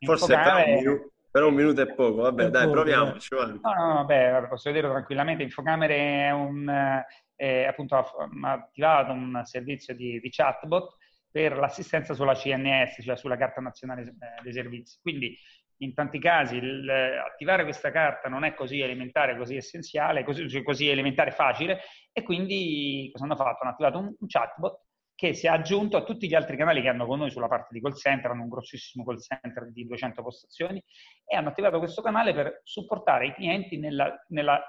Forse 0.00 0.34
però 0.34 0.56
un, 0.56 0.72
minuto, 0.72 1.12
però 1.30 1.48
un, 1.48 1.54
minuto, 1.54 1.82
è 1.82 1.94
poco, 1.94 2.22
vabbè, 2.22 2.44
è 2.46 2.50
dai, 2.50 2.62
poco, 2.62 2.74
proviamoci. 2.74 3.34
No, 3.34 3.44
no, 3.44 3.94
vabbè, 3.96 4.46
posso 4.48 4.70
vedere 4.72 4.90
tranquillamente, 4.90 5.42
Infocamere 5.42 5.94
è 5.94 6.30
un... 6.30 7.02
È 7.36 7.64
appunto 7.64 7.96
ha 7.96 8.52
attivato 8.52 9.12
un 9.12 9.42
servizio 9.44 9.94
di, 9.94 10.20
di 10.20 10.30
chatbot 10.30 10.96
per 11.30 11.58
l'assistenza 11.58 12.14
sulla 12.14 12.32
CNS, 12.32 13.02
cioè 13.02 13.16
sulla 13.16 13.36
Carta 13.36 13.60
Nazionale 13.60 14.02
eh, 14.02 14.42
dei 14.42 14.52
Servizi. 14.54 15.00
Quindi 15.02 15.36
in 15.84 15.94
tanti 15.94 16.18
casi 16.18 16.56
il, 16.56 16.88
attivare 16.90 17.64
questa 17.64 17.90
carta 17.90 18.28
non 18.28 18.44
è 18.44 18.54
così 18.54 18.80
elementare, 18.80 19.36
così 19.36 19.56
essenziale, 19.56 20.24
così, 20.24 20.48
cioè 20.48 20.62
così 20.62 20.88
elementare 20.88 21.30
facile 21.30 21.80
e 22.12 22.22
quindi 22.22 23.08
cosa 23.12 23.24
hanno 23.24 23.36
fatto? 23.36 23.62
Hanno 23.62 23.72
attivato 23.72 23.98
un, 23.98 24.14
un, 24.18 24.26
chatbot 24.26 24.80
che 25.14 25.32
si 25.32 25.46
è 25.46 25.50
aggiunto 25.50 25.96
a 25.96 26.02
tutti 26.02 26.26
gli 26.26 26.34
altri 26.34 26.56
canali 26.56 26.82
che 26.82 26.88
hanno 26.88 27.06
con 27.06 27.18
noi 27.18 27.30
sulla 27.30 27.46
parte 27.46 27.68
di 27.72 27.80
call 27.80 27.94
center, 27.94 28.30
hanno 28.30 28.42
un 28.42 28.48
grossissimo 28.48 29.04
call 29.04 29.18
center 29.18 29.70
di 29.70 29.86
200 29.86 30.22
postazioni 30.22 30.82
e 31.24 31.36
hanno 31.36 31.50
attivato 31.50 31.78
questo 31.78 32.02
canale 32.02 32.34
per 32.34 32.60
supportare 32.64 33.28
i 33.28 33.34
clienti 33.34 33.78
nella, 33.78 34.12
nella 34.28 34.62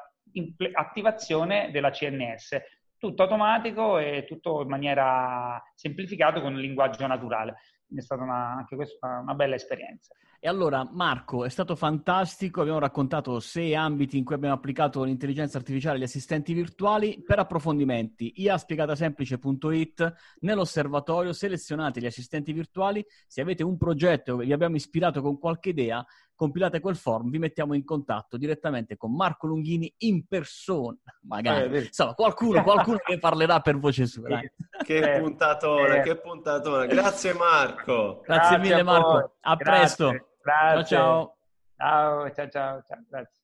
attivazione 0.73 1.71
della 1.71 1.89
CNS, 1.89 2.57
tutto 2.97 3.23
automatico 3.23 3.97
e 3.97 4.25
tutto 4.27 4.61
in 4.61 4.67
maniera 4.67 5.61
semplificata 5.73 6.41
con 6.41 6.53
un 6.53 6.59
linguaggio 6.59 7.05
naturale. 7.07 7.55
È 7.93 8.01
stata 8.01 8.23
una, 8.23 8.55
anche 8.55 8.75
questa 8.75 9.19
una 9.19 9.35
bella 9.35 9.55
esperienza. 9.55 10.15
E 10.45 10.47
allora, 10.47 10.87
Marco, 10.91 11.43
è 11.43 11.49
stato 11.49 11.75
fantastico. 11.75 12.61
Abbiamo 12.61 12.77
raccontato 12.77 13.39
sei 13.39 13.73
ambiti 13.73 14.19
in 14.19 14.23
cui 14.23 14.35
abbiamo 14.35 14.53
applicato 14.53 15.03
l'intelligenza 15.03 15.57
artificiale 15.57 15.95
e 15.95 16.01
gli 16.01 16.03
assistenti 16.03 16.53
virtuali. 16.53 17.23
Per 17.25 17.39
approfondimenti, 17.39 18.31
iaspiegatasemplice.it, 18.35 20.13
nell'osservatorio 20.41 21.33
selezionate 21.33 21.99
gli 21.99 22.05
assistenti 22.05 22.53
virtuali. 22.53 23.03
Se 23.25 23.41
avete 23.41 23.63
un 23.63 23.75
progetto 23.75 24.39
e 24.39 24.45
vi 24.45 24.53
abbiamo 24.53 24.75
ispirato 24.75 25.23
con 25.23 25.39
qualche 25.39 25.69
idea, 25.69 26.05
compilate 26.35 26.79
quel 26.79 26.95
form, 26.95 27.31
vi 27.31 27.39
mettiamo 27.39 27.73
in 27.73 27.83
contatto 27.83 28.37
direttamente 28.37 28.97
con 28.97 29.15
Marco 29.15 29.47
Lunghini 29.47 29.91
in 29.99 30.27
persona. 30.27 30.95
Magari, 31.21 31.75
eh, 31.75 31.79
insomma, 31.85 32.13
qualcuno, 32.13 32.61
qualcuno 32.61 32.97
che 33.03 33.17
parlerà 33.17 33.61
per 33.61 33.79
voce 33.79 34.05
sua. 34.05 34.27
Dai. 34.27 34.51
Che 34.83 35.17
puntatona, 35.21 36.01
che 36.01 36.17
puntatona. 36.17 36.85
Grazie 36.85 37.33
Marco. 37.33 38.21
Grazie, 38.23 38.57
Grazie 38.57 38.57
mille 38.59 38.83
Marco. 38.83 39.37
A 39.41 39.55
Grazie. 39.55 40.05
presto. 40.05 40.27
Grazie. 40.45 40.83
Ciao 40.83 40.83
ciao. 40.85 41.37
Ciao, 41.77 42.29
ciao, 42.29 42.49
ciao. 42.49 42.81
ciao. 42.83 43.03
Grazie. 43.09 43.41